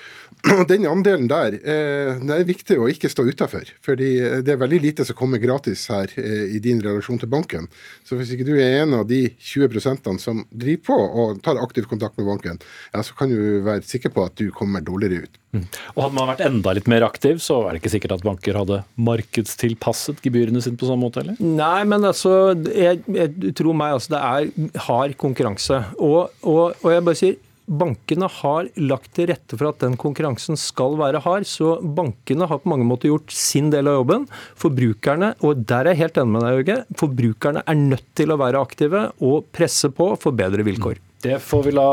Den 0.71 0.87
andelen 0.89 1.27
der 1.29 1.57
eh, 1.59 2.17
det 2.21 2.37
er 2.37 2.47
viktig 2.47 2.77
å 2.81 2.87
ikke 2.89 3.09
stå 3.11 3.25
utafor. 3.29 3.69
fordi 3.85 4.09
det 4.45 4.53
er 4.53 4.61
veldig 4.61 4.79
lite 4.81 5.05
som 5.05 5.17
kommer 5.17 5.41
gratis 5.41 5.87
her 5.91 6.11
eh, 6.17 6.55
i 6.55 6.61
din 6.63 6.81
relasjon 6.81 7.19
til 7.21 7.29
banken. 7.31 7.67
Så 8.07 8.17
hvis 8.17 8.33
ikke 8.33 8.47
du 8.47 8.55
er 8.55 8.81
en 8.81 8.95
av 9.01 9.05
de 9.09 9.23
20% 9.37 10.09
som 10.21 10.43
driver 10.49 10.83
på 10.87 10.97
og 10.97 11.43
tar 11.45 11.61
aktiv 11.61 11.85
kontakt 11.89 12.17
med 12.17 12.29
banken, 12.29 12.61
ja, 12.93 13.03
så 13.05 13.15
kan 13.17 13.31
du 13.31 13.61
være 13.65 13.85
sikker 13.85 14.13
på 14.13 14.25
at 14.25 14.37
du 14.39 14.49
kommer 14.55 14.83
dårligere 14.85 15.27
ut. 15.27 15.41
Mm. 15.51 15.65
Og 15.95 16.03
Hadde 16.05 16.15
man 16.15 16.29
vært 16.31 16.43
enda 16.45 16.73
litt 16.77 16.89
mer 16.91 17.05
aktiv, 17.05 17.41
så 17.43 17.59
er 17.65 17.75
det 17.75 17.81
ikke 17.81 17.93
sikkert 17.97 18.15
at 18.17 18.25
banker 18.25 18.57
hadde 18.61 18.81
markedstilpasset 18.95 20.21
gebyrene 20.23 20.63
sine 20.63 20.79
på 20.79 20.87
samme 20.87 21.05
måte, 21.05 21.25
eller? 21.25 21.39
Nei, 21.41 21.83
men 21.91 22.07
altså, 22.07 22.53
jeg, 22.71 23.03
jeg 23.11 23.55
tror 23.59 23.77
meg 23.77 23.97
altså, 23.97 24.15
det 24.15 24.21
er 24.31 24.83
hard 24.87 25.17
konkurranse. 25.21 25.83
Og, 25.99 26.31
og, 26.41 26.77
og 26.81 26.93
jeg 26.95 27.07
bare 27.07 27.19
sier 27.19 27.39
bankene 27.71 28.27
har 28.41 28.69
lagt 28.79 29.13
til 29.17 29.29
rette 29.31 29.57
for 29.57 29.71
at 29.71 29.83
den 29.83 29.97
konkurransen 29.99 30.59
skal 30.59 30.97
være 30.99 31.21
hard. 31.23 31.47
Så 31.49 31.77
bankene 31.81 32.49
har 32.49 32.61
på 32.61 32.71
mange 32.71 32.87
måter 32.87 33.11
gjort 33.11 33.31
sin 33.35 33.71
del 33.73 33.89
av 33.91 34.01
jobben. 34.01 34.27
Forbrukerne, 34.59 35.33
og 35.45 35.63
der 35.67 35.87
er 35.87 35.95
jeg 35.95 36.05
helt 36.05 36.19
enig 36.21 36.35
med 36.35 36.45
deg, 36.45 36.57
Jørge, 36.59 36.81
forbrukerne 36.99 37.63
er 37.65 37.79
nødt 37.79 38.09
til 38.17 38.33
å 38.33 38.39
være 38.41 38.61
aktive 38.61 39.07
og 39.23 39.47
presse 39.55 39.91
på 39.95 40.13
for 40.21 40.35
bedre 40.35 40.67
vilkår. 40.67 40.99
Det 41.21 41.35
får 41.43 41.67
vi 41.67 41.71
la 41.75 41.87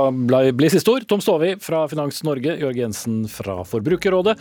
bli 0.57 0.71
siste 0.73 0.89
ord. 0.89 1.05
Tom 1.09 1.21
Stovi 1.21 1.51
fra 1.61 1.83
Finans 1.91 2.23
Norge, 2.25 2.55
Jørg 2.63 2.79
Jensen 2.81 3.19
fra 3.29 3.59
Forbrukerrådet. 3.69 4.39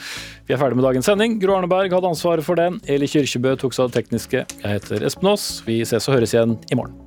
Vi 0.48 0.56
er 0.56 0.62
ferdig 0.62 0.80
med 0.80 0.88
dagens 0.88 1.10
sending. 1.12 1.36
Gro 1.44 1.58
Arneberg 1.58 1.92
hadde 1.92 2.14
ansvaret 2.14 2.48
for 2.48 2.60
den. 2.60 2.80
Eli 2.88 3.10
Kyrkjebø 3.12 3.58
tok 3.60 3.76
seg 3.76 3.88
av 3.88 3.92
det 3.92 4.00
tekniske. 4.00 4.46
Jeg 4.64 4.78
heter 4.78 5.04
Espen 5.10 5.34
Aas. 5.34 5.50
Vi 5.68 5.82
ses 5.84 6.08
og 6.08 6.16
høres 6.16 6.38
igjen 6.38 6.56
i 6.72 6.80
morgen. 6.80 7.07